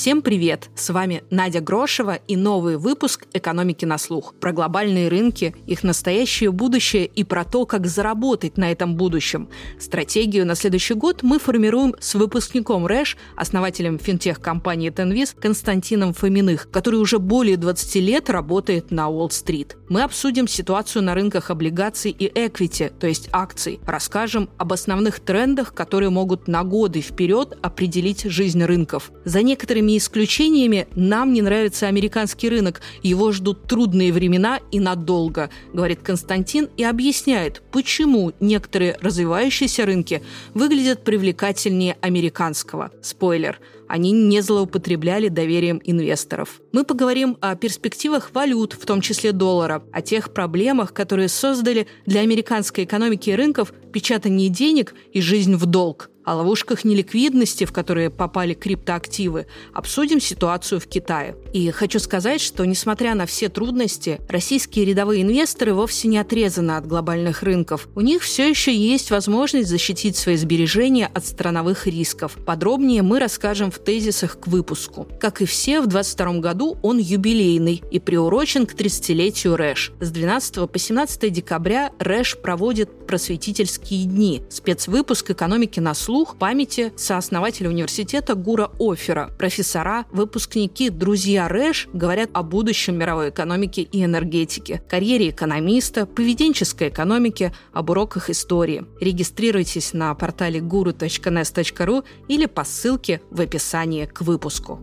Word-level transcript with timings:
Всем 0.00 0.22
привет! 0.22 0.70
С 0.76 0.88
вами 0.88 1.24
Надя 1.28 1.60
Грошева 1.60 2.14
и 2.26 2.34
новый 2.34 2.78
выпуск 2.78 3.26
«Экономики 3.34 3.84
на 3.84 3.98
слух» 3.98 4.34
про 4.40 4.50
глобальные 4.52 5.08
рынки, 5.08 5.54
их 5.66 5.82
настоящее 5.82 6.50
будущее 6.52 7.04
и 7.04 7.22
про 7.22 7.44
то, 7.44 7.66
как 7.66 7.86
заработать 7.86 8.56
на 8.56 8.72
этом 8.72 8.96
будущем. 8.96 9.50
Стратегию 9.78 10.46
на 10.46 10.54
следующий 10.54 10.94
год 10.94 11.22
мы 11.22 11.38
формируем 11.38 11.94
с 12.00 12.14
выпускником 12.14 12.86
РЭШ, 12.86 13.18
основателем 13.36 13.98
финтех-компании 13.98 14.90
Tenvis 14.90 15.38
Константином 15.38 16.14
Фоминых, 16.14 16.70
который 16.70 16.98
уже 16.98 17.18
более 17.18 17.58
20 17.58 17.96
лет 17.96 18.30
работает 18.30 18.90
на 18.90 19.10
Уолл-стрит. 19.10 19.76
Мы 19.90 20.02
обсудим 20.02 20.48
ситуацию 20.48 21.02
на 21.02 21.12
рынках 21.12 21.50
облигаций 21.50 22.10
и 22.10 22.32
эквити, 22.34 22.90
то 22.98 23.06
есть 23.06 23.28
акций. 23.32 23.80
Расскажем 23.84 24.48
об 24.56 24.72
основных 24.72 25.20
трендах, 25.20 25.74
которые 25.74 26.08
могут 26.08 26.48
на 26.48 26.64
годы 26.64 27.02
вперед 27.02 27.58
определить 27.60 28.22
жизнь 28.22 28.64
рынков. 28.64 29.12
За 29.26 29.42
некоторые 29.42 29.89
некоторыми 29.90 29.98
исключениями 29.98 30.86
нам 30.94 31.32
не 31.32 31.42
нравится 31.42 31.88
американский 31.88 32.48
рынок. 32.48 32.80
Его 33.02 33.32
ждут 33.32 33.66
трудные 33.66 34.12
времена 34.12 34.60
и 34.70 34.80
надолго, 34.80 35.50
говорит 35.72 36.00
Константин 36.02 36.68
и 36.76 36.84
объясняет, 36.84 37.62
почему 37.72 38.32
некоторые 38.40 38.96
развивающиеся 39.00 39.86
рынки 39.86 40.22
выглядят 40.54 41.04
привлекательнее 41.04 41.96
американского. 42.00 42.90
Спойлер– 43.02 43.58
они 43.90 44.12
не 44.12 44.40
злоупотребляли 44.40 45.26
доверием 45.26 45.80
инвесторов. 45.82 46.60
Мы 46.70 46.84
поговорим 46.84 47.36
о 47.40 47.56
перспективах 47.56 48.30
валют, 48.32 48.74
в 48.74 48.86
том 48.86 49.00
числе 49.00 49.32
доллара, 49.32 49.82
о 49.90 50.00
тех 50.00 50.32
проблемах, 50.32 50.92
которые 50.92 51.26
создали 51.26 51.88
для 52.06 52.20
американской 52.20 52.84
экономики 52.84 53.30
и 53.30 53.34
рынков 53.34 53.72
печатание 53.92 54.48
денег 54.48 54.94
и 55.12 55.20
жизнь 55.20 55.56
в 55.56 55.66
долг 55.66 56.08
о 56.30 56.36
ловушках 56.36 56.84
неликвидности, 56.84 57.64
в 57.64 57.72
которые 57.72 58.08
попали 58.08 58.54
криптоактивы, 58.54 59.46
обсудим 59.74 60.20
ситуацию 60.20 60.78
в 60.78 60.86
Китае. 60.86 61.34
И 61.52 61.68
хочу 61.72 61.98
сказать, 61.98 62.40
что 62.40 62.64
несмотря 62.64 63.16
на 63.16 63.26
все 63.26 63.48
трудности, 63.48 64.20
российские 64.28 64.84
рядовые 64.84 65.22
инвесторы 65.22 65.74
вовсе 65.74 66.06
не 66.06 66.18
отрезаны 66.18 66.76
от 66.76 66.86
глобальных 66.86 67.42
рынков. 67.42 67.88
У 67.96 68.00
них 68.00 68.22
все 68.22 68.48
еще 68.48 68.72
есть 68.72 69.10
возможность 69.10 69.68
защитить 69.68 70.16
свои 70.16 70.36
сбережения 70.36 71.10
от 71.12 71.26
страновых 71.26 71.88
рисков. 71.88 72.36
Подробнее 72.46 73.02
мы 73.02 73.18
расскажем 73.18 73.72
в 73.72 73.80
тезисах 73.80 74.38
к 74.38 74.46
выпуску. 74.46 75.08
Как 75.18 75.42
и 75.42 75.46
все, 75.46 75.80
в 75.80 75.88
2022 75.88 76.40
году 76.40 76.78
он 76.82 76.98
юбилейный 76.98 77.82
и 77.90 77.98
приурочен 77.98 78.66
к 78.66 78.74
30-летию 78.74 79.56
РЭШ. 79.56 79.94
С 79.98 80.10
12 80.12 80.70
по 80.70 80.78
17 80.78 81.32
декабря 81.32 81.90
РЭШ 81.98 82.36
проводит 82.36 83.08
просветительские 83.08 84.04
дни, 84.04 84.42
спецвыпуск 84.48 85.32
экономики 85.32 85.80
на 85.80 85.94
слух 86.20 86.36
памяти 86.36 86.92
сооснователя 86.96 87.70
университета 87.70 88.34
Гура 88.34 88.70
Офера. 88.78 89.30
Профессора, 89.38 90.04
выпускники, 90.12 90.90
друзья 90.90 91.48
РЭШ 91.48 91.88
говорят 91.94 92.28
о 92.34 92.42
будущем 92.42 92.98
мировой 92.98 93.30
экономики 93.30 93.80
и 93.80 94.04
энергетики, 94.04 94.82
карьере 94.86 95.30
экономиста, 95.30 96.04
поведенческой 96.04 96.90
экономике, 96.90 97.54
об 97.72 97.88
уроках 97.88 98.28
истории. 98.28 98.84
Регистрируйтесь 99.00 99.94
на 99.94 100.14
портале 100.14 100.60
guru.nes.ru 100.60 102.04
или 102.28 102.44
по 102.44 102.64
ссылке 102.64 103.22
в 103.30 103.40
описании 103.40 104.04
к 104.04 104.20
выпуску. 104.20 104.78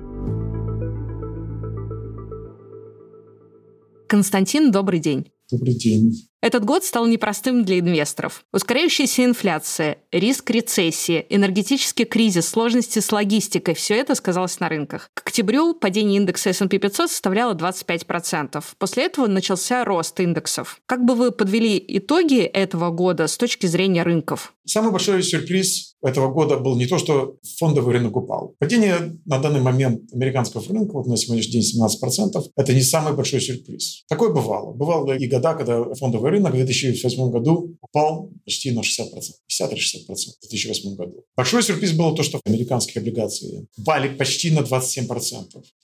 Константин, 4.07 4.71
добрый 4.71 4.99
день. 4.99 5.29
Добрый 5.49 5.75
день. 5.75 6.27
Этот 6.41 6.65
год 6.65 6.83
стал 6.83 7.07
непростым 7.07 7.63
для 7.63 7.79
инвесторов. 7.79 8.43
Ускоряющаяся 8.51 9.23
инфляция, 9.23 9.99
риск 10.11 10.49
рецессии, 10.49 11.25
энергетический 11.29 12.05
кризис, 12.05 12.49
сложности 12.49 12.99
с 12.99 13.11
логистикой– 13.11 13.73
все 13.75 13.95
это 13.95 14.13
сказалось 14.13 14.59
на 14.59 14.67
рынках. 14.67 15.09
К 15.13 15.21
октябрю 15.25 15.73
падение 15.73 16.17
индекса 16.17 16.49
S&P 16.49 16.77
500 16.77 17.09
составляло 17.09 17.53
25%. 17.53 18.63
После 18.77 19.05
этого 19.05 19.27
начался 19.27 19.85
рост 19.85 20.19
индексов. 20.19 20.81
Как 20.85 21.05
бы 21.05 21.15
вы 21.15 21.31
подвели 21.31 21.83
итоги 21.87 22.41
этого 22.41 22.91
года 22.91 23.27
с 23.27 23.37
точки 23.37 23.65
зрения 23.65 24.03
рынков? 24.03 24.53
Самый 24.65 24.91
большой 24.91 25.23
сюрприз 25.23 25.95
этого 26.07 26.31
года 26.31 26.57
был 26.57 26.75
не 26.75 26.85
то, 26.85 26.97
что 26.97 27.35
фондовый 27.59 27.93
рынок 27.93 28.15
упал. 28.15 28.55
Падение 28.59 29.17
на 29.25 29.39
данный 29.39 29.61
момент 29.61 30.01
американского 30.13 30.63
рынка, 30.67 30.93
вот 30.93 31.07
на 31.07 31.17
сегодняшний 31.17 31.61
день 31.61 31.83
17%, 31.83 32.43
это 32.55 32.73
не 32.73 32.81
самый 32.81 33.13
большой 33.13 33.41
сюрприз. 33.41 34.03
Такое 34.07 34.33
бывало. 34.33 34.73
Бывало 34.73 35.13
и 35.13 35.27
года, 35.27 35.53
когда 35.53 35.83
фондовый 35.95 36.31
рынок 36.31 36.53
в 36.53 36.55
2008 36.55 37.31
году 37.31 37.77
упал 37.81 38.29
почти 38.45 38.71
на 38.71 38.81
60%, 38.81 39.05
50 39.47 39.73
или 39.73 39.81
60% 39.81 40.15
в 40.41 40.49
2008 40.49 40.95
году. 40.95 41.23
Большой 41.35 41.63
сюрприз 41.63 41.93
было 41.93 42.15
то, 42.15 42.23
что 42.23 42.39
американские 42.45 43.01
облигации 43.01 43.67
упали 43.77 44.15
почти 44.15 44.51
на 44.51 44.59
27%. 44.59 45.07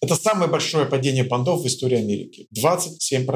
Это 0.02 0.16
самое 0.16 0.50
большое 0.50 0.86
падение 0.86 1.24
бандов 1.24 1.64
в 1.64 1.68
истории 1.68 1.98
Америки. 1.98 2.48
27%. 2.56 3.28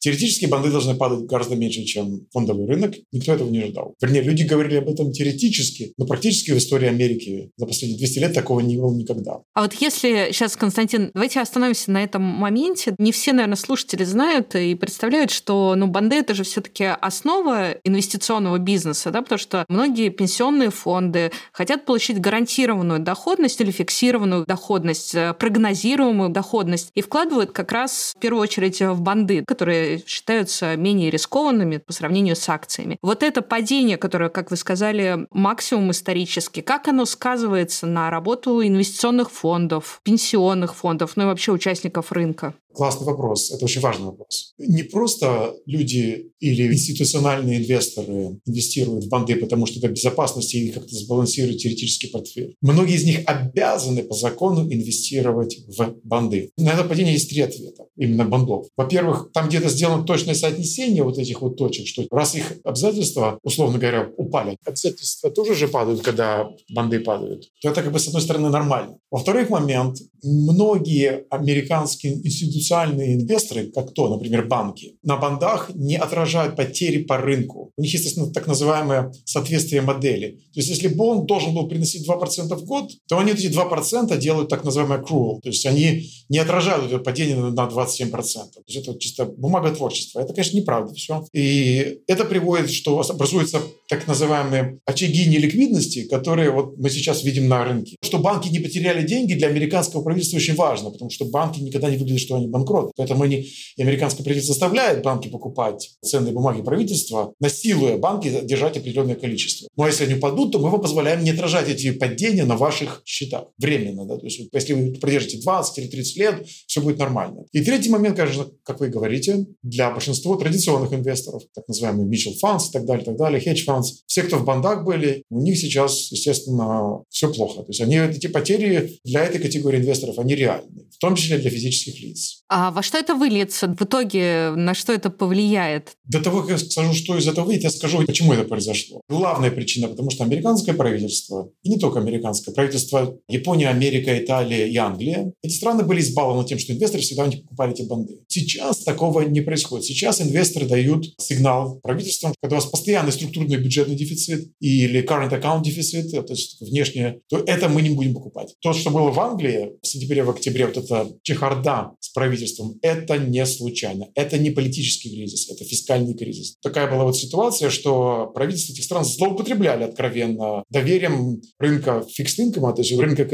Теоретически 0.00 0.46
банды 0.46 0.70
должны 0.70 0.94
падать 0.94 1.26
гораздо 1.26 1.56
меньше, 1.56 1.84
чем 1.84 2.26
фондовый 2.32 2.66
рынок. 2.66 2.94
Никто 3.12 3.34
этого 3.34 3.50
не 3.50 3.60
ожидал. 3.60 3.94
Вернее, 4.00 4.22
люди 4.22 4.44
говорили 4.44 4.76
об 4.76 4.88
этом 4.88 5.12
теоретически, 5.12 5.92
но 5.98 6.06
практически 6.06 6.52
в 6.52 6.58
истории 6.58 6.88
Америки 6.88 7.50
за 7.56 7.66
последние 7.66 7.98
200 7.98 8.18
лет 8.18 8.34
такого 8.34 8.60
не 8.60 8.76
было 8.76 8.94
никогда. 8.94 9.40
А 9.54 9.62
вот 9.62 9.74
если 9.74 10.30
сейчас, 10.32 10.56
Константин, 10.56 11.10
давайте 11.12 11.40
остановимся 11.40 11.90
на 11.90 12.02
этом 12.02 12.22
моменте. 12.22 12.94
Не 12.98 13.12
все, 13.12 13.32
наверное, 13.32 13.56
слушатели 13.56 14.04
знают 14.04 14.54
и 14.54 14.74
представляют, 14.74 15.30
что 15.30 15.74
ну, 15.76 15.86
банды— 15.86 16.16
это 16.16 16.34
же 16.34 16.44
все-таки 16.44 16.84
основа 16.84 17.72
инвестиционного 17.84 18.58
бизнеса, 18.58 19.10
да, 19.10 19.20
потому 19.20 19.38
что 19.38 19.66
многие 19.68 20.08
пенсионные 20.08 20.70
фонды 20.70 21.30
хотят 21.52 21.84
получить 21.84 22.20
гарантированную 22.20 23.00
доходность 23.00 23.60
или 23.60 23.70
фиксированную 23.70 24.46
доходность, 24.46 25.14
э, 25.14 25.34
прогнозируемую 25.34 26.30
доходность 26.30 26.90
и 26.94 27.02
вкладывают 27.02 27.52
как 27.52 27.72
раз 27.72 28.14
в 28.16 28.20
первую 28.20 28.42
очередь 28.42 28.80
в 28.80 29.00
банды, 29.02 29.44
которые 29.44 29.89
считаются 29.98 30.76
менее 30.76 31.10
рискованными 31.10 31.78
по 31.78 31.92
сравнению 31.92 32.36
с 32.36 32.48
акциями. 32.48 32.98
Вот 33.02 33.22
это 33.22 33.42
падение, 33.42 33.96
которое, 33.96 34.30
как 34.30 34.50
вы 34.50 34.56
сказали, 34.56 35.26
максимум 35.30 35.90
исторически, 35.90 36.60
как 36.60 36.88
оно 36.88 37.04
сказывается 37.04 37.86
на 37.86 38.10
работу 38.10 38.62
инвестиционных 38.62 39.30
фондов, 39.30 40.00
пенсионных 40.04 40.74
фондов, 40.74 41.12
ну 41.16 41.24
и 41.24 41.26
вообще 41.26 41.52
участников 41.52 42.12
рынка? 42.12 42.54
Классный 42.80 43.06
вопрос. 43.06 43.50
Это 43.50 43.66
очень 43.66 43.82
важный 43.82 44.06
вопрос. 44.06 44.54
Не 44.56 44.84
просто 44.84 45.54
люди 45.66 46.30
или 46.40 46.72
институциональные 46.72 47.58
инвесторы 47.58 48.40
инвестируют 48.46 49.04
в 49.04 49.08
банды, 49.10 49.36
потому 49.36 49.66
что 49.66 49.80
это 49.80 49.88
безопасность 49.88 50.54
и 50.54 50.70
как-то 50.70 50.94
сбалансирует 50.94 51.58
теоретический 51.58 52.08
портфель. 52.08 52.56
Многие 52.62 52.96
из 52.96 53.04
них 53.04 53.20
обязаны 53.26 54.02
по 54.02 54.14
закону 54.14 54.62
инвестировать 54.62 55.58
в 55.68 55.96
банды. 56.04 56.52
На 56.56 56.70
это 56.70 56.84
падение 56.84 57.12
есть 57.12 57.28
три 57.28 57.42
ответа 57.42 57.84
именно 57.98 58.24
бандов. 58.24 58.68
Во-первых, 58.78 59.30
там 59.34 59.48
где-то 59.50 59.68
сделано 59.68 60.04
точное 60.04 60.34
соотнесение 60.34 61.02
вот 61.02 61.18
этих 61.18 61.42
вот 61.42 61.58
точек, 61.58 61.86
что 61.86 62.06
раз 62.10 62.34
их 62.34 62.60
обязательства, 62.64 63.38
условно 63.42 63.78
говоря, 63.78 64.10
упали, 64.16 64.56
обязательства 64.64 65.30
тоже 65.30 65.54
же 65.54 65.68
падают, 65.68 66.00
когда 66.00 66.48
банды 66.70 67.00
падают, 67.00 67.44
то 67.60 67.68
это 67.68 67.82
как 67.82 67.92
бы 67.92 67.98
с 67.98 68.06
одной 68.06 68.22
стороны 68.22 68.48
нормально. 68.48 68.96
Во-вторых, 69.10 69.50
момент, 69.50 69.98
многие 70.22 71.26
американские 71.28 72.14
институты 72.14 72.69
институциональные 72.70 73.14
инвесторы, 73.14 73.70
как 73.70 73.92
то, 73.92 74.08
например, 74.08 74.46
банки, 74.46 74.96
на 75.02 75.16
бандах 75.16 75.70
не 75.74 75.96
отражают 75.96 76.56
потери 76.56 77.02
по 77.02 77.18
рынку. 77.18 77.72
У 77.76 77.82
них 77.82 77.92
есть 77.92 78.32
так 78.32 78.46
называемое 78.46 79.12
соответствие 79.24 79.82
модели. 79.82 80.38
То 80.54 80.60
есть 80.60 80.68
если 80.68 80.88
бонд 80.88 81.26
должен 81.26 81.54
был 81.54 81.68
приносить 81.68 82.08
2% 82.08 82.54
в 82.54 82.64
год, 82.64 82.90
то 83.08 83.18
они 83.18 83.32
эти 83.32 83.46
2% 83.46 84.16
делают 84.18 84.48
так 84.48 84.64
называемый 84.64 84.98
accrual. 84.98 85.40
То 85.42 85.48
есть 85.48 85.66
они 85.66 86.10
не 86.28 86.38
отражают 86.38 86.86
это 86.86 86.98
падение 86.98 87.36
на 87.36 87.68
27%. 87.68 88.10
То 88.10 88.62
есть 88.66 88.88
это 88.88 88.98
чисто 88.98 89.24
бумага 89.24 89.70
творчества. 89.74 90.20
Это, 90.20 90.32
конечно, 90.32 90.56
неправда 90.56 90.94
все. 90.94 91.24
И 91.32 92.00
это 92.06 92.24
приводит, 92.24 92.70
что 92.70 93.00
образуются 93.00 93.60
так 93.88 94.06
называемые 94.06 94.78
очаги 94.84 95.26
неликвидности, 95.26 96.04
которые 96.04 96.50
вот 96.50 96.78
мы 96.78 96.90
сейчас 96.90 97.24
видим 97.24 97.48
на 97.48 97.64
рынке. 97.64 97.96
Что 98.02 98.18
банки 98.18 98.48
не 98.48 98.58
потеряли 98.60 99.06
деньги 99.06 99.34
для 99.34 99.48
американского 99.48 100.02
правительства 100.02 100.36
очень 100.36 100.54
важно, 100.54 100.90
потому 100.90 101.10
что 101.10 101.24
банки 101.24 101.60
никогда 101.60 101.90
не 101.90 101.96
выглядят, 101.96 102.20
что 102.20 102.36
они 102.36 102.46
банкрот. 102.50 102.92
Поэтому 102.96 103.24
они, 103.24 103.48
американское 103.78 104.24
правительство 104.24 104.54
заставляет 104.54 105.02
банки 105.02 105.28
покупать 105.28 105.90
ценные 106.02 106.32
бумаги 106.32 106.62
правительства 106.62 107.32
на 107.40 107.48
силуя 107.48 107.96
банки 107.96 108.40
держать 108.42 108.76
определенное 108.76 109.14
количество. 109.14 109.68
Но 109.76 109.86
если 109.86 110.04
они 110.04 110.14
упадут, 110.14 110.52
то 110.52 110.58
мы 110.58 110.70
вам 110.70 110.80
позволяем 110.80 111.24
не 111.24 111.30
отражать 111.30 111.68
эти 111.68 111.90
падения 111.92 112.44
на 112.44 112.56
ваших 112.56 113.02
счетах 113.04 113.44
временно. 113.58 114.04
Да? 114.06 114.16
То 114.16 114.24
есть 114.26 114.40
если 114.52 114.72
вы 114.72 114.92
продержите 114.94 115.38
20 115.38 115.78
или 115.78 115.86
30 115.86 116.16
лет, 116.16 116.46
все 116.66 116.80
будет 116.80 116.98
нормально. 116.98 117.44
И 117.52 117.62
третий 117.62 117.90
момент, 117.90 118.16
конечно, 118.16 118.46
как 118.62 118.80
вы 118.80 118.88
говорите, 118.88 119.46
для 119.62 119.90
большинства 119.90 120.36
традиционных 120.36 120.92
инвесторов, 120.92 121.42
так 121.54 121.66
называемые 121.68 122.08
mutual 122.08 122.34
funds 122.42 122.68
и 122.68 122.72
так 122.72 122.84
далее, 122.84 123.04
так 123.04 123.16
далее, 123.16 123.42
hedge 123.42 123.64
funds, 123.66 123.86
все, 124.06 124.22
кто 124.22 124.38
в 124.38 124.44
бандах 124.44 124.84
были, 124.84 125.24
у 125.30 125.40
них 125.40 125.58
сейчас, 125.58 126.10
естественно, 126.10 127.02
все 127.08 127.32
плохо. 127.32 127.62
То 127.62 127.68
есть 127.68 127.80
они, 127.80 127.96
эти 127.96 128.26
потери 128.26 128.98
для 129.04 129.24
этой 129.24 129.40
категории 129.40 129.78
инвесторов, 129.78 130.18
они 130.18 130.34
реальны, 130.34 130.84
в 130.90 130.98
том 130.98 131.14
числе 131.14 131.38
для 131.38 131.50
физических 131.50 132.00
лиц. 132.00 132.39
А 132.52 132.72
во 132.72 132.82
что 132.82 132.98
это 132.98 133.14
выльется? 133.14 133.68
В 133.68 133.80
итоге 133.82 134.50
на 134.56 134.74
что 134.74 134.92
это 134.92 135.08
повлияет? 135.08 135.92
До 136.04 136.20
того, 136.20 136.40
как 136.40 136.50
я 136.50 136.58
скажу, 136.58 136.92
что 136.94 137.16
из 137.16 137.28
этого 137.28 137.44
выйдет, 137.44 137.62
я 137.62 137.70
скажу, 137.70 138.04
почему 138.04 138.32
это 138.32 138.42
произошло. 138.42 139.00
Главная 139.08 139.52
причина, 139.52 139.86
потому 139.86 140.10
что 140.10 140.24
американское 140.24 140.74
правительство, 140.74 141.48
и 141.62 141.70
не 141.70 141.78
только 141.78 142.00
американское, 142.00 142.52
правительство 142.52 143.16
Япония, 143.28 143.68
Америка, 143.68 144.18
Италия 144.18 144.66
и 144.66 144.76
Англия, 144.76 145.32
эти 145.44 145.52
страны 145.52 145.84
были 145.84 146.00
избалованы 146.00 146.44
тем, 146.44 146.58
что 146.58 146.72
инвесторы 146.72 147.04
всегда 147.04 147.28
не 147.28 147.36
покупали 147.36 147.72
эти 147.72 147.82
банды. 147.82 148.18
Сейчас 148.26 148.78
такого 148.78 149.20
не 149.20 149.42
происходит. 149.42 149.86
Сейчас 149.86 150.20
инвесторы 150.20 150.66
дают 150.66 151.04
сигнал 151.18 151.78
правительствам, 151.84 152.34
когда 152.42 152.56
у 152.56 152.58
вас 152.60 152.68
постоянный 152.68 153.12
структурный 153.12 153.58
бюджетный 153.58 153.94
дефицит 153.94 154.50
или 154.58 155.04
current 155.04 155.30
account 155.30 155.62
дефицит, 155.62 156.10
то 156.10 156.32
есть 156.32 156.60
внешнее, 156.60 157.20
то 157.28 157.38
это 157.38 157.68
мы 157.68 157.80
не 157.82 157.90
будем 157.90 158.12
покупать. 158.12 158.56
То, 158.60 158.72
что 158.72 158.90
было 158.90 159.12
в 159.12 159.20
Англии 159.20 159.74
в 159.80 159.86
сентябре, 159.86 160.24
в 160.24 160.30
октябре, 160.30 160.66
вот 160.66 160.78
эта 160.78 161.08
чехарда 161.22 161.92
с 162.00 162.08
правительством, 162.08 162.39
это 162.82 163.18
не 163.18 163.44
случайно. 163.46 164.08
Это 164.14 164.38
не 164.38 164.50
политический 164.50 165.10
кризис, 165.10 165.48
это 165.50 165.64
фискальный 165.64 166.14
кризис. 166.14 166.56
Такая 166.62 166.90
была 166.90 167.04
вот 167.04 167.16
ситуация, 167.16 167.70
что 167.70 168.30
правительства 168.34 168.72
этих 168.72 168.84
стран 168.84 169.04
злоупотребляли 169.04 169.84
откровенно 169.84 170.64
доверием 170.70 171.40
рынка 171.58 172.04
фикс-инкома, 172.12 172.72
то 172.72 172.82
есть 172.82 172.98
рынка... 172.98 173.24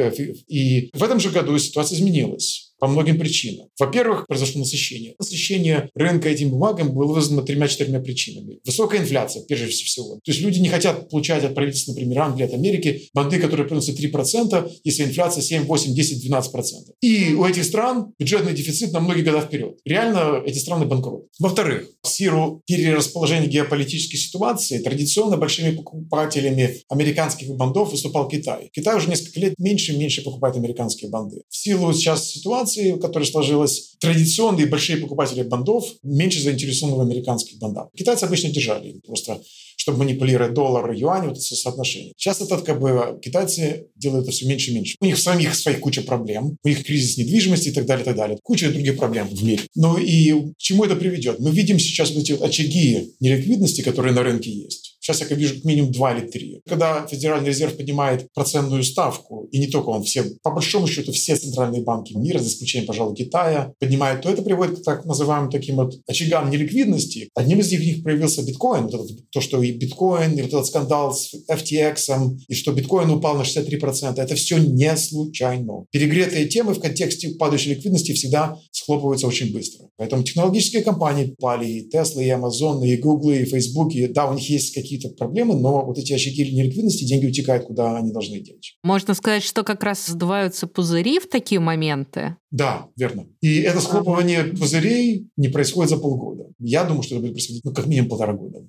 И 0.48 0.90
в 0.92 1.02
этом 1.02 1.20
же 1.20 1.30
году 1.30 1.58
ситуация 1.58 1.96
изменилась 1.96 2.65
по 2.78 2.86
многим 2.86 3.18
причинам. 3.18 3.68
Во-первых, 3.78 4.26
произошло 4.26 4.60
насыщение. 4.60 5.14
Насыщение 5.18 5.90
рынка 5.94 6.28
этим 6.28 6.50
бумагам 6.50 6.92
было 6.92 7.12
вызвано 7.12 7.42
тремя-четырьмя 7.42 8.00
причинами. 8.00 8.58
Высокая 8.64 9.00
инфляция, 9.00 9.44
прежде 9.44 9.66
всего. 9.66 10.16
То 10.16 10.30
есть 10.30 10.40
люди 10.40 10.58
не 10.58 10.68
хотят 10.68 11.08
получать 11.08 11.44
от 11.44 11.54
правительства, 11.54 11.92
например, 11.92 12.20
Англии, 12.20 12.44
от 12.44 12.54
Америки, 12.54 13.08
банды, 13.14 13.38
которые 13.38 13.66
приносят 13.66 13.98
3%, 13.98 14.70
если 14.84 15.04
инфляция 15.04 15.42
7, 15.42 15.64
8, 15.64 15.94
10, 15.94 16.30
12%. 16.30 16.52
И 17.00 17.34
у 17.34 17.44
этих 17.44 17.64
стран 17.64 18.12
бюджетный 18.18 18.54
дефицит 18.54 18.92
на 18.92 19.00
многие 19.00 19.22
года 19.22 19.40
вперед. 19.40 19.78
Реально 19.84 20.42
эти 20.44 20.58
страны 20.58 20.86
банкрот. 20.86 21.26
Во-вторых, 21.38 21.88
в 22.02 22.08
силу 22.08 22.62
перерасположения 22.66 23.48
геополитической 23.48 24.16
ситуации 24.16 24.78
традиционно 24.78 25.36
большими 25.36 25.74
покупателями 25.74 26.82
американских 26.88 27.48
бандов 27.56 27.92
выступал 27.92 28.28
Китай. 28.28 28.70
Китай 28.72 28.96
уже 28.96 29.08
несколько 29.08 29.40
лет 29.40 29.54
меньше 29.58 29.92
и 29.92 29.96
меньше 29.96 30.22
покупает 30.22 30.56
американские 30.56 31.10
банды. 31.10 31.42
В 31.48 31.56
силу 31.56 31.92
сейчас 31.92 32.30
ситуации 32.30 32.65
ситуации, 32.66 33.00
которая 33.00 33.28
сложилась, 33.28 33.94
традиционные 34.00 34.66
большие 34.66 34.98
покупатели 34.98 35.42
бандов 35.42 35.86
меньше 36.02 36.40
заинтересованы 36.40 36.96
в 36.96 37.00
американских 37.00 37.58
бандах. 37.58 37.88
Китайцы 37.96 38.24
обычно 38.24 38.50
держали 38.50 39.00
просто 39.06 39.40
чтобы 39.78 39.98
манипулировать 39.98 40.54
доллар 40.54 40.90
юань, 40.92 41.28
вот 41.28 41.36
это 41.36 41.54
соотношение. 41.54 42.12
Сейчас 42.16 42.40
это 42.40 42.56
как 42.58 42.80
бы 42.80 43.20
китайцы 43.22 43.88
делают 43.94 44.24
это 44.24 44.32
все 44.32 44.46
меньше 44.46 44.70
и 44.70 44.74
меньше. 44.74 44.96
У 45.00 45.04
них 45.04 45.18
самих 45.18 45.54
своих 45.54 45.80
куча 45.80 46.00
проблем, 46.00 46.56
у 46.64 46.68
них 46.68 46.82
кризис 46.82 47.18
недвижимости 47.18 47.68
и 47.68 47.72
так 47.72 47.84
далее, 47.84 48.02
и 48.02 48.04
так 48.06 48.16
далее. 48.16 48.38
Куча 48.42 48.70
других 48.70 48.96
проблем 48.96 49.28
в 49.28 49.44
мире. 49.44 49.60
Ну 49.74 49.98
и 49.98 50.32
к 50.32 50.56
чему 50.56 50.84
это 50.84 50.96
приведет? 50.96 51.38
Мы 51.40 51.50
видим 51.50 51.78
сейчас 51.78 52.10
вот 52.10 52.22
эти 52.22 52.32
вот 52.32 52.42
очаги 52.42 53.12
неликвидности, 53.20 53.82
которые 53.82 54.14
на 54.14 54.22
рынке 54.22 54.50
есть. 54.50 54.85
Сейчас 55.06 55.20
я 55.20 55.36
вижу 55.36 55.54
как 55.54 55.64
минимум 55.64 55.92
два 55.92 56.16
или 56.16 56.26
три. 56.26 56.60
Когда 56.66 57.06
Федеральный 57.06 57.50
резерв 57.50 57.76
поднимает 57.76 58.26
процентную 58.34 58.82
ставку, 58.82 59.48
и 59.52 59.58
не 59.60 59.68
только 59.68 59.90
он, 59.90 60.02
все, 60.02 60.24
по 60.42 60.50
большому 60.50 60.88
счету, 60.88 61.12
все 61.12 61.36
центральные 61.36 61.84
банки 61.84 62.12
мира, 62.14 62.40
за 62.40 62.48
исключением, 62.48 62.88
пожалуй, 62.88 63.14
Китая, 63.14 63.72
поднимают, 63.78 64.22
то 64.22 64.30
это 64.30 64.42
приводит 64.42 64.80
к 64.80 64.82
так 64.82 65.04
называемым 65.04 65.48
таким 65.48 65.76
вот 65.76 65.94
очагам 66.08 66.50
неликвидности. 66.50 67.30
Одним 67.36 67.60
из 67.60 67.70
них 67.70 68.02
проявился 68.02 68.42
биткоин, 68.42 68.88
вот 68.88 68.94
этот, 68.94 69.30
то, 69.30 69.40
что 69.40 69.62
и 69.62 69.70
биткоин, 69.70 70.32
и 70.32 70.42
вот 70.42 70.48
этот 70.48 70.66
скандал 70.66 71.14
с 71.14 71.32
FTX, 71.48 72.38
и 72.48 72.54
что 72.54 72.72
биткоин 72.72 73.08
упал 73.08 73.36
на 73.36 73.42
63%. 73.42 74.20
Это 74.20 74.34
все 74.34 74.58
не 74.58 74.96
случайно. 74.96 75.84
Перегретые 75.92 76.46
темы 76.46 76.74
в 76.74 76.80
контексте 76.80 77.28
падающей 77.28 77.74
ликвидности 77.74 78.12
всегда 78.12 78.58
схлопываются 78.72 79.28
очень 79.28 79.52
быстро. 79.52 79.85
Поэтому 79.98 80.22
технологические 80.22 80.82
компании 80.82 81.34
пали, 81.38 81.66
и 81.66 81.88
Tesla, 81.88 82.22
и 82.22 82.28
Amazon, 82.28 82.86
и 82.86 82.96
Google, 82.96 83.30
и 83.30 83.44
Facebook, 83.44 83.94
и 83.94 84.06
да, 84.08 84.28
у 84.28 84.34
них 84.34 84.48
есть 84.48 84.74
какие-то 84.74 85.08
проблемы, 85.10 85.56
но 85.56 85.84
вот 85.84 85.98
эти 85.98 86.12
очаги 86.12 86.52
неликвидности, 86.52 87.04
деньги 87.04 87.26
утекают, 87.26 87.64
куда 87.64 87.96
они 87.96 88.12
должны 88.12 88.38
идти. 88.38 88.54
Можно 88.82 89.14
сказать, 89.14 89.42
что 89.42 89.62
как 89.64 89.82
раз 89.82 90.06
сдуваются 90.06 90.66
пузыри 90.66 91.18
в 91.18 91.28
такие 91.28 91.60
моменты? 91.60 92.36
Да, 92.50 92.88
верно. 92.96 93.26
И 93.40 93.60
это 93.60 93.80
схлопывание 93.80 94.44
пузырей 94.44 95.28
не 95.36 95.48
происходит 95.48 95.90
за 95.90 95.96
полгода. 95.96 96.44
Я 96.58 96.84
думаю, 96.84 97.02
что 97.02 97.14
это 97.14 97.22
будет 97.22 97.32
происходить 97.32 97.64
ну, 97.64 97.72
как 97.72 97.86
минимум 97.86 98.10
полтора 98.10 98.34
года. 98.34 98.66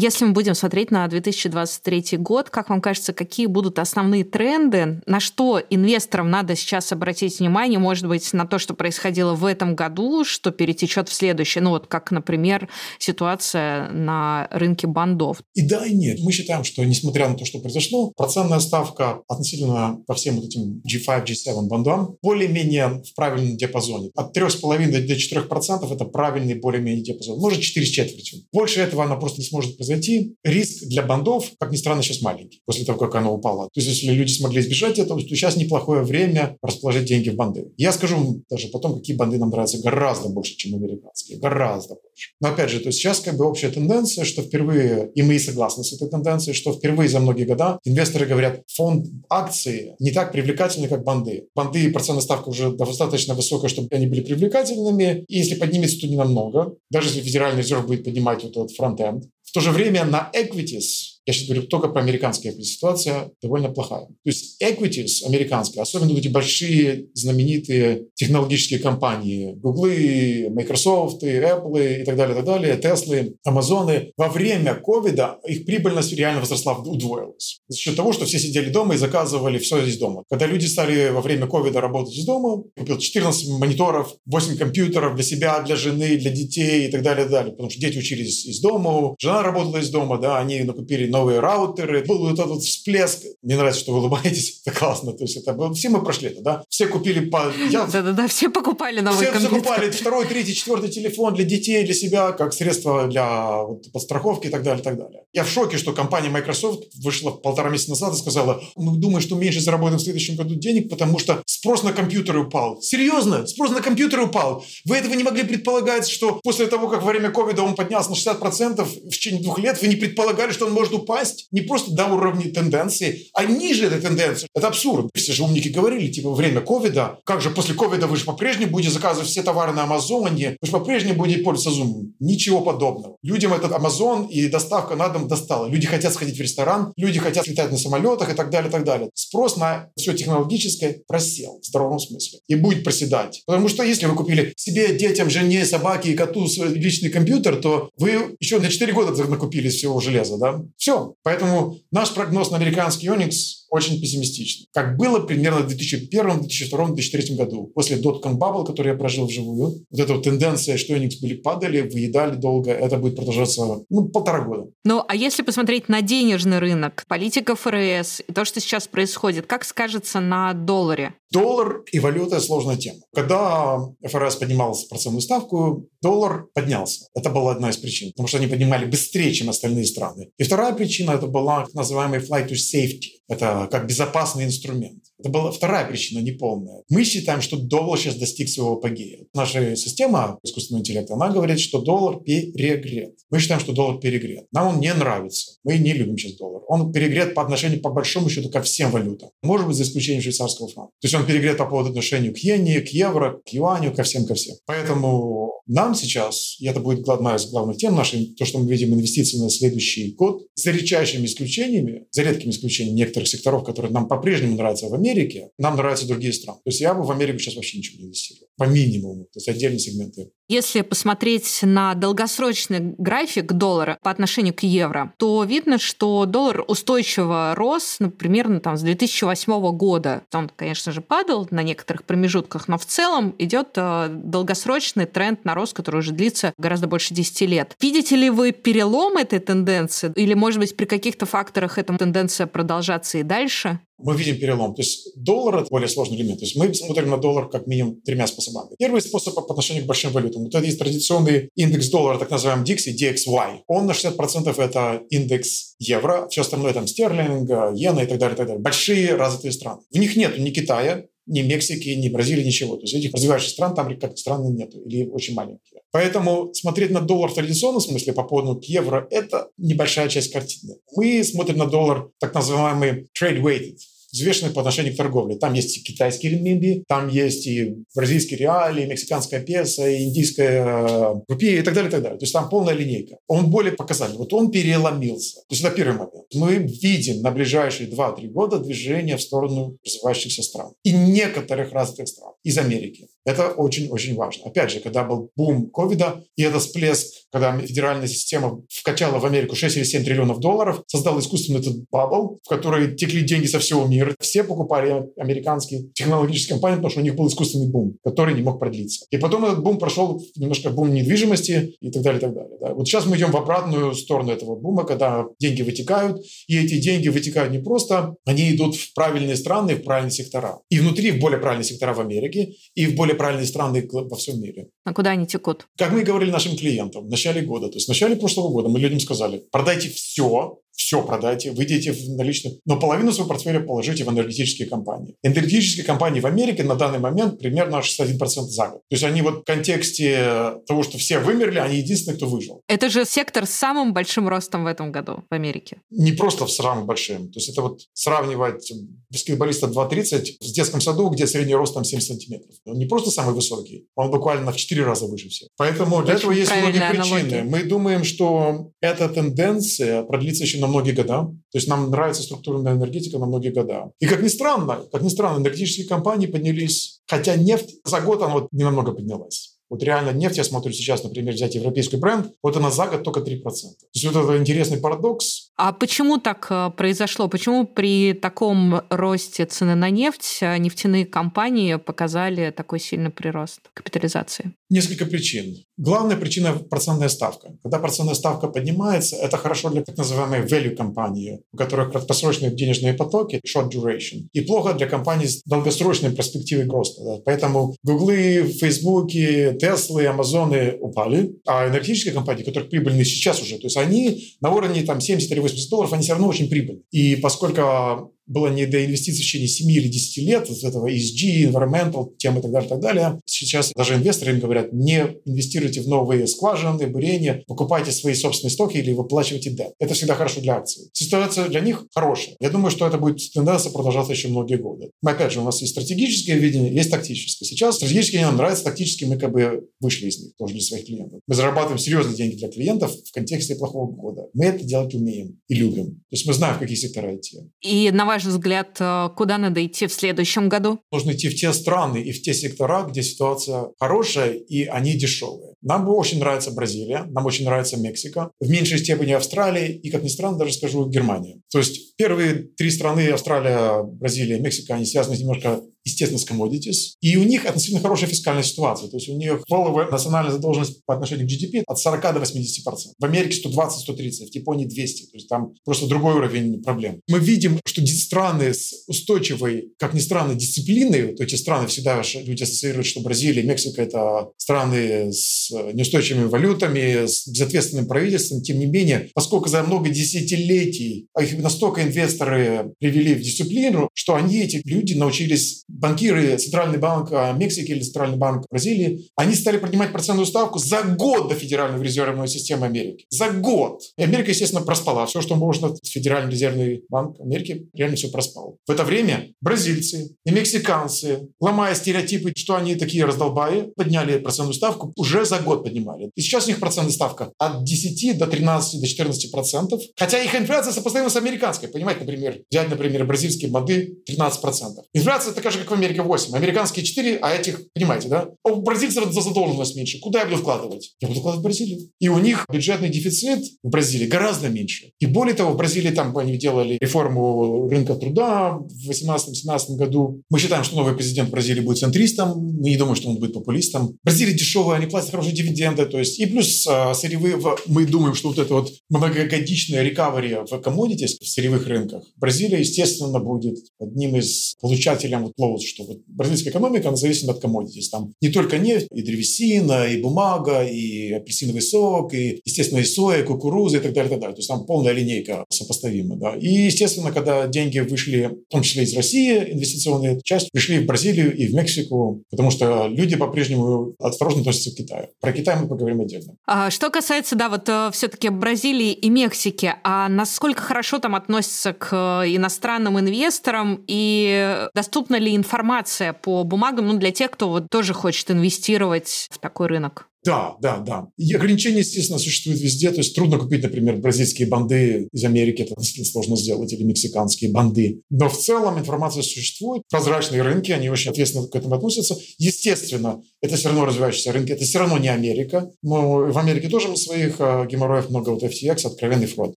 Если 0.00 0.24
мы 0.24 0.30
будем 0.30 0.54
смотреть 0.54 0.92
на 0.92 1.08
2023 1.08 2.18
год, 2.18 2.50
как 2.50 2.68
вам 2.68 2.80
кажется, 2.80 3.12
какие 3.12 3.46
будут 3.46 3.80
основные 3.80 4.22
тренды, 4.22 5.02
на 5.06 5.18
что 5.18 5.60
инвесторам 5.70 6.30
надо 6.30 6.54
сейчас 6.54 6.92
обратить 6.92 7.40
внимание, 7.40 7.80
может 7.80 8.06
быть, 8.06 8.32
на 8.32 8.46
то, 8.46 8.60
что 8.60 8.74
происходило 8.74 9.34
в 9.34 9.44
этом 9.44 9.74
году, 9.74 10.24
что 10.24 10.52
перетечет 10.52 11.08
в 11.08 11.12
следующий, 11.12 11.58
ну 11.58 11.70
вот 11.70 11.88
как, 11.88 12.12
например, 12.12 12.68
ситуация 13.00 13.90
на 13.90 14.46
рынке 14.52 14.86
бандов? 14.86 15.38
И 15.54 15.66
да, 15.66 15.84
и 15.84 15.92
нет. 15.92 16.20
Мы 16.22 16.30
считаем, 16.30 16.62
что 16.62 16.84
несмотря 16.84 17.28
на 17.28 17.34
то, 17.34 17.44
что 17.44 17.58
произошло, 17.58 18.12
процентная 18.16 18.60
ставка 18.60 19.22
относительно 19.26 19.98
по 20.06 20.14
всем 20.14 20.36
вот 20.36 20.44
этим 20.44 20.80
G5, 20.86 21.24
G7 21.24 21.66
бандам 21.66 22.14
более-менее 22.22 23.02
в 23.02 23.16
правильном 23.16 23.56
диапазоне. 23.56 24.12
От 24.14 24.36
3,5 24.36 25.06
до 25.08 25.14
4% 25.14 25.92
это 25.92 26.04
правильный 26.04 26.54
более-менее 26.54 27.02
диапазон. 27.02 27.40
Может, 27.40 27.62
4 27.62 27.84
с 27.84 27.88
четвертью. 27.88 28.42
Больше 28.52 28.78
этого 28.78 29.02
она 29.02 29.16
просто 29.16 29.40
не 29.40 29.44
сможет 29.44 29.76
произойти. 29.88 30.36
Риск 30.44 30.84
для 30.84 31.02
бандов, 31.02 31.50
как 31.58 31.72
ни 31.72 31.76
странно, 31.76 32.02
сейчас 32.02 32.20
маленький, 32.22 32.60
после 32.66 32.84
того, 32.84 32.98
как 32.98 33.14
оно 33.14 33.34
упало. 33.34 33.68
То 33.72 33.80
есть, 33.80 33.88
если 33.88 34.12
люди 34.12 34.30
смогли 34.30 34.60
избежать 34.60 34.98
этого, 34.98 35.20
то 35.20 35.28
сейчас 35.28 35.56
неплохое 35.56 36.02
время 36.02 36.56
расположить 36.62 37.06
деньги 37.06 37.30
в 37.30 37.36
банды. 37.36 37.72
Я 37.76 37.92
скажу 37.92 38.42
даже 38.50 38.68
потом, 38.68 38.98
какие 38.98 39.16
банды 39.16 39.38
нам 39.38 39.50
нравятся 39.50 39.78
гораздо 39.78 40.28
больше, 40.28 40.56
чем 40.56 40.74
американские. 40.74 41.38
Гораздо 41.38 41.94
больше. 41.94 42.30
Но 42.40 42.48
опять 42.48 42.70
же, 42.70 42.80
то 42.80 42.88
есть 42.88 42.98
сейчас 42.98 43.20
как 43.20 43.36
бы 43.36 43.46
общая 43.46 43.70
тенденция, 43.70 44.24
что 44.24 44.42
впервые, 44.42 45.10
и 45.14 45.22
мы 45.22 45.34
и 45.34 45.38
согласны 45.38 45.84
с 45.84 45.92
этой 45.92 46.08
тенденцией, 46.08 46.54
что 46.54 46.72
впервые 46.72 47.08
за 47.08 47.20
многие 47.20 47.44
года 47.44 47.78
инвесторы 47.84 48.26
говорят, 48.26 48.62
фонд 48.68 49.06
акции 49.30 49.94
не 49.98 50.10
так 50.10 50.32
привлекательны, 50.32 50.88
как 50.88 51.04
банды. 51.04 51.48
Банды 51.54 51.90
процентная 51.90 52.22
ставка 52.22 52.48
уже 52.48 52.72
достаточно 52.72 53.34
высокая, 53.34 53.68
чтобы 53.68 53.88
они 53.92 54.06
были 54.06 54.20
привлекательными. 54.20 55.24
И 55.28 55.38
если 55.38 55.54
поднимется, 55.54 56.00
то 56.00 56.06
не 56.06 56.16
намного. 56.16 56.74
Даже 56.90 57.08
если 57.08 57.20
Федеральный 57.20 57.62
резерв 57.62 57.86
будет 57.86 58.04
поднимать 58.04 58.42
вот 58.42 58.52
этот 58.52 58.72
фронт-энд. 58.72 59.24
В 59.58 59.60
то 59.60 59.64
же 59.64 59.72
время 59.72 60.04
на 60.04 60.30
equities 60.36 61.17
я 61.28 61.34
сейчас 61.34 61.46
говорю 61.46 61.64
только 61.64 61.88
про 61.88 62.00
американские 62.00 62.54
ситуация 62.64 63.30
довольно 63.42 63.68
плохая. 63.68 64.06
То 64.06 64.14
есть 64.24 64.62
equities 64.62 65.26
американские, 65.26 65.82
особенно 65.82 66.12
вот 66.12 66.20
эти 66.20 66.28
большие 66.28 67.08
знаменитые 67.12 68.06
технологические 68.14 68.78
компании, 68.78 69.52
Google, 69.56 70.50
Microsoft, 70.54 71.22
Apple 71.22 72.00
и 72.00 72.04
так 72.04 72.16
далее, 72.16 72.34
так 72.34 72.46
далее, 72.46 72.76
Tesla, 72.76 73.30
Amazon, 73.46 74.10
во 74.16 74.28
время 74.30 74.74
ковида 74.74 75.38
их 75.46 75.66
прибыльность 75.66 76.14
реально 76.14 76.40
возросла, 76.40 76.78
удвоилась. 76.78 77.60
За 77.68 77.76
счет 77.76 77.94
того, 77.94 78.14
что 78.14 78.24
все 78.24 78.38
сидели 78.38 78.70
дома 78.70 78.94
и 78.94 78.96
заказывали 78.96 79.58
все 79.58 79.82
здесь 79.82 79.98
дома. 79.98 80.24
Когда 80.30 80.46
люди 80.46 80.64
стали 80.64 81.10
во 81.10 81.20
время 81.20 81.46
ковида 81.46 81.82
работать 81.82 82.16
из 82.16 82.24
дома, 82.24 82.62
купил 82.74 82.96
14 82.96 83.50
мониторов, 83.58 84.14
8 84.24 84.56
компьютеров 84.56 85.14
для 85.14 85.24
себя, 85.24 85.60
для 85.60 85.76
жены, 85.76 86.16
для 86.16 86.30
детей 86.30 86.88
и 86.88 86.90
так 86.90 87.02
далее, 87.02 87.24
так 87.24 87.32
далее. 87.32 87.52
Потому 87.52 87.68
что 87.68 87.80
дети 87.80 87.98
учились 87.98 88.46
из 88.46 88.60
дома, 88.60 89.14
жена 89.18 89.42
работала 89.42 89.76
из 89.76 89.90
дома, 89.90 90.16
да, 90.16 90.38
они 90.38 90.60
накупили 90.60 91.06
новые 91.18 91.40
раутеры. 91.40 92.04
Был 92.04 92.18
вот 92.18 92.38
этот 92.38 92.62
всплеск. 92.62 93.24
Мне 93.42 93.56
нравится, 93.56 93.80
что 93.80 93.92
вы 93.92 93.98
улыбаетесь. 93.98 94.62
Это 94.64 94.78
классно. 94.78 95.12
То 95.12 95.24
есть 95.24 95.36
это 95.36 95.52
было... 95.52 95.74
Все 95.74 95.88
мы 95.88 96.02
прошли 96.02 96.28
это, 96.28 96.42
да? 96.42 96.62
Все 96.68 96.86
купили 96.86 97.28
по... 97.28 97.52
Да-да-да, 97.72 98.28
все 98.28 98.48
покупали 98.48 99.00
новые 99.00 99.30
все. 99.30 99.38
Все 99.38 99.48
покупали 99.48 99.90
второй, 99.90 100.26
третий, 100.26 100.54
четвертый 100.54 100.90
телефон 100.90 101.34
для 101.34 101.44
детей, 101.44 101.84
для 101.84 101.94
себя, 101.94 102.32
как 102.32 102.52
средство 102.52 103.06
для 103.08 103.62
вот, 103.62 103.90
подстраховки 103.92 104.46
и 104.46 104.50
так 104.50 104.62
далее, 104.62 104.80
и 104.80 104.84
так 104.84 104.96
далее. 104.96 105.22
Я 105.32 105.44
в 105.44 105.48
шоке, 105.48 105.76
что 105.76 105.92
компания 105.92 106.28
Microsoft 106.28 106.84
вышла 107.02 107.30
полтора 107.30 107.70
месяца 107.70 107.90
назад 107.90 108.14
и 108.14 108.18
сказала, 108.18 108.62
мы 108.76 108.96
думаем, 108.96 109.20
что 109.20 109.34
меньше 109.36 109.60
заработаем 109.60 109.98
в 109.98 110.02
следующем 110.02 110.36
году 110.36 110.54
денег, 110.54 110.88
потому 110.88 111.18
что 111.18 111.42
спрос 111.46 111.82
на 111.82 111.92
компьютеры 111.92 112.40
упал. 112.40 112.80
Серьезно? 112.80 113.46
Спрос 113.46 113.70
на 113.70 113.80
компьютеры 113.80 114.24
упал. 114.24 114.64
Вы 114.84 114.96
этого 114.96 115.14
не 115.14 115.24
могли 115.24 115.42
предполагать, 115.42 116.08
что 116.08 116.40
после 116.42 116.66
того, 116.66 116.88
как 116.88 117.02
во 117.02 117.10
время 117.10 117.30
ковида 117.30 117.62
он 117.62 117.74
поднялся 117.74 118.10
на 118.10 118.14
60% 118.14 118.84
в 118.84 119.10
течение 119.10 119.42
двух 119.42 119.58
лет, 119.58 119.80
вы 119.82 119.88
не 119.88 119.96
предполагали, 119.96 120.52
что 120.52 120.66
он 120.66 120.72
может 120.72 120.92
упасть 120.98 121.48
не 121.50 121.62
просто 121.62 121.92
до 121.92 122.06
уровня 122.06 122.52
тенденции, 122.52 123.28
а 123.34 123.44
ниже 123.44 123.86
этой 123.86 124.00
тенденции. 124.00 124.48
Это 124.54 124.68
абсурд. 124.68 125.10
Все 125.14 125.32
же 125.32 125.42
умники 125.42 125.68
говорили, 125.68 126.08
типа, 126.08 126.32
время 126.32 126.60
ковида, 126.60 127.20
как 127.24 127.40
же 127.40 127.50
после 127.50 127.74
ковида 127.74 128.06
вы 128.06 128.16
же 128.16 128.24
по-прежнему 128.24 128.72
будете 128.72 128.92
заказывать 128.92 129.28
все 129.28 129.42
товары 129.42 129.72
на 129.72 129.84
Амазоне, 129.84 130.56
вы 130.60 130.66
же 130.66 130.72
по-прежнему 130.72 131.18
будете 131.18 131.42
пользоваться 131.42 131.80
Zoom. 131.80 132.12
Ничего 132.20 132.60
подобного. 132.60 133.16
Людям 133.22 133.52
этот 133.52 133.72
Амазон 133.72 134.26
и 134.26 134.48
доставка 134.48 134.94
на 134.94 135.08
дом 135.08 135.28
достала. 135.28 135.66
Люди 135.66 135.86
хотят 135.86 136.12
сходить 136.12 136.36
в 136.36 136.40
ресторан, 136.40 136.92
люди 136.96 137.18
хотят 137.18 137.46
летать 137.46 137.70
на 137.70 137.78
самолетах 137.78 138.32
и 138.32 138.34
так 138.34 138.50
далее, 138.50 138.68
и 138.68 138.72
так 138.72 138.84
далее. 138.84 139.10
Спрос 139.14 139.56
на 139.56 139.90
все 139.96 140.14
технологическое 140.14 141.00
просел 141.06 141.60
в 141.62 141.66
здоровом 141.66 141.98
смысле 141.98 142.40
и 142.48 142.54
будет 142.54 142.84
проседать. 142.84 143.42
Потому 143.46 143.68
что 143.68 143.82
если 143.82 144.06
вы 144.06 144.14
купили 144.14 144.52
себе, 144.56 144.96
детям, 144.96 145.30
жене, 145.30 145.64
собаке 145.64 146.12
и 146.12 146.14
коту 146.14 146.46
свой 146.46 146.68
личный 146.74 147.10
компьютер, 147.10 147.56
то 147.56 147.90
вы 147.96 148.36
еще 148.40 148.58
на 148.58 148.68
4 148.68 148.92
года 148.92 149.24
накупили 149.24 149.68
всего 149.68 150.00
железа, 150.00 150.38
да? 150.38 150.62
Все. 150.76 150.87
Поэтому 151.22 151.78
наш 151.90 152.14
прогноз 152.14 152.50
на 152.50 152.56
американский 152.56 153.08
Unix 153.08 153.30
очень 153.70 154.00
пессимистичный. 154.00 154.66
Как 154.72 154.96
было 154.96 155.20
примерно 155.20 155.60
в 155.60 155.68
2001, 155.68 156.40
2002, 156.40 156.86
2003 156.86 157.36
году. 157.36 157.70
После 157.74 157.96
dot-com 157.96 158.38
bubble, 158.38 158.66
который 158.66 158.92
я 158.92 158.94
прожил 158.94 159.26
вживую, 159.26 159.84
вот 159.90 160.00
эта 160.00 160.14
вот 160.14 160.22
тенденция, 160.22 160.76
что 160.76 160.94
Unix 160.94 161.20
были 161.20 161.34
падали, 161.34 161.80
выедали 161.80 162.36
долго, 162.36 162.70
это 162.70 162.96
будет 162.96 163.16
продолжаться 163.16 163.84
ну, 163.88 164.08
полтора 164.08 164.40
года. 164.40 164.70
Ну, 164.84 165.04
а 165.06 165.14
если 165.14 165.42
посмотреть 165.42 165.88
на 165.88 166.02
денежный 166.02 166.58
рынок, 166.58 167.04
политика 167.08 167.54
ФРС 167.54 168.20
и 168.26 168.32
то, 168.32 168.44
что 168.44 168.60
сейчас 168.60 168.88
происходит, 168.88 169.46
как 169.46 169.64
скажется 169.64 170.20
на 170.20 170.52
долларе? 170.52 171.14
Доллар 171.30 171.82
и 171.92 171.98
валюта– 171.98 172.40
сложная 172.40 172.76
тема. 172.76 173.00
Когда 173.14 173.78
ФРС 174.02 174.36
поднимал 174.36 174.76
процентную 174.88 175.20
ставку, 175.20 175.86
доллар 176.00 176.46
поднялся. 176.54 177.06
Это 177.14 177.28
была 177.28 177.52
одна 177.52 177.68
из 177.68 177.76
причин, 177.76 178.12
потому 178.12 178.28
что 178.28 178.38
они 178.38 178.46
поднимали 178.46 178.86
быстрее, 178.86 179.32
чем 179.34 179.50
остальные 179.50 179.84
страны. 179.84 180.30
И 180.38 180.44
вторая 180.44 180.72
причина– 180.72 181.10
это 181.12 181.26
была 181.26 181.66
так 181.66 181.74
называемый 181.74 182.20
flight 182.20 182.48
to 182.48 182.54
safety. 182.54 183.17
Это 183.28 183.68
как 183.70 183.86
безопасный 183.86 184.44
инструмент. 184.44 185.02
Это 185.18 185.28
была 185.28 185.50
вторая 185.50 185.86
причина, 185.86 186.20
неполная. 186.20 186.82
Мы 186.88 187.04
считаем, 187.04 187.40
что 187.40 187.56
доллар 187.56 187.98
сейчас 187.98 188.14
достиг 188.14 188.48
своего 188.48 188.74
апогея. 188.74 189.26
Наша 189.34 189.76
система 189.76 190.38
искусственного 190.42 190.80
интеллекта, 190.80 191.14
она 191.14 191.28
говорит, 191.28 191.60
что 191.60 191.80
доллар 191.80 192.20
перегрет. 192.20 193.14
Мы 193.30 193.40
считаем, 193.40 193.60
что 193.60 193.72
доллар 193.72 193.98
перегрет. 193.98 194.46
Нам 194.52 194.68
он 194.68 194.80
не 194.80 194.92
нравится. 194.94 195.56
Мы 195.64 195.78
не 195.78 195.92
любим 195.92 196.16
сейчас 196.16 196.36
доллар. 196.36 196.62
Он 196.68 196.92
перегрет 196.92 197.34
по 197.34 197.42
отношению, 197.42 197.80
по 197.80 197.90
большому 197.90 198.30
счету, 198.30 198.48
ко 198.48 198.62
всем 198.62 198.90
валютам. 198.90 199.30
Может 199.42 199.66
быть, 199.66 199.76
за 199.76 199.82
исключением 199.82 200.22
швейцарского 200.22 200.68
франка. 200.68 200.92
То 201.00 201.06
есть 201.06 201.14
он 201.14 201.26
перегрет 201.26 201.58
по 201.58 201.66
поводу 201.66 201.90
отношения 201.90 202.30
к 202.30 202.38
иене, 202.38 202.80
к 202.80 202.88
евро, 202.88 203.40
к 203.44 203.48
юаню, 203.52 203.92
ко 203.92 204.04
всем, 204.04 204.24
ко 204.24 204.34
всем. 204.34 204.56
Поэтому 204.66 205.48
нам 205.68 205.94
сейчас, 205.94 206.56
и 206.60 206.66
это 206.66 206.80
будет 206.80 207.06
одна 207.08 207.36
из 207.36 207.46
главных 207.46 207.76
тем 207.76 207.94
нашей, 207.94 208.34
то, 208.38 208.44
что 208.46 208.58
мы 208.58 208.70
видим 208.70 208.94
инвестиции 208.94 209.36
на 209.36 209.50
следующий 209.50 210.12
год, 210.12 210.46
за 210.54 210.70
редчайшими 210.70 211.26
исключениями, 211.26 212.06
за 212.10 212.22
редкими 212.22 212.52
исключениями 212.52 212.96
некоторых 212.96 213.17
секторов, 213.26 213.64
которые 213.64 213.92
нам 213.92 214.08
по-прежнему 214.08 214.56
нравятся 214.56 214.88
в 214.88 214.94
Америке, 214.94 215.50
нам 215.58 215.76
нравятся 215.76 216.06
другие 216.06 216.32
страны. 216.32 216.58
То 216.64 216.70
есть 216.70 216.80
я 216.80 216.94
бы 216.94 217.02
в 217.02 217.10
Америку 217.10 217.38
сейчас 217.38 217.56
вообще 217.56 217.78
ничего 217.78 217.98
не 217.98 218.06
инвестировал. 218.06 218.48
По 218.56 218.64
минимуму. 218.64 219.24
То 219.24 219.38
есть 219.38 219.48
отдельные 219.48 219.78
сегменты. 219.78 220.30
Если 220.48 220.80
посмотреть 220.80 221.60
на 221.62 221.92
долгосрочный 221.94 222.94
график 222.96 223.52
доллара 223.52 223.98
по 224.02 224.10
отношению 224.10 224.54
к 224.54 224.62
евро, 224.62 225.12
то 225.18 225.44
видно, 225.44 225.78
что 225.78 226.24
доллар 226.24 226.64
устойчиво 226.66 227.54
рос, 227.54 227.96
ну, 227.98 228.10
примерно 228.10 228.60
там 228.60 228.78
с 228.78 228.80
2008 228.80 229.76
года. 229.76 230.22
Он, 230.32 230.50
конечно 230.56 230.90
же, 230.90 231.02
падал 231.02 231.46
на 231.50 231.62
некоторых 231.62 232.04
промежутках, 232.04 232.66
но 232.66 232.78
в 232.78 232.86
целом 232.86 233.34
идет 233.38 233.72
э, 233.76 234.08
долгосрочный 234.08 235.04
тренд 235.04 235.44
на 235.44 235.54
рост, 235.54 235.74
который 235.74 235.98
уже 235.98 236.12
длится 236.12 236.54
гораздо 236.56 236.86
больше 236.86 237.12
10 237.12 237.42
лет. 237.42 237.76
Видите 237.78 238.16
ли 238.16 238.30
вы 238.30 238.52
перелом 238.52 239.18
этой 239.18 239.40
тенденции? 239.40 240.10
Или, 240.16 240.32
может 240.32 240.60
быть, 240.60 240.74
при 240.76 240.86
каких-то 240.86 241.26
факторах 241.26 241.76
эта 241.76 241.94
тенденция 241.98 242.46
продолжаться 242.46 243.18
и 243.18 243.22
дальше? 243.22 243.80
Мы 243.98 244.16
видим 244.16 244.38
перелом. 244.38 244.74
То 244.74 244.82
есть 244.82 245.12
доллар– 245.16 245.56
это 245.58 245.68
более 245.70 245.88
сложный 245.88 246.16
элемент. 246.16 246.38
То 246.38 246.44
есть 246.44 246.56
мы 246.56 246.72
смотрим 246.72 247.10
на 247.10 247.18
доллар 247.18 247.48
как 247.48 247.66
минимум 247.66 248.00
тремя 248.02 248.26
способами. 248.26 248.74
Первый 248.78 249.00
способ 249.00 249.34
по 249.34 249.42
отношению 249.42 249.84
к 249.84 249.86
большим 249.86 250.12
валютам. 250.12 250.44
Вот 250.44 250.54
это 250.54 250.64
есть 250.64 250.78
традиционный 250.78 251.50
индекс 251.54 251.88
доллара, 251.88 252.18
так 252.18 252.30
называемый 252.30 252.64
DXY, 252.64 252.94
DXY. 252.94 253.60
Он 253.66 253.86
на 253.86 253.92
60% 253.92 254.60
это 254.62 255.02
индекс 255.10 255.74
евро, 255.78 256.28
все 256.30 256.42
остальное 256.42 256.72
там 256.72 256.86
стерлинг, 256.86 257.48
иена 257.50 258.00
и 258.00 258.06
так 258.06 258.18
далее, 258.18 258.34
и 258.34 258.36
так 258.36 258.46
далее. 258.46 258.62
Большие 258.62 259.14
развитые 259.16 259.52
страны. 259.52 259.80
В 259.90 259.98
них 259.98 260.16
нет 260.16 260.38
ни 260.38 260.50
Китая, 260.50 261.04
ни 261.28 261.42
Мексики, 261.42 261.90
ни 261.90 262.08
Бразилии, 262.08 262.44
ничего. 262.44 262.76
То 262.76 262.82
есть 262.82 262.94
этих 262.94 263.12
развивающихся 263.12 263.54
стран 263.54 263.74
там 263.74 263.98
как 263.98 264.16
страны 264.18 264.52
нету 264.52 264.80
или 264.80 265.06
очень 265.06 265.34
маленькие. 265.34 265.82
Поэтому 265.90 266.52
смотреть 266.54 266.90
на 266.90 267.00
доллар 267.00 267.30
в 267.30 267.34
традиционном 267.34 267.80
смысле 267.80 268.12
по 268.12 268.24
поводу 268.24 268.60
к 268.60 268.64
евро– 268.64 269.06
это 269.10 269.48
небольшая 269.58 270.08
часть 270.08 270.32
картины. 270.32 270.76
Мы 270.96 271.22
смотрим 271.22 271.58
на 271.58 271.66
доллар 271.66 272.10
так 272.18 272.34
называемый 272.34 273.08
trade 273.20 273.40
weighted 273.42 273.78
взвешенный 274.12 274.52
по 274.52 274.60
отношению 274.60 274.94
к 274.94 274.96
торговле. 274.96 275.36
Там 275.36 275.54
есть 275.54 275.76
и 275.76 275.82
китайский 275.82 276.30
реминби, 276.30 276.84
там 276.88 277.08
есть 277.08 277.46
и 277.46 277.76
бразильский 277.94 278.38
и 278.38 278.86
мексиканская 278.86 279.40
песо, 279.40 279.88
и 279.88 280.04
индийская 280.04 280.64
э, 280.64 281.14
рупия 281.28 281.60
и 281.60 281.62
так 281.62 281.74
далее, 281.74 281.88
и 281.88 281.92
так 281.92 282.02
далее. 282.02 282.18
То 282.18 282.24
есть 282.24 282.32
там 282.32 282.48
полная 282.48 282.74
линейка. 282.74 283.18
Он 283.26 283.50
более 283.50 283.72
показательный. 283.72 284.18
Вот 284.18 284.32
он 284.32 284.50
переломился. 284.50 285.40
То 285.40 285.54
есть 285.54 285.64
это 285.64 285.74
первый 285.74 285.94
момент. 285.94 286.26
Мы 286.34 286.56
видим 286.56 287.22
на 287.22 287.30
ближайшие 287.30 287.88
2-3 287.90 288.28
года 288.28 288.58
движение 288.58 289.16
в 289.16 289.22
сторону 289.22 289.76
развивающихся 289.84 290.42
стран. 290.42 290.72
И 290.84 290.92
некоторых 290.92 291.72
развитых 291.72 292.08
стран. 292.08 292.32
Из 292.44 292.56
Америки. 292.58 293.08
Это 293.28 293.48
очень-очень 293.48 294.14
важно. 294.14 294.46
Опять 294.46 294.70
же, 294.70 294.80
когда 294.80 295.04
был 295.04 295.30
бум 295.36 295.68
ковида, 295.68 296.24
и 296.36 296.42
этот 296.42 296.62
всплеск, 296.62 297.08
когда 297.30 297.58
федеральная 297.58 298.08
система 298.08 298.62
вкачала 298.70 299.18
в 299.18 299.26
Америку 299.26 299.54
6 299.54 299.76
или 299.76 299.84
7 299.84 300.02
триллионов 300.02 300.40
долларов, 300.40 300.82
создал 300.86 301.20
искусственный 301.20 301.60
этот 301.60 301.74
бабл, 301.90 302.38
в 302.42 302.48
который 302.48 302.96
текли 302.96 303.20
деньги 303.20 303.44
со 303.44 303.58
всего 303.58 303.84
мира. 303.84 304.14
Все 304.18 304.44
покупали 304.44 305.04
американские 305.18 305.90
технологические 305.92 306.54
компании, 306.54 306.76
потому 306.76 306.90
что 306.90 307.00
у 307.00 307.02
них 307.02 307.16
был 307.16 307.28
искусственный 307.28 307.68
бум, 307.68 307.98
который 308.02 308.32
не 308.32 308.40
мог 308.40 308.58
продлиться. 308.58 309.04
И 309.10 309.18
потом 309.18 309.44
этот 309.44 309.62
бум 309.62 309.76
прошел 309.78 310.24
немножко 310.34 310.70
бум 310.70 310.94
недвижимости 310.94 311.76
и 311.82 311.90
так 311.90 312.02
далее, 312.02 312.20
и 312.20 312.22
так 312.22 312.32
далее. 312.32 312.56
Да. 312.62 312.72
Вот 312.72 312.88
сейчас 312.88 313.04
мы 313.04 313.18
идем 313.18 313.30
в 313.30 313.36
обратную 313.36 313.94
сторону 313.94 314.32
этого 314.32 314.56
бума, 314.56 314.84
когда 314.84 315.26
деньги 315.38 315.60
вытекают, 315.60 316.24
и 316.46 316.58
эти 316.58 316.80
деньги 316.80 317.08
вытекают 317.08 317.52
не 317.52 317.58
просто, 317.58 318.14
они 318.24 318.54
идут 318.54 318.74
в 318.74 318.94
правильные 318.94 319.36
страны, 319.36 319.74
в 319.74 319.82
правильные 319.82 320.12
сектора. 320.12 320.60
И 320.70 320.80
внутри 320.80 321.10
в 321.10 321.20
более 321.20 321.38
правильные 321.38 321.66
сектора 321.66 321.92
в 321.92 322.00
Америке, 322.00 322.54
и 322.74 322.86
в 322.86 322.94
более 322.94 323.17
правильные 323.18 323.46
страны 323.46 323.86
во 323.92 324.16
всем 324.16 324.40
мире. 324.40 324.68
А 324.84 324.94
куда 324.94 325.10
они 325.10 325.26
текут? 325.26 325.66
Как 325.76 325.92
мы 325.92 326.00
и 326.00 326.04
говорили 326.04 326.30
нашим 326.30 326.56
клиентам 326.56 327.06
в 327.06 327.10
начале 327.10 327.42
года, 327.42 327.68
то 327.68 327.74
есть 327.74 327.86
в 327.86 327.88
начале 327.90 328.16
прошлого 328.16 328.50
года 328.50 328.68
мы 328.68 328.78
людям 328.78 329.00
сказали, 329.00 329.44
продайте 329.50 329.88
все, 329.90 330.60
все 330.78 331.02
продайте, 331.02 331.50
выйдите 331.50 331.92
в 331.92 332.16
наличные, 332.16 332.54
но 332.64 332.78
половину 332.78 333.12
своего 333.12 333.28
портфеля 333.28 333.60
положите 333.60 334.04
в 334.04 334.08
энергетические 334.08 334.68
компании. 334.68 335.16
Энергетические 335.24 335.84
компании 335.84 336.20
в 336.20 336.26
Америке 336.26 336.62
на 336.62 336.76
данный 336.76 337.00
момент 337.00 337.40
примерно 337.40 337.76
61% 337.76 338.16
за 338.42 338.68
год. 338.68 338.80
То 338.88 338.94
есть 338.94 339.02
они 339.02 339.20
вот 339.22 339.40
в 339.40 339.44
контексте 339.44 340.54
того, 340.68 340.84
что 340.84 340.96
все 340.96 341.18
вымерли, 341.18 341.58
они 341.58 341.78
единственные, 341.78 342.16
кто 342.16 342.26
выжил. 342.26 342.62
Это 342.68 342.88
же 342.90 343.04
сектор 343.04 343.44
с 343.44 343.50
самым 343.50 343.92
большим 343.92 344.28
ростом 344.28 344.64
в 344.64 344.66
этом 344.68 344.92
году 344.92 345.24
в 345.28 345.34
Америке. 345.34 345.78
Не 345.90 346.12
просто 346.12 346.46
в 346.46 346.52
самым 346.52 346.86
большим. 346.86 347.32
То 347.32 347.38
есть 347.38 347.48
это 347.48 347.62
вот 347.62 347.80
сравнивать 347.92 348.72
баскетболиста 349.10 349.66
2.30 349.66 350.36
в 350.40 350.52
детском 350.52 350.80
саду, 350.80 351.08
где 351.08 351.26
средний 351.26 351.56
рост 351.56 351.74
там 351.74 351.82
7 351.82 351.98
сантиметров. 352.00 352.54
Он 352.64 352.78
не 352.78 352.86
просто 352.86 353.10
самый 353.10 353.34
высокий, 353.34 353.88
он 353.96 354.12
буквально 354.12 354.52
в 354.52 354.56
4 354.56 354.84
раза 354.84 355.06
выше 355.06 355.28
всех. 355.28 355.48
Поэтому 355.56 356.02
для 356.04 356.14
Очень 356.14 356.20
этого 356.20 356.32
есть 356.32 356.52
многие 356.54 356.90
причины. 356.90 357.42
Мы 357.42 357.64
думаем, 357.64 358.04
что 358.04 358.70
эта 358.80 359.08
тенденция 359.08 360.04
продлится 360.04 360.44
еще 360.44 360.58
на 360.58 360.67
многие 360.68 360.92
года. 360.92 361.22
То 361.50 361.58
есть 361.58 361.68
нам 361.68 361.90
нравится 361.90 362.22
структурная 362.22 362.74
энергетика 362.74 363.18
на 363.18 363.26
многие 363.26 363.50
года. 363.50 363.90
И 363.98 364.06
как 364.06 364.22
ни 364.22 364.28
странно, 364.28 364.84
как 364.92 365.02
ни 365.02 365.08
странно, 365.08 365.38
энергетические 365.38 365.86
компании 365.86 366.26
поднялись, 366.26 367.00
хотя 367.06 367.36
нефть 367.36 367.80
за 367.84 368.00
год 368.00 368.22
она 368.22 368.34
вот 368.34 368.48
не 368.52 368.64
намного 368.64 368.92
поднялась. 368.92 369.58
Вот 369.70 369.82
реально 369.82 370.12
нефть, 370.12 370.38
я 370.38 370.44
смотрю 370.44 370.72
сейчас, 370.72 371.04
например, 371.04 371.34
взять 371.34 371.54
европейский 371.54 371.98
бренд, 371.98 372.32
вот 372.42 372.56
она 372.56 372.70
за 372.70 372.86
год 372.86 373.02
только 373.02 373.20
3%. 373.20 373.42
То 373.42 373.50
есть 373.92 374.06
вот 374.06 374.16
это 374.16 374.38
интересный 374.38 374.78
парадокс. 374.78 375.50
А 375.56 375.72
почему 375.72 376.18
так 376.18 376.46
э, 376.50 376.70
произошло? 376.76 377.28
Почему 377.28 377.66
при 377.66 378.14
таком 378.14 378.80
росте 378.88 379.44
цены 379.44 379.74
на 379.74 379.90
нефть 379.90 380.38
э, 380.40 380.56
нефтяные 380.56 381.04
компании 381.04 381.76
показали 381.76 382.50
такой 382.50 382.80
сильный 382.80 383.10
прирост 383.10 383.60
капитализации? 383.74 384.54
Несколько 384.70 385.04
причин. 385.04 385.56
Главная 385.80 386.16
причина– 386.16 386.52
процентная 386.70 387.08
ставка. 387.08 387.52
Когда 387.62 387.78
процентная 387.78 388.16
ставка 388.16 388.48
поднимается, 388.48 389.14
это 389.14 389.36
хорошо 389.36 389.70
для 389.70 389.82
так 389.82 389.96
называемой 389.96 390.40
value 390.40 390.74
компании, 390.74 391.40
у 391.52 391.56
которых 391.56 391.92
краткосрочные 391.92 392.50
денежные 392.50 392.94
потоки, 392.94 393.40
short 393.46 393.70
duration, 393.70 394.26
и 394.32 394.40
плохо 394.40 394.74
для 394.74 394.88
компаний 394.88 395.28
с 395.28 395.40
долгосрочной 395.44 396.10
перспективой 396.10 396.66
роста. 396.66 397.04
Да. 397.04 397.18
Поэтому 397.24 397.76
Гуглы, 397.84 398.42
Фейсбуки, 398.58 399.56
Теслы, 399.60 400.06
Амазоны 400.06 400.76
упали, 400.80 401.36
а 401.46 401.68
энергетические 401.68 402.12
компании, 402.12 402.42
которые 402.42 402.68
прибыльны 402.68 403.04
сейчас 403.04 403.40
уже, 403.40 403.56
то 403.58 403.66
есть 403.66 403.76
они 403.76 404.34
на 404.40 404.50
уровне 404.50 404.82
там 404.82 405.00
70 405.00 405.30
или 405.30 405.38
80 405.38 405.70
долларов, 405.70 405.92
они 405.92 406.02
все 406.02 406.14
равно 406.14 406.26
очень 406.26 406.48
прибыльны. 406.48 406.82
И 406.90 407.14
поскольку 407.14 408.12
было 408.28 408.48
не 408.48 408.66
до 408.66 408.84
инвестиций 408.84 409.20
в 409.20 409.24
течение 409.24 409.48
7 409.48 409.70
или 409.70 409.88
10 409.88 410.16
лет, 410.18 410.48
вот 410.48 410.62
этого 410.62 410.88
ESG, 410.88 411.50
environmental, 411.50 412.14
темы 412.16 412.38
и 412.38 412.42
так 412.42 412.52
далее, 412.52 412.66
и 412.66 412.70
так 412.70 412.80
далее. 412.80 413.20
Сейчас 413.26 413.72
даже 413.74 413.94
инвесторы 413.94 414.32
им 414.32 414.40
говорят, 414.40 414.72
не 414.72 415.16
инвестируйте 415.24 415.80
в 415.80 415.88
новые 415.88 416.26
скважины, 416.26 416.86
бурения, 416.86 417.42
покупайте 417.46 417.92
свои 417.92 418.14
собственные 418.14 418.52
стоки 418.52 418.76
или 418.76 418.92
выплачивайте 418.92 419.50
дебет. 419.50 419.72
Это 419.78 419.94
всегда 419.94 420.14
хорошо 420.14 420.40
для 420.40 420.56
акций. 420.56 420.90
Ситуация 420.92 421.48
для 421.48 421.60
них 421.60 421.86
хорошая. 421.94 422.36
Я 422.40 422.50
думаю, 422.50 422.70
что 422.70 422.86
это 422.86 422.98
будет 422.98 423.18
тенденция 423.32 423.72
продолжаться 423.72 424.12
еще 424.12 424.28
многие 424.28 424.56
годы. 424.56 424.90
Но 425.02 425.10
опять 425.10 425.32
же, 425.32 425.40
у 425.40 425.44
нас 425.44 425.60
есть 425.60 425.72
стратегическое 425.72 426.38
видение, 426.38 426.72
есть 426.72 426.90
тактическое. 426.90 427.48
Сейчас 427.48 427.76
стратегически 427.76 428.16
нам 428.16 428.36
нравится, 428.36 428.64
тактически 428.64 429.04
мы 429.04 429.16
как 429.16 429.32
бы 429.32 429.68
вышли 429.80 430.08
из 430.08 430.20
них 430.20 430.36
тоже 430.36 430.54
для 430.54 430.62
своих 430.62 430.86
клиентов. 430.86 431.20
Мы 431.26 431.34
зарабатываем 431.34 431.78
серьезные 431.78 432.16
деньги 432.16 432.36
для 432.36 432.48
клиентов 432.48 432.92
в 432.92 433.12
контексте 433.12 433.54
плохого 433.56 433.90
года. 433.90 434.26
Мы 434.34 434.46
это 434.46 434.64
делать 434.64 434.94
умеем 434.94 435.40
и 435.48 435.54
любим. 435.54 435.86
То 435.86 436.12
есть 436.12 436.26
мы 436.26 436.32
знаем, 436.32 436.56
в 436.56 436.58
какие 436.58 436.76
сектора 436.76 437.14
идти. 437.14 437.38
И 437.60 437.90
на 437.90 438.04
ваш 438.04 438.17
взгляд, 438.24 438.76
э, 438.80 439.08
куда 439.16 439.38
надо 439.38 439.64
идти 439.64 439.86
в 439.86 439.92
следующем 439.92 440.48
году? 440.48 440.80
Нужно 440.92 441.12
идти 441.12 441.28
в 441.28 441.34
те 441.34 441.52
страны 441.52 441.98
и 442.02 442.12
в 442.12 442.22
те 442.22 442.34
сектора, 442.34 442.82
где 442.82 443.02
ситуация 443.02 443.68
хорошая 443.78 444.32
и 444.32 444.64
они 444.64 444.96
дешевые. 444.96 445.54
Нам 445.62 445.88
очень 445.88 446.18
нравится 446.18 446.50
Бразилия, 446.50 447.04
нам 447.08 447.26
очень 447.26 447.44
нравится 447.44 447.76
Мексика, 447.76 448.30
в 448.40 448.48
меньшей 448.48 448.78
степени 448.78 449.12
Австралия 449.12 449.72
и, 449.72 449.90
как 449.90 450.02
ни 450.02 450.08
странно, 450.08 450.38
даже 450.38 450.52
скажу, 450.52 450.88
Германия. 450.88 451.40
То 451.50 451.58
есть 451.58 451.96
первые 451.96 452.34
три 452.56 452.70
страны, 452.70 453.08
Австралия, 453.08 453.82
Бразилия, 453.82 454.38
Мексика, 454.38 454.74
они 454.74 454.84
связаны 454.84 455.16
немножко 455.16 455.62
естественно, 455.88 456.18
с 456.18 456.28
commodities. 456.28 456.96
И 457.00 457.16
у 457.16 457.24
них 457.24 457.46
относительно 457.46 457.80
хорошая 457.80 458.08
фискальная 458.08 458.42
ситуация. 458.42 458.88
То 458.88 458.96
есть 458.96 459.08
у 459.08 459.16
них 459.16 459.44
половая 459.48 459.90
национальная 459.90 460.32
задолженность 460.32 460.84
по 460.84 460.94
отношению 460.94 461.26
к 461.26 461.30
GDP 461.30 461.62
от 461.66 461.78
40 461.78 462.14
до 462.14 462.20
80 462.20 462.64
процентов. 462.64 462.96
В 462.98 463.04
Америке 463.04 463.40
120-130, 463.48 464.30
в 464.30 464.34
Японии 464.34 464.66
200. 464.66 465.02
То 465.04 465.16
есть 465.16 465.28
там 465.28 465.54
просто 465.64 465.86
другой 465.86 466.14
уровень 466.14 466.62
проблем. 466.62 467.00
Мы 467.08 467.18
видим, 467.18 467.58
что 467.64 467.84
страны 467.86 468.54
с 468.54 468.84
устойчивой, 468.86 469.72
как 469.78 469.94
ни 469.94 470.00
странно, 470.00 470.34
дисциплиной, 470.34 471.14
то 471.14 471.24
эти 471.24 471.34
страны 471.34 471.66
всегда 471.68 472.02
люди 472.14 472.42
ассоциируют, 472.42 472.86
что 472.86 473.00
Бразилия, 473.00 473.42
Мексика– 473.42 473.82
это 473.82 474.28
страны 474.36 475.12
с 475.12 475.47
неустойчивыми 475.50 476.26
валютами, 476.26 477.06
с 477.06 477.26
безответственным 477.28 477.86
правительством. 477.86 478.42
Тем 478.42 478.58
не 478.58 478.66
менее, 478.66 479.10
поскольку 479.14 479.48
за 479.48 479.62
много 479.62 479.88
десятилетий 479.88 481.08
а 481.14 481.22
их 481.22 481.38
настолько 481.38 481.82
инвесторы 481.82 482.72
привели 482.78 483.14
в 483.14 483.20
дисциплину, 483.20 483.88
что 483.94 484.14
они, 484.14 484.40
эти 484.40 484.60
люди, 484.64 484.94
научились 484.94 485.64
банкиры 485.68 486.36
Центральный 486.36 486.78
банк 486.78 487.10
а, 487.12 487.32
Мексики 487.32 487.72
или 487.72 487.80
Центральный 487.80 488.16
банк 488.16 488.46
Бразилии, 488.50 489.10
они 489.16 489.34
стали 489.34 489.58
поднимать 489.58 489.92
процентную 489.92 490.26
ставку 490.26 490.58
за 490.58 490.82
год 490.82 491.28
до 491.28 491.34
Федеральной 491.34 491.82
резервной 491.82 492.28
системы 492.28 492.66
Америки. 492.66 493.06
За 493.10 493.30
год. 493.30 493.82
И 493.96 494.02
Америка, 494.02 494.30
естественно, 494.30 494.62
проспала. 494.62 495.06
Все, 495.06 495.20
что 495.20 495.36
можно, 495.36 495.74
Федеральный 495.82 496.32
резервный 496.32 496.84
банк 496.88 497.18
Америки 497.20 497.68
реально 497.74 497.96
все 497.96 498.08
проспал. 498.08 498.58
В 498.66 498.70
это 498.70 498.84
время 498.84 499.32
бразильцы 499.40 500.14
и 500.24 500.30
мексиканцы, 500.30 501.28
ломая 501.40 501.74
стереотипы, 501.74 502.32
что 502.36 502.56
они 502.56 502.74
такие 502.74 503.04
раздолбаи, 503.04 503.72
подняли 503.76 504.18
процентную 504.18 504.54
ставку, 504.54 504.92
уже 504.96 505.24
за 505.24 505.37
год 505.44 505.64
поднимали. 505.64 506.10
И 506.14 506.20
сейчас 506.20 506.46
у 506.46 506.48
них 506.48 506.60
процентная 506.60 506.92
ставка 506.92 507.32
от 507.38 507.64
10 507.64 508.18
до 508.18 508.26
13 508.26 508.80
до 508.80 508.86
14 508.86 509.30
процентов. 509.30 509.80
Хотя 509.96 510.22
их 510.22 510.34
инфляция 510.34 510.72
сопоставима 510.72 511.10
с 511.10 511.16
американской. 511.16 511.68
Понимаете, 511.68 512.00
например, 512.00 512.42
взять, 512.50 512.68
например, 512.68 513.04
бразильские 513.04 513.50
моды 513.50 513.98
13 514.06 514.40
процентов. 514.40 514.84
Инфляция 514.92 515.32
такая 515.32 515.52
же, 515.52 515.58
как 515.60 515.70
в 515.70 515.74
Америке 515.74 516.02
8. 516.02 516.34
Американские 516.34 516.84
4, 516.84 517.18
а 517.22 517.34
этих, 517.34 517.72
понимаете, 517.72 518.08
да? 518.08 518.28
А 518.44 518.50
у 518.50 518.62
бразильцев 518.62 519.12
за 519.12 519.20
задолженность 519.20 519.76
меньше. 519.76 519.98
Куда 520.00 520.20
я 520.20 520.26
буду 520.26 520.38
вкладывать? 520.38 520.94
Я 521.00 521.08
буду 521.08 521.20
вкладывать 521.20 521.42
в 521.42 521.44
Бразилию. 521.44 521.80
И 522.00 522.08
у 522.08 522.18
них 522.18 522.44
бюджетный 522.50 522.88
дефицит 522.88 523.44
в 523.62 523.68
Бразилии 523.68 524.06
гораздо 524.06 524.48
меньше. 524.48 524.92
И 524.98 525.06
более 525.06 525.34
того, 525.34 525.52
в 525.52 525.56
Бразилии 525.56 525.90
там 525.90 526.16
они 526.16 526.36
делали 526.36 526.78
реформу 526.80 527.68
рынка 527.68 527.94
труда 527.94 528.58
в 528.58 528.90
2018-2017 528.90 529.76
году. 529.76 530.22
Мы 530.30 530.38
считаем, 530.38 530.64
что 530.64 530.76
новый 530.76 530.94
президент 530.94 531.30
Бразилии 531.30 531.60
будет 531.60 531.78
центристом. 531.78 532.38
Мы 532.38 532.70
не 532.70 532.76
думаем, 532.76 532.96
что 532.96 533.08
он 533.08 533.16
будет 533.16 533.34
популистом. 533.34 533.96
Бразилия 534.02 534.32
дешевая, 534.32 534.78
они 534.78 534.86
платят 534.86 535.10
хорошие 535.10 535.27
дивиденды. 535.32 535.86
То 535.86 535.98
есть, 535.98 536.18
и 536.18 536.26
плюс 536.26 536.66
а, 536.66 536.94
сырьевые, 536.94 537.38
мы 537.66 537.86
думаем, 537.86 538.14
что 538.14 538.28
вот 538.28 538.38
это 538.38 538.54
вот 538.54 538.72
многогодичное 538.88 539.82
рекавери 539.82 540.38
в 540.48 540.52
commodities, 540.54 541.18
в 541.20 541.26
сырьевых 541.26 541.66
рынках, 541.66 542.04
Бразилия, 542.16 542.58
естественно, 542.58 543.18
будет 543.20 543.58
одним 543.78 544.16
из 544.16 544.56
получателей 544.60 545.16
вот 545.16 545.32
клоуз, 545.36 545.64
что 545.64 545.84
вот 545.84 545.98
бразильская 546.06 546.50
экономика, 546.50 546.88
она 546.88 546.96
зависит 546.96 547.28
от 547.28 547.42
commodities. 547.42 547.88
Там 547.90 548.12
не 548.20 548.28
только 548.28 548.58
нефть, 548.58 548.88
и 548.92 549.02
древесина, 549.02 549.86
и 549.86 550.00
бумага, 550.00 550.64
и 550.64 551.12
апельсиновый 551.12 551.62
сок, 551.62 552.14
и, 552.14 552.40
естественно, 552.44 552.80
и 552.80 552.84
соя, 552.84 553.22
и 553.22 553.24
кукуруза, 553.24 553.78
и 553.78 553.80
так 553.80 553.92
далее, 553.92 554.08
и 554.08 554.10
так 554.10 554.20
далее. 554.20 554.34
То 554.34 554.40
есть 554.40 554.48
там 554.48 554.66
полная 554.66 554.92
линейка 554.92 555.44
сопоставима. 555.50 556.16
Да. 556.16 556.36
И, 556.36 556.48
естественно, 556.48 557.12
когда 557.12 557.46
деньги 557.46 557.78
вышли, 557.78 558.30
в 558.48 558.50
том 558.50 558.62
числе 558.62 558.84
из 558.84 558.94
России, 558.94 559.52
инвестиционные 559.52 560.20
часть, 560.22 560.50
пришли 560.50 560.78
в 560.78 560.86
Бразилию 560.86 561.36
и 561.36 561.46
в 561.46 561.54
Мексику, 561.54 562.22
потому 562.30 562.50
что 562.50 562.88
люди 562.88 563.16
по-прежнему 563.16 563.94
осторожно 563.98 564.40
относятся 564.40 564.72
к 564.72 564.74
Китаю. 564.74 565.08
Про 565.20 565.32
Китай 565.32 565.56
мы 565.60 565.66
поговорим 565.66 566.00
отдельно. 566.00 566.36
А, 566.46 566.70
что 566.70 566.90
касается, 566.90 567.34
да, 567.34 567.48
вот 567.48 567.68
э, 567.68 567.90
все-таки 567.92 568.28
Бразилии 568.28 568.92
и 568.92 569.10
Мексики, 569.10 569.74
а 569.82 570.08
насколько 570.08 570.62
хорошо 570.62 571.00
там 571.00 571.16
относятся 571.16 571.72
к 571.72 571.88
э, 571.92 572.36
иностранным 572.36 573.00
инвесторам 573.00 573.82
и 573.88 574.68
доступно 574.74 575.16
ли 575.16 575.34
информация 575.34 576.12
по 576.12 576.44
бумагам 576.44 576.86
ну, 576.86 576.98
для 576.98 577.10
тех, 577.10 577.32
кто 577.32 577.48
вот 577.48 577.68
тоже 577.68 577.94
хочет 577.94 578.30
инвестировать 578.30 579.28
в 579.30 579.38
такой 579.38 579.66
рынок? 579.66 580.08
Да, 580.28 580.56
да, 580.60 580.76
да. 580.76 581.08
И 581.16 581.32
ограничения, 581.32 581.78
естественно, 581.78 582.18
существуют 582.18 582.60
везде. 582.60 582.90
То 582.90 582.98
есть 582.98 583.14
трудно 583.14 583.38
купить, 583.38 583.62
например, 583.62 583.96
бразильские 583.96 584.46
банды 584.46 585.08
из 585.10 585.24
Америки. 585.24 585.62
Это 585.62 585.74
действительно 585.78 586.04
сложно 586.04 586.36
сделать. 586.36 586.70
Или 586.74 586.82
мексиканские 586.82 587.50
банды. 587.50 588.02
Но 588.10 588.28
в 588.28 588.36
целом 588.36 588.78
информация 588.78 589.22
существует. 589.22 589.84
Прозрачные 589.90 590.42
рынки, 590.42 590.70
они 590.70 590.90
очень 590.90 591.10
ответственно 591.12 591.48
к 591.48 591.56
этому 591.56 591.76
относятся. 591.76 592.14
Естественно, 592.36 593.22
это 593.40 593.56
все 593.56 593.68
равно 593.68 593.86
развивающиеся 593.86 594.32
рынки. 594.32 594.52
Это 594.52 594.64
все 594.64 594.80
равно 594.80 594.98
не 594.98 595.08
Америка. 595.08 595.70
Но 595.82 596.30
в 596.30 596.36
Америке 596.36 596.68
тоже 596.68 596.94
своих 596.98 597.36
э, 597.38 597.66
геморроев 597.66 598.10
много. 598.10 598.28
Вот 598.28 598.42
FTX, 598.42 598.86
откровенный 598.86 599.28
фрод. 599.28 599.54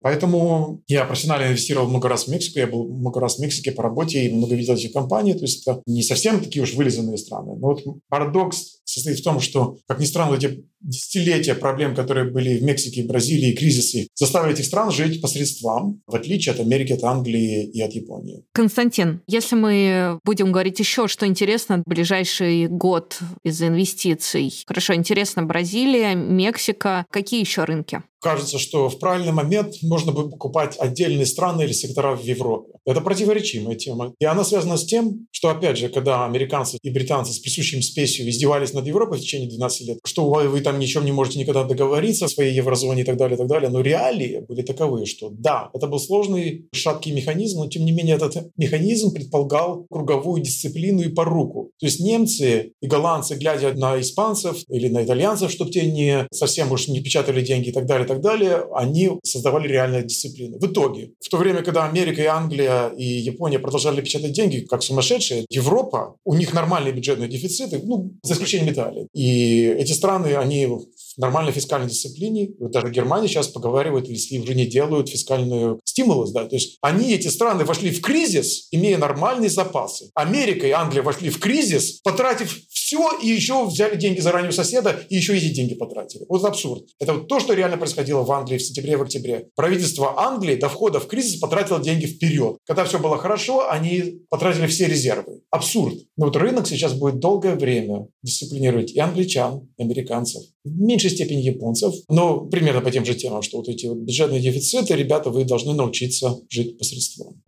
Поэтому 0.01 0.83
я 0.87 1.03
профессионально 1.03 1.47
инвестировал 1.47 1.87
много 1.87 2.09
раз 2.09 2.25
в 2.25 2.27
Мексику. 2.27 2.59
Я 2.59 2.67
был 2.67 2.87
много 2.87 3.19
раз 3.19 3.37
в 3.37 3.39
Мексике 3.39 3.71
по 3.71 3.81
работе 3.81 4.23
и 4.23 4.31
много 4.31 4.53
видел 4.53 4.75
этих 4.75 4.93
компаний. 4.93 5.33
То 5.33 5.45
есть 5.45 5.67
это 5.67 5.81
не 5.87 6.03
совсем 6.03 6.41
такие 6.41 6.61
уж 6.61 6.75
вылизанные 6.75 7.17
страны. 7.17 7.55
Но 7.57 7.69
вот 7.69 7.83
парадокс 8.07 8.78
состоит 8.99 9.19
в 9.19 9.23
том, 9.23 9.39
что, 9.39 9.77
как 9.87 9.99
ни 9.99 10.05
странно, 10.05 10.35
эти 10.35 10.63
десятилетия 10.81 11.55
проблем, 11.55 11.95
которые 11.95 12.31
были 12.31 12.57
в 12.57 12.63
Мексике, 12.63 13.03
Бразилии, 13.03 13.55
кризисы, 13.55 14.07
заставили 14.15 14.53
этих 14.53 14.65
стран 14.65 14.91
жить 14.91 15.21
посредством, 15.21 16.01
в 16.07 16.15
отличие 16.15 16.53
от 16.53 16.59
Америки, 16.59 16.93
от 16.93 17.03
Англии 17.03 17.65
и 17.69 17.81
от 17.81 17.93
Японии. 17.93 18.43
Константин, 18.53 19.21
если 19.27 19.55
мы 19.55 20.19
будем 20.23 20.51
говорить 20.51 20.79
еще, 20.79 21.07
что 21.07 21.25
интересно 21.25 21.83
ближайший 21.85 22.67
год 22.67 23.19
из 23.43 23.61
инвестиций. 23.61 24.53
Хорошо, 24.65 24.93
интересно 24.93 25.43
Бразилия, 25.43 26.15
Мексика. 26.15 27.05
Какие 27.09 27.41
еще 27.41 27.63
рынки? 27.63 28.01
Кажется, 28.21 28.59
что 28.59 28.89
в 28.89 28.99
правильный 28.99 29.31
момент 29.31 29.75
можно 29.81 30.11
бы 30.11 30.29
покупать 30.29 30.75
отдельные 30.77 31.25
страны 31.25 31.63
или 31.63 31.71
сектора 31.71 32.15
в 32.15 32.23
Европе. 32.23 32.73
Это 32.85 33.01
противоречимая 33.01 33.75
тема. 33.75 34.13
И 34.19 34.25
она 34.25 34.43
связана 34.43 34.77
с 34.77 34.85
тем, 34.85 35.27
что, 35.31 35.49
опять 35.49 35.77
же, 35.77 35.89
когда 35.89 36.25
американцы 36.25 36.77
и 36.81 36.89
британцы 36.89 37.33
с 37.33 37.39
присущим 37.39 37.81
спесью 37.81 38.27
издевались 38.29 38.73
над 38.73 38.85
Европой 38.87 39.19
в 39.19 39.21
течение 39.21 39.49
12 39.49 39.87
лет, 39.87 39.99
что 40.05 40.29
вы, 40.29 40.49
вы 40.49 40.61
там 40.61 40.79
ничем 40.79 41.05
не 41.05 41.11
можете 41.11 41.39
никогда 41.39 41.63
договориться 41.63 42.25
о 42.25 42.29
своей 42.29 42.53
еврозоне 42.53 43.01
и 43.01 43.05
так 43.05 43.17
далее, 43.17 43.35
и 43.35 43.37
так 43.37 43.47
далее, 43.47 43.69
но 43.69 43.81
реалии 43.81 44.43
были 44.47 44.61
таковы, 44.61 45.05
что 45.05 45.29
да, 45.29 45.69
это 45.73 45.87
был 45.87 45.99
сложный, 45.99 46.67
шаткий 46.73 47.11
механизм, 47.11 47.59
но 47.59 47.67
тем 47.67 47.85
не 47.85 47.91
менее 47.91 48.15
этот 48.15 48.51
механизм 48.57 49.13
предполагал 49.13 49.85
круговую 49.89 50.41
дисциплину 50.41 51.01
и 51.01 51.09
поруку. 51.09 51.71
То 51.79 51.85
есть 51.85 51.99
немцы 51.99 52.73
и 52.81 52.87
голландцы, 52.87 53.35
глядя 53.35 53.73
на 53.73 53.99
испанцев 53.99 54.57
или 54.67 54.87
на 54.87 55.03
итальянцев, 55.03 55.51
чтобы 55.51 55.71
те 55.71 55.89
не 55.89 56.27
совсем 56.31 56.71
уж 56.71 56.87
не 56.87 57.01
печатали 57.01 57.41
деньги 57.41 57.69
и 57.69 57.71
так 57.71 57.85
далее, 57.85 58.07
так 58.09 58.21
далее, 58.21 58.65
они 58.73 59.11
создавали 59.23 59.67
реальную 59.67 60.03
дисциплину. 60.03 60.57
В 60.59 60.65
итоге, 60.65 61.11
в 61.21 61.29
то 61.29 61.37
время, 61.37 61.61
когда 61.61 61.85
Америка 61.85 62.21
и 62.21 62.25
Англия 62.25 62.89
и 62.89 63.03
Япония 63.03 63.59
продолжали 63.59 64.01
печатать 64.01 64.33
деньги 64.33 64.65
как 64.69 64.83
сумасшедшие, 64.83 65.45
Европа, 65.49 66.15
у 66.25 66.33
них 66.33 66.53
нормальные 66.53 66.93
бюджетные 66.93 67.29
дефициты, 67.29 67.81
ну, 67.83 68.11
за 68.23 68.33
исключением 68.33 68.73
Италии. 68.73 69.07
И 69.13 69.63
эти 69.63 69.93
страны, 69.93 70.35
они 70.35 70.65
в 70.65 70.87
нормальной 71.17 71.51
фискальной 71.51 71.89
дисциплине. 71.89 72.49
Вот 72.59 72.71
даже 72.71 72.89
Германия 72.89 73.27
сейчас 73.27 73.47
поговаривает, 73.47 74.07
если 74.07 74.39
уже 74.39 74.55
не 74.55 74.65
делают 74.65 75.09
фискальную 75.09 75.79
стимулы, 75.83 76.31
да, 76.33 76.45
то 76.45 76.55
есть 76.55 76.77
они, 76.81 77.13
эти 77.13 77.27
страны, 77.27 77.65
вошли 77.65 77.91
в 77.91 78.01
кризис, 78.01 78.67
имея 78.71 78.97
нормальные 78.97 79.49
запасы. 79.49 80.09
Америка 80.15 80.65
и 80.65 80.71
Англия 80.71 81.03
вошли 81.03 81.29
в 81.29 81.39
кризис, 81.39 81.99
потратив 82.03 82.59
все 82.69 83.09
и 83.21 83.27
еще 83.27 83.65
взяли 83.65 83.97
деньги 83.97 84.19
заранее 84.19 84.49
у 84.49 84.53
соседа 84.53 84.99
и 85.09 85.15
еще 85.15 85.37
эти 85.37 85.49
деньги 85.53 85.75
потратили. 85.75 86.25
Вот 86.27 86.43
абсурд. 86.43 86.85
Это 86.99 87.13
вот 87.13 87.27
то, 87.27 87.39
что 87.39 87.53
реально 87.53 87.77
происходило 87.99 88.23
в 88.23 88.31
Англии 88.31 88.57
в 88.57 88.61
сентябре 88.61 88.93
и 88.93 88.95
в 88.95 89.01
октябре. 89.01 89.47
Правительство 89.55 90.13
Англии 90.17 90.55
до 90.55 90.69
входа 90.69 90.99
в 90.99 91.07
кризис 91.07 91.39
потратило 91.39 91.79
деньги 91.79 92.05
вперед. 92.05 92.57
Когда 92.65 92.85
все 92.85 92.97
было 92.99 93.17
хорошо, 93.17 93.69
они 93.69 94.21
потратили 94.29 94.67
все 94.67 94.87
резервы. 94.87 95.41
Абсурд. 95.51 95.95
Но 96.17 96.25
вот 96.25 96.35
рынок 96.35 96.67
сейчас 96.67 96.93
будет 96.93 97.19
долгое 97.19 97.55
время 97.55 98.07
дисциплинировать 98.23 98.91
и 98.91 98.99
англичан, 98.99 99.67
и 99.77 99.83
американцев, 99.83 100.43
в 100.63 100.79
меньшей 100.79 101.09
степени 101.09 101.41
японцев, 101.41 101.93
но 102.09 102.41
примерно 102.45 102.81
по 102.81 102.91
тем 102.91 103.05
же 103.05 103.15
темам, 103.15 103.41
что 103.41 103.57
вот 103.57 103.67
эти 103.67 103.87
вот 103.87 103.97
бюджетные 103.97 104.41
дефициты, 104.41 104.95
ребята, 104.95 105.29
вы 105.29 105.43
должны 105.43 105.73
научиться 105.73 106.37
жить 106.49 106.77
посредством. 106.77 107.41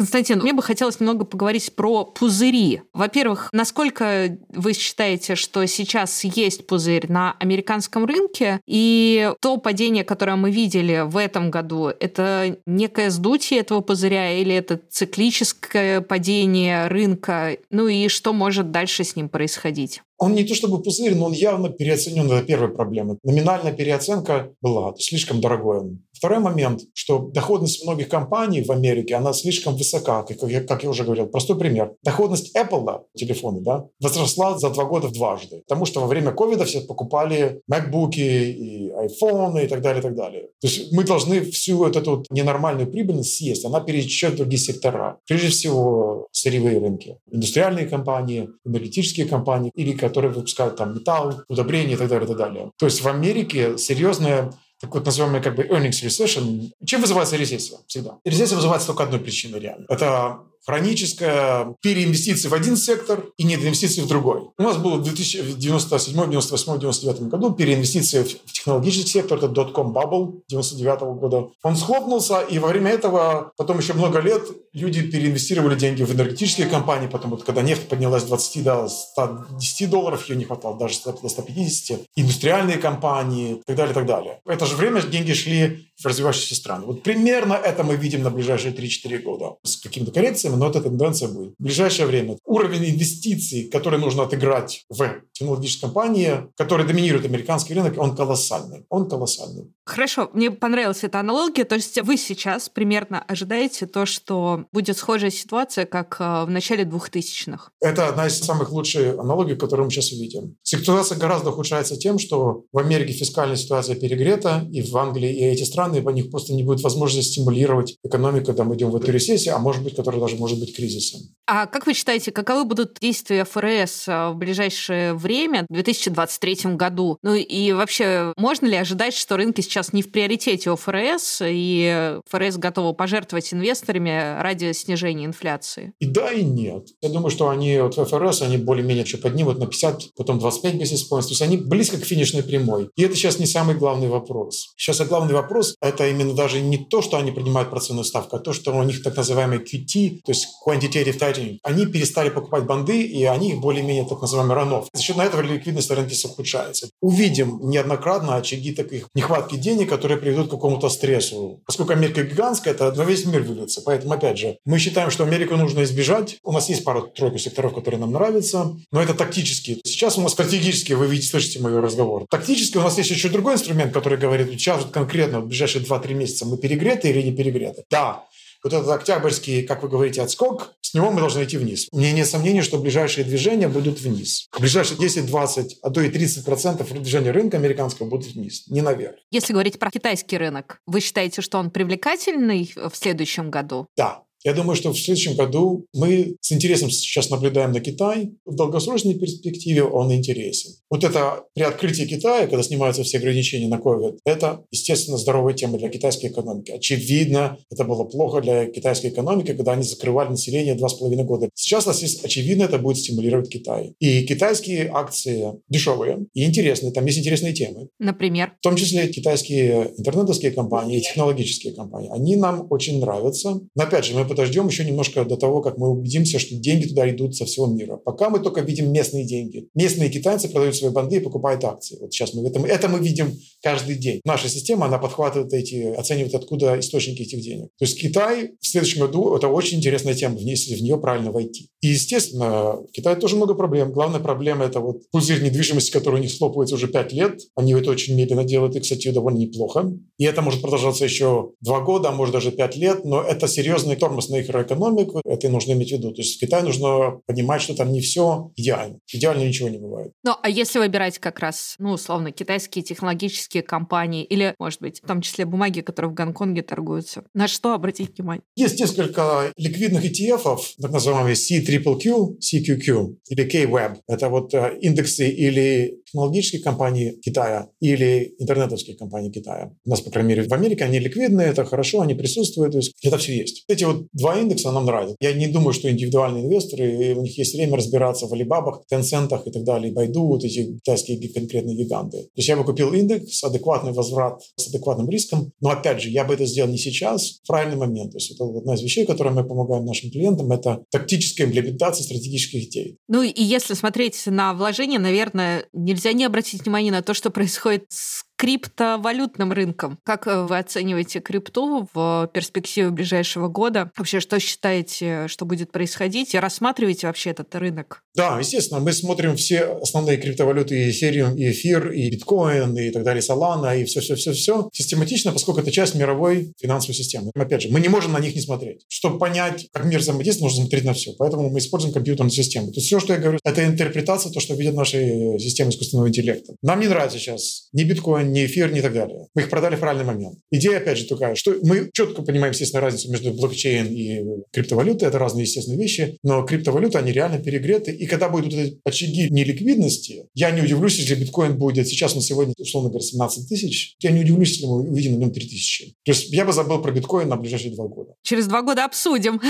Константин, 0.00 0.38
мне 0.38 0.54
бы 0.54 0.62
хотелось 0.62 0.98
немного 0.98 1.26
поговорить 1.26 1.74
про 1.76 2.06
пузыри. 2.06 2.80
Во-первых, 2.94 3.50
насколько 3.52 4.38
вы 4.48 4.72
считаете, 4.72 5.34
что 5.34 5.66
сейчас 5.66 6.24
есть 6.24 6.66
пузырь 6.66 7.12
на 7.12 7.32
американском 7.38 8.06
рынке, 8.06 8.62
и 8.66 9.30
то 9.42 9.58
падение, 9.58 10.02
которое 10.02 10.36
мы 10.36 10.52
видели 10.52 11.02
в 11.04 11.18
этом 11.18 11.50
году, 11.50 11.88
это 11.88 12.56
некое 12.64 13.10
сдутие 13.10 13.60
этого 13.60 13.80
пузыря 13.82 14.40
или 14.40 14.54
это 14.54 14.80
циклическое 14.88 16.00
падение 16.00 16.86
рынка? 16.86 17.58
Ну 17.68 17.86
и 17.86 18.08
что 18.08 18.32
может 18.32 18.70
дальше 18.70 19.04
с 19.04 19.16
ним 19.16 19.28
происходить? 19.28 20.00
Он 20.16 20.34
не 20.34 20.44
то 20.44 20.54
чтобы 20.54 20.82
пузырь, 20.82 21.14
но 21.14 21.26
он 21.26 21.32
явно 21.32 21.70
переоценен. 21.70 22.30
Это 22.30 22.42
первая 22.42 22.70
проблема. 22.70 23.16
Номинальная 23.22 23.72
переоценка 23.72 24.52
была 24.62 24.94
слишком 24.98 25.40
дорогой 25.40 25.80
он. 25.80 26.02
Второй 26.20 26.40
момент, 26.40 26.82
что 26.92 27.30
доходность 27.32 27.82
многих 27.82 28.10
компаний 28.10 28.62
в 28.62 28.70
Америке, 28.70 29.14
она 29.14 29.32
слишком 29.32 29.74
высока, 29.74 30.22
как 30.22 30.42
я, 30.42 30.62
как 30.62 30.82
я 30.82 30.90
уже 30.90 31.02
говорил. 31.02 31.28
Простой 31.28 31.58
пример. 31.58 31.94
Доходность 32.02 32.54
Apple, 32.54 33.04
телефоны, 33.16 33.62
да, 33.62 33.86
возросла 34.00 34.58
за 34.58 34.68
два 34.68 34.84
года 34.84 35.08
в 35.08 35.12
дважды. 35.12 35.62
Потому 35.66 35.86
что 35.86 36.00
во 36.00 36.06
время 36.06 36.32
ковида 36.32 36.66
все 36.66 36.82
покупали 36.82 37.62
MacBook 37.72 38.16
и 38.16 38.90
iPhone 38.90 39.64
и 39.64 39.66
так 39.66 39.80
далее, 39.80 40.00
и 40.00 40.02
так 40.02 40.14
далее. 40.14 40.42
То 40.60 40.66
есть 40.66 40.92
мы 40.92 41.04
должны 41.04 41.40
всю 41.40 41.78
вот 41.78 41.96
эту 41.96 42.16
вот 42.16 42.26
ненормальную 42.28 42.90
прибыльность 42.90 43.36
съесть. 43.36 43.64
Она 43.64 43.80
перечет 43.80 44.34
в 44.34 44.36
другие 44.36 44.60
сектора. 44.60 45.16
Прежде 45.26 45.48
всего, 45.48 46.28
сырьевые 46.32 46.80
рынки. 46.80 47.16
Индустриальные 47.32 47.86
компании, 47.86 48.50
энергетические 48.66 49.24
компании 49.24 49.70
или 49.74 49.92
которые 49.92 50.32
выпускают 50.32 50.76
там 50.76 50.94
металл, 50.94 51.32
удобрения 51.48 51.94
и 51.94 51.96
так 51.96 52.08
далее, 52.08 52.26
и 52.26 52.28
так 52.28 52.36
далее. 52.36 52.70
То 52.78 52.84
есть 52.84 53.00
в 53.00 53.08
Америке 53.08 53.78
серьезная 53.78 54.52
так 54.80 54.94
вот 54.94 55.04
называемый 55.04 55.42
как 55.42 55.56
бы 55.56 55.62
earnings 55.64 56.02
recession. 56.02 56.70
Чем 56.84 57.02
вызывается 57.02 57.36
рецессия 57.36 57.78
всегда? 57.86 58.18
Рецессия 58.24 58.56
вызывается 58.56 58.86
только 58.86 59.04
одной 59.04 59.20
причиной 59.20 59.60
реально. 59.60 59.84
Это 59.88 60.40
хроническая 60.66 61.74
переинвестиция 61.82 62.50
в 62.50 62.54
один 62.54 62.76
сектор 62.76 63.26
и 63.36 63.44
недоинвестиция 63.44 64.04
в 64.04 64.08
другой. 64.08 64.50
У 64.58 64.62
нас 64.62 64.76
было 64.76 64.96
в 64.96 65.02
2097, 65.02 66.14
98, 66.14 66.78
99 66.78 67.22
году 67.22 67.52
переинвестиция 67.52 68.24
в 68.24 68.52
технологический 68.52 69.10
сектор, 69.10 69.38
это 69.38 69.46
dot-com 69.46 69.92
bubble 69.92 70.40
99 70.48 71.00
года. 71.18 71.48
Он 71.62 71.76
схлопнулся, 71.76 72.40
и 72.40 72.58
во 72.58 72.68
время 72.68 72.90
этого 72.90 73.52
потом 73.56 73.78
еще 73.78 73.94
много 73.94 74.20
лет 74.20 74.42
люди 74.72 75.02
переинвестировали 75.02 75.76
деньги 75.76 76.02
в 76.02 76.14
энергетические 76.14 76.66
компании, 76.66 77.08
потом 77.08 77.30
вот 77.30 77.44
когда 77.44 77.62
нефть 77.62 77.88
поднялась 77.88 78.22
с 78.22 78.26
20 78.26 78.62
до 78.62 78.88
110 78.88 79.90
долларов, 79.90 80.28
ее 80.28 80.36
не 80.36 80.44
хватало 80.44 80.78
даже 80.78 80.96
до 81.04 81.28
150, 81.28 82.00
индустриальные 82.16 82.78
компании 82.78 83.52
и 83.52 83.62
так 83.66 83.76
далее, 83.76 83.92
и 83.92 83.94
так 83.94 84.06
далее. 84.06 84.40
В 84.44 84.48
это 84.48 84.66
же 84.66 84.76
время 84.76 85.02
деньги 85.02 85.32
шли 85.32 85.86
в 86.00 86.06
развивающиеся 86.06 86.54
страны. 86.54 86.86
Вот 86.86 87.02
примерно 87.02 87.54
это 87.54 87.82
мы 87.84 87.96
видим 87.96 88.22
на 88.22 88.30
ближайшие 88.30 88.72
3-4 88.72 89.18
года 89.18 89.56
с 89.62 89.76
какими-то 89.76 90.12
коррекциями, 90.12 90.49
но 90.56 90.68
эта 90.68 90.80
тенденция 90.80 91.28
будет. 91.28 91.54
В 91.58 91.62
ближайшее 91.62 92.06
время 92.06 92.36
уровень 92.44 92.90
инвестиций, 92.90 93.68
который 93.70 93.98
нужно 93.98 94.24
отыграть 94.24 94.84
в 94.88 95.20
технологической 95.32 95.88
компании, 95.88 96.48
который 96.56 96.86
доминирует 96.86 97.24
американский 97.24 97.74
рынок, 97.74 97.94
он 97.98 98.14
колоссальный. 98.14 98.84
Он 98.88 99.08
колоссальный. 99.08 99.72
Хорошо, 99.84 100.30
мне 100.34 100.50
понравилась 100.50 101.02
эта 101.02 101.18
аналогия. 101.18 101.64
То 101.64 101.74
есть 101.74 102.00
вы 102.02 102.16
сейчас 102.16 102.68
примерно 102.68 103.22
ожидаете 103.26 103.86
то, 103.86 104.06
что 104.06 104.64
будет 104.72 104.96
схожая 104.96 105.30
ситуация, 105.30 105.84
как 105.84 106.16
э, 106.20 106.44
в 106.44 106.50
начале 106.50 106.84
2000-х? 106.84 107.70
Это 107.80 108.08
одна 108.08 108.26
из 108.26 108.38
самых 108.38 108.70
лучших 108.70 109.18
аналогий, 109.18 109.56
которую 109.56 109.86
мы 109.86 109.90
сейчас 109.90 110.12
увидим. 110.12 110.56
Ситуация 110.62 111.18
гораздо 111.18 111.50
ухудшается 111.50 111.96
тем, 111.96 112.18
что 112.18 112.64
в 112.72 112.78
Америке 112.78 113.12
фискальная 113.12 113.56
ситуация 113.56 113.96
перегрета, 113.96 114.66
и 114.70 114.82
в 114.82 114.96
Англии, 114.96 115.32
и 115.32 115.44
эти 115.44 115.64
страны, 115.64 116.02
у 116.02 116.10
них 116.10 116.30
просто 116.30 116.54
не 116.54 116.62
будет 116.62 116.82
возможности 116.82 117.32
стимулировать 117.32 117.96
экономику, 118.04 118.46
когда 118.46 118.64
мы 118.64 118.76
идем 118.76 118.90
в 118.90 118.96
эту 118.96 119.10
рецессию, 119.10 119.56
а 119.56 119.58
может 119.58 119.82
быть, 119.82 119.96
которая 119.96 120.20
даже 120.20 120.36
может 120.40 120.58
быть 120.58 120.74
кризисом. 120.74 121.20
А 121.52 121.66
как 121.66 121.86
вы 121.86 121.94
считаете, 121.94 122.30
каковы 122.30 122.64
будут 122.64 122.98
действия 123.00 123.44
ФРС 123.44 124.06
э, 124.06 124.28
в 124.28 124.36
ближайшее 124.36 125.14
время, 125.14 125.66
в 125.68 125.72
2023 125.74 126.76
году? 126.76 127.18
Ну 127.24 127.34
и 127.34 127.72
вообще, 127.72 128.32
можно 128.36 128.66
ли 128.66 128.76
ожидать, 128.76 129.14
что 129.14 129.36
рынки 129.36 129.60
сейчас 129.60 129.92
не 129.92 130.02
в 130.02 130.12
приоритете 130.12 130.70
у 130.70 130.76
ФРС, 130.76 131.42
и 131.44 132.20
ФРС 132.28 132.56
готова 132.56 132.92
пожертвовать 132.92 133.52
инвесторами 133.52 134.40
ради 134.40 134.70
снижения 134.72 135.24
инфляции? 135.24 135.92
И 135.98 136.06
да, 136.06 136.30
и 136.30 136.44
нет. 136.44 136.86
Я 137.00 137.08
думаю, 137.08 137.30
что 137.30 137.48
они 137.48 137.80
вот 137.80 137.96
ФРС, 137.96 138.42
они 138.42 138.56
более-менее 138.56 139.02
еще 139.02 139.16
поднимут 139.16 139.58
на 139.58 139.66
50, 139.66 140.14
потом 140.16 140.38
25 140.38 140.74
basis 140.76 141.02
points. 141.10 141.22
То 141.22 141.30
есть 141.30 141.42
они 141.42 141.56
близко 141.56 141.98
к 141.98 142.04
финишной 142.04 142.44
прямой. 142.44 142.90
И 142.94 143.02
это 143.02 143.16
сейчас 143.16 143.40
не 143.40 143.46
самый 143.46 143.74
главный 143.74 144.06
вопрос. 144.06 144.72
Сейчас 144.76 145.00
главный 145.00 145.34
вопрос– 145.34 145.74
это 145.80 146.08
именно 146.08 146.34
даже 146.34 146.60
не 146.60 146.78
то, 146.78 147.02
что 147.02 147.16
они 147.16 147.32
принимают 147.32 147.70
процентную 147.70 148.04
ставку, 148.04 148.36
а 148.36 148.38
то, 148.38 148.52
что 148.52 148.72
у 148.72 148.82
них 148.84 149.02
так 149.02 149.16
называемый 149.16 149.58
QT, 149.58 150.20
то 150.30 150.34
есть 150.34 150.48
Quantitative 150.64 151.18
Tightening. 151.18 151.58
Они 151.64 151.86
перестали 151.86 152.28
покупать 152.28 152.64
банды, 152.64 153.02
и 153.02 153.24
они 153.24 153.50
их 153.50 153.58
более-менее 153.58 154.06
так 154.08 154.20
называемый 154.20 154.54
ранов. 154.54 154.86
За 154.92 155.02
счет 155.02 155.16
этого 155.18 155.40
ликвидность 155.40 155.90
рынке 155.90 156.14
ухудшается. 156.28 156.88
Увидим 157.00 157.58
неоднократно 157.68 158.36
очаги 158.36 158.72
таких 158.72 159.08
нехватки 159.12 159.56
денег, 159.56 159.88
которые 159.88 160.18
приведут 160.18 160.46
к 160.46 160.50
какому-то 160.52 160.88
стрессу. 160.88 161.60
Поскольку 161.66 161.92
Америка 161.94 162.22
гигантская, 162.22 162.74
это 162.74 162.92
на 162.92 163.02
весь 163.02 163.24
мир 163.24 163.42
выльется. 163.42 163.82
Поэтому, 163.84 164.12
опять 164.12 164.38
же, 164.38 164.56
мы 164.64 164.78
считаем, 164.78 165.10
что 165.10 165.24
Америку 165.24 165.56
нужно 165.56 165.82
избежать. 165.82 166.38
У 166.44 166.52
нас 166.52 166.68
есть 166.68 166.84
пару-тройку 166.84 167.38
секторов, 167.38 167.74
которые 167.74 168.00
нам 168.00 168.12
нравятся, 168.12 168.76
но 168.92 169.02
это 169.02 169.14
тактически. 169.14 169.80
Сейчас 169.84 170.16
у 170.16 170.20
нас 170.20 170.30
стратегически, 170.30 170.92
вы 170.92 171.08
видите, 171.08 171.28
слышите 171.28 171.58
мой 171.58 171.80
разговор. 171.80 172.26
Тактически 172.30 172.76
у 172.76 172.82
нас 172.82 172.96
есть 172.98 173.10
еще 173.10 173.30
другой 173.30 173.54
инструмент, 173.54 173.92
который 173.92 174.16
говорит, 174.16 174.48
сейчас 174.50 174.82
вот 174.82 174.92
конкретно 174.92 175.40
в 175.40 175.46
ближайшие 175.46 175.84
2-3 175.84 176.14
месяца 176.14 176.46
мы 176.46 176.56
перегреты 176.56 177.10
или 177.10 177.20
не 177.22 177.32
перегреты. 177.32 177.82
Да, 177.90 178.26
вот 178.62 178.72
этот 178.72 178.88
октябрьский, 178.88 179.62
как 179.62 179.82
вы 179.82 179.88
говорите, 179.88 180.22
отскок, 180.22 180.74
с 180.80 180.94
него 180.94 181.10
мы 181.10 181.20
должны 181.20 181.44
идти 181.44 181.56
вниз. 181.56 181.88
Мне 181.92 182.12
нет 182.12 182.26
сомнений, 182.26 182.62
что 182.62 182.78
ближайшие 182.78 183.24
движения 183.24 183.68
будут 183.68 184.00
вниз. 184.00 184.48
Ближайшие 184.58 184.98
10, 184.98 185.26
20, 185.26 185.78
а 185.82 185.90
то 185.90 186.00
и 186.00 186.10
30 186.10 186.44
процентов 186.44 186.92
движения 186.92 187.30
рынка 187.30 187.56
американского 187.56 188.06
будут 188.06 188.34
вниз, 188.34 188.64
не 188.68 188.82
наверх. 188.82 189.16
Если 189.30 189.52
говорить 189.52 189.78
про 189.78 189.90
китайский 189.90 190.36
рынок, 190.38 190.80
вы 190.86 191.00
считаете, 191.00 191.42
что 191.42 191.58
он 191.58 191.70
привлекательный 191.70 192.72
в 192.74 192.94
следующем 192.94 193.50
году? 193.50 193.86
Да, 193.96 194.24
я 194.44 194.54
думаю, 194.54 194.76
что 194.76 194.92
в 194.92 194.98
следующем 194.98 195.36
году 195.36 195.86
мы 195.94 196.36
с 196.40 196.52
интересом 196.52 196.90
сейчас 196.90 197.30
наблюдаем 197.30 197.72
на 197.72 197.80
Китай. 197.80 198.32
В 198.44 198.54
долгосрочной 198.54 199.14
перспективе 199.14 199.82
он 199.84 200.12
интересен. 200.12 200.72
Вот 200.90 201.04
это 201.04 201.44
при 201.54 201.62
открытии 201.62 202.04
Китая, 202.04 202.46
когда 202.46 202.62
снимаются 202.62 203.02
все 203.02 203.18
ограничения 203.18 203.68
на 203.68 203.76
COVID, 203.76 204.18
это, 204.24 204.64
естественно, 204.70 205.18
здоровая 205.18 205.54
тема 205.54 205.78
для 205.78 205.88
китайской 205.88 206.26
экономики. 206.26 206.70
Очевидно, 206.70 207.58
это 207.70 207.84
было 207.84 208.04
плохо 208.04 208.40
для 208.40 208.66
китайской 208.66 209.08
экономики, 209.08 209.52
когда 209.52 209.72
они 209.72 209.82
закрывали 209.82 210.30
население 210.30 210.74
два 210.74 210.88
с 210.88 210.94
половиной 210.94 211.24
года. 211.24 211.50
Сейчас, 211.54 211.86
очевидно, 211.86 212.64
это 212.64 212.78
будет 212.78 212.98
стимулировать 212.98 213.48
Китай. 213.50 213.94
И 213.98 214.22
китайские 214.22 214.90
акции 214.92 215.52
дешевые 215.68 216.26
и 216.34 216.44
интересные. 216.44 216.92
Там 216.92 217.04
есть 217.06 217.18
интересные 217.18 217.52
темы. 217.52 217.88
Например? 217.98 218.54
В 218.60 218.62
том 218.62 218.76
числе 218.76 219.08
китайские 219.08 219.92
интернетовские 219.96 220.52
компании 220.52 220.98
и 220.98 221.02
технологические 221.02 221.74
компании. 221.74 222.10
Они 222.12 222.36
нам 222.36 222.66
очень 222.70 223.00
нравятся. 223.00 223.60
Но 223.74 223.82
опять 223.82 224.04
же, 224.04 224.14
мы 224.14 224.29
подождем 224.30 224.68
еще 224.68 224.84
немножко 224.84 225.24
до 225.24 225.36
того, 225.36 225.60
как 225.60 225.76
мы 225.76 225.90
убедимся, 225.90 226.38
что 226.38 226.54
деньги 226.54 226.86
туда 226.86 227.10
идут 227.10 227.34
со 227.34 227.44
всего 227.44 227.66
мира. 227.66 227.96
Пока 227.96 228.30
мы 228.30 228.38
только 228.38 228.60
видим 228.60 228.92
местные 228.92 229.24
деньги. 229.26 229.68
Местные 229.74 230.08
китайцы 230.08 230.48
продают 230.48 230.76
свои 230.76 230.90
банды 230.90 231.16
и 231.16 231.20
покупают 231.20 231.64
акции. 231.64 231.98
Вот 232.00 232.12
сейчас 232.12 232.32
мы 232.32 232.46
это, 232.46 232.60
это 232.60 232.88
мы 232.88 233.00
видим 233.00 233.36
каждый 233.62 233.96
день. 233.96 234.20
Наша 234.24 234.48
система, 234.48 234.86
она 234.86 234.98
подхватывает 234.98 235.52
эти, 235.52 235.92
оценивает, 235.92 236.34
откуда 236.34 236.78
источники 236.78 237.22
этих 237.22 237.40
денег. 237.42 237.70
То 237.78 237.84
есть 237.84 238.00
Китай 238.00 238.52
в 238.60 238.66
следующем 238.66 239.00
году, 239.00 239.34
это 239.34 239.48
очень 239.48 239.78
интересная 239.78 240.14
тема, 240.14 240.38
если 240.38 240.76
в 240.76 240.80
нее 240.80 240.96
правильно 240.98 241.32
войти. 241.32 241.68
И, 241.80 241.88
естественно, 241.88 242.76
в 242.76 242.92
Китае 242.92 243.16
тоже 243.16 243.36
много 243.36 243.54
проблем. 243.54 243.92
Главная 243.92 244.20
проблема– 244.20 244.64
это 244.66 244.80
вот 244.80 245.10
пузырь 245.10 245.42
недвижимости, 245.42 245.90
который 245.90 246.20
у 246.20 246.22
них 246.22 246.30
схлопывается 246.30 246.76
уже 246.76 246.86
5 246.86 247.12
лет. 247.12 247.40
Они 247.56 247.72
это 247.72 247.90
очень 247.90 248.14
медленно 248.14 248.44
делают, 248.44 248.76
и, 248.76 248.80
кстати, 248.80 249.10
довольно 249.10 249.38
неплохо. 249.38 249.92
И 250.18 250.24
это 250.24 250.40
может 250.42 250.62
продолжаться 250.62 251.04
еще 251.04 251.50
2 251.60 251.80
года, 251.80 252.10
а 252.10 252.12
может 252.12 252.32
даже 252.32 252.52
5 252.52 252.76
лет, 252.76 253.04
но 253.04 253.22
это 253.22 253.48
серьезный 253.48 253.96
тормоз 253.96 254.19
на 254.28 254.40
экономику, 254.40 255.20
это 255.24 255.48
нужно 255.48 255.72
иметь 255.72 255.90
в 255.90 255.92
виду. 255.92 256.12
То 256.12 256.22
есть 256.22 256.36
в 256.36 256.40
Китае 256.40 256.62
нужно 256.62 257.20
понимать, 257.26 257.62
что 257.62 257.74
там 257.74 257.92
не 257.92 258.00
все 258.00 258.52
идеально. 258.56 258.98
Идеально 259.12 259.44
ничего 259.44 259.68
не 259.68 259.78
бывает. 259.78 260.12
Ну, 260.22 260.34
а 260.42 260.48
если 260.48 260.78
выбирать 260.78 261.18
как 261.18 261.38
раз, 261.40 261.74
ну, 261.78 261.92
условно, 261.92 262.32
китайские 262.32 262.84
технологические 262.84 263.62
компании 263.62 264.24
или, 264.24 264.54
может 264.58 264.80
быть, 264.80 265.00
в 265.02 265.06
том 265.06 265.20
числе 265.20 265.44
бумаги, 265.44 265.80
которые 265.80 266.10
в 266.10 266.14
Гонконге 266.14 266.62
торгуются, 266.62 267.24
на 267.34 267.48
что 267.48 267.74
обратить 267.74 268.16
внимание? 268.18 268.42
Есть 268.56 268.78
несколько 268.78 269.52
ликвидных 269.56 270.04
ETF, 270.04 270.58
так 270.80 270.90
называемые 270.90 271.36
C-QQ, 271.36 272.38
CQQ 272.40 273.16
или 273.28 273.44
K-Web. 273.48 273.98
Это 274.08 274.28
вот 274.28 274.54
э, 274.54 274.78
индексы 274.80 275.28
или 275.28 275.99
технологические 276.10 276.62
компании 276.62 277.18
Китая 277.22 277.68
или 277.80 278.34
интернетовские 278.38 278.96
компании 278.96 279.30
Китая. 279.30 279.72
У 279.84 279.90
нас, 279.90 280.00
по 280.00 280.10
крайней 280.10 280.30
мере, 280.30 280.48
в 280.48 280.52
Америке 280.52 280.84
они 280.84 280.98
ликвидны, 280.98 281.42
это 281.42 281.64
хорошо, 281.64 282.00
они 282.00 282.14
присутствуют, 282.14 282.72
то 282.72 282.78
есть 282.78 282.92
это 283.02 283.18
все 283.18 283.36
есть. 283.36 283.64
Эти 283.68 283.84
вот 283.84 284.06
два 284.12 284.38
индекса 284.38 284.72
нам 284.72 284.86
нравятся. 284.86 285.16
Я 285.20 285.32
не 285.32 285.46
думаю, 285.46 285.72
что 285.72 285.90
индивидуальные 285.90 286.44
инвесторы, 286.44 287.14
у 287.14 287.22
них 287.22 287.38
есть 287.38 287.54
время 287.54 287.76
разбираться 287.76 288.26
в 288.26 288.32
Алибабах, 288.32 288.82
Tencentах 288.92 289.42
и 289.46 289.50
так 289.50 289.64
далее, 289.64 289.92
Байду, 289.92 290.26
вот 290.26 290.44
эти 290.44 290.74
китайские 290.78 291.28
конкретные 291.32 291.76
гиганты. 291.76 292.18
То 292.18 292.36
есть 292.36 292.48
я 292.48 292.56
бы 292.56 292.64
купил 292.64 292.92
индекс, 292.92 293.42
адекватный 293.44 293.92
возврат 293.92 294.42
с 294.56 294.68
адекватным 294.68 295.08
риском, 295.08 295.52
но 295.60 295.70
опять 295.70 296.00
же, 296.02 296.10
я 296.10 296.24
бы 296.24 296.34
это 296.34 296.44
сделал 296.46 296.70
не 296.70 296.78
сейчас, 296.78 297.40
в 297.42 297.46
правильный 297.46 297.76
момент. 297.76 298.12
То 298.12 298.18
есть 298.18 298.32
это 298.32 298.44
одна 298.44 298.74
из 298.74 298.82
вещей, 298.82 299.06
которой 299.06 299.32
мы 299.32 299.44
помогаем 299.44 299.84
нашим 299.84 300.10
клиентам, 300.10 300.50
это 300.52 300.82
тактическая 300.90 301.46
имплементация 301.46 302.04
стратегических 302.04 302.68
идей. 302.68 302.96
Ну 303.08 303.22
и 303.22 303.42
если 303.42 303.74
смотреть 303.74 304.26
на 304.26 304.54
вложения, 304.54 304.98
наверное, 304.98 305.66
нельзя 305.72 305.99
не 306.12 306.24
обратить 306.24 306.62
внимание 306.62 306.92
на 306.92 307.02
то, 307.02 307.14
что 307.14 307.30
происходит 307.30 307.84
с 307.90 308.24
криптовалютным 308.40 309.52
рынком. 309.52 309.98
Как 310.02 310.26
э, 310.26 310.44
вы 310.44 310.56
оцениваете 310.56 311.20
крипту 311.20 311.86
в 311.92 312.30
перспективе 312.32 312.88
ближайшего 312.88 313.48
года? 313.48 313.90
Вообще, 313.98 314.18
что 314.18 314.40
считаете, 314.40 315.28
что 315.28 315.44
будет 315.44 315.70
происходить? 315.72 316.32
И 316.32 316.38
рассматриваете 316.38 317.06
вообще 317.06 317.30
этот 317.30 317.54
рынок? 317.54 318.02
Да, 318.14 318.38
естественно. 318.38 318.80
Мы 318.80 318.94
смотрим 318.94 319.36
все 319.36 319.78
основные 319.82 320.16
криптовалюты, 320.16 320.86
и 320.86 320.90
эфириум, 320.90 321.36
и 321.36 321.50
эфир, 321.50 321.92
и 321.92 322.10
биткоин, 322.10 322.74
и 322.78 322.90
так 322.90 323.04
далее, 323.04 323.20
Solana, 323.20 323.78
и 323.78 323.84
все-все-все-все 323.84 324.70
систематично, 324.72 325.32
поскольку 325.32 325.60
это 325.60 325.70
часть 325.70 325.94
мировой 325.94 326.54
финансовой 326.58 326.94
системы. 326.94 327.32
Опять 327.34 327.60
же, 327.60 327.68
мы 327.68 327.78
не 327.80 327.88
можем 327.88 328.12
на 328.12 328.20
них 328.20 328.34
не 328.34 328.40
смотреть. 328.40 328.86
Чтобы 328.88 329.18
понять, 329.18 329.68
как 329.70 329.84
мир 329.84 330.00
взаимодействует, 330.00 330.44
нужно 330.44 330.62
смотреть 330.62 330.84
на 330.84 330.94
все. 330.94 331.12
Поэтому 331.18 331.50
мы 331.50 331.58
используем 331.58 331.92
компьютерную 331.92 332.32
систему. 332.32 332.68
То 332.68 332.76
есть 332.76 332.86
все, 332.86 333.00
что 333.00 333.12
я 333.12 333.18
говорю, 333.18 333.38
это 333.44 333.66
интерпретация, 333.66 334.32
то, 334.32 334.40
что 334.40 334.54
видят 334.54 334.74
наши 334.74 335.36
системы 335.38 335.70
искусственного 335.72 336.08
интеллекта. 336.08 336.54
Нам 336.62 336.80
не 336.80 336.88
нравится 336.88 337.18
сейчас 337.18 337.68
ни 337.74 337.84
биткоин, 337.84 338.29
ни 338.32 338.46
эфир, 338.46 338.72
ни 338.72 338.80
так 338.80 338.92
далее. 338.92 339.26
Мы 339.34 339.42
их 339.42 339.50
продали 339.50 339.76
в 339.76 339.80
правильный 339.80 340.04
момент. 340.04 340.38
Идея, 340.50 340.78
опять 340.78 340.98
же, 340.98 341.06
такая, 341.06 341.34
что 341.34 341.54
мы 341.62 341.90
четко 341.92 342.22
понимаем, 342.22 342.52
естественно, 342.52 342.80
разницу 342.80 343.10
между 343.10 343.32
блокчейн 343.32 343.86
и 343.86 344.24
криптовалютой. 344.52 345.08
Это 345.08 345.18
разные, 345.18 345.44
естественные 345.44 345.80
вещи, 345.80 346.18
но 346.22 346.42
криптовалюты, 346.42 346.98
они 346.98 347.12
реально 347.12 347.38
перегреты. 347.38 347.92
И 347.92 348.06
когда 348.06 348.28
будут 348.28 348.52
вот 348.52 348.62
эти 348.62 348.80
очаги 348.84 349.28
неликвидности, 349.30 350.26
я 350.34 350.50
не 350.50 350.62
удивлюсь, 350.62 350.98
если 350.98 351.14
биткоин 351.14 351.56
будет, 351.56 351.88
сейчас 351.88 352.14
на 352.14 352.22
сегодня, 352.22 352.54
условно 352.58 352.90
говоря, 352.90 353.04
17 353.04 353.48
тысяч, 353.48 353.96
я 354.00 354.10
не 354.10 354.20
удивлюсь, 354.20 354.50
если 354.52 354.66
мы 354.66 354.88
увидим 354.88 355.14
на 355.14 355.18
нем 355.18 355.32
3 355.32 355.46
тысячи. 355.46 355.94
То 356.04 356.12
есть 356.12 356.30
я 356.32 356.44
бы 356.44 356.52
забыл 356.52 356.80
про 356.80 356.92
биткоин 356.92 357.28
на 357.28 357.36
ближайшие 357.36 357.74
два 357.74 357.86
года. 357.86 358.14
Через 358.22 358.46
два 358.46 358.62
года 358.62 358.84
обсудим. 358.84 359.40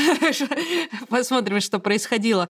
Посмотрим, 1.08 1.60
что 1.60 1.78
происходило. 1.78 2.48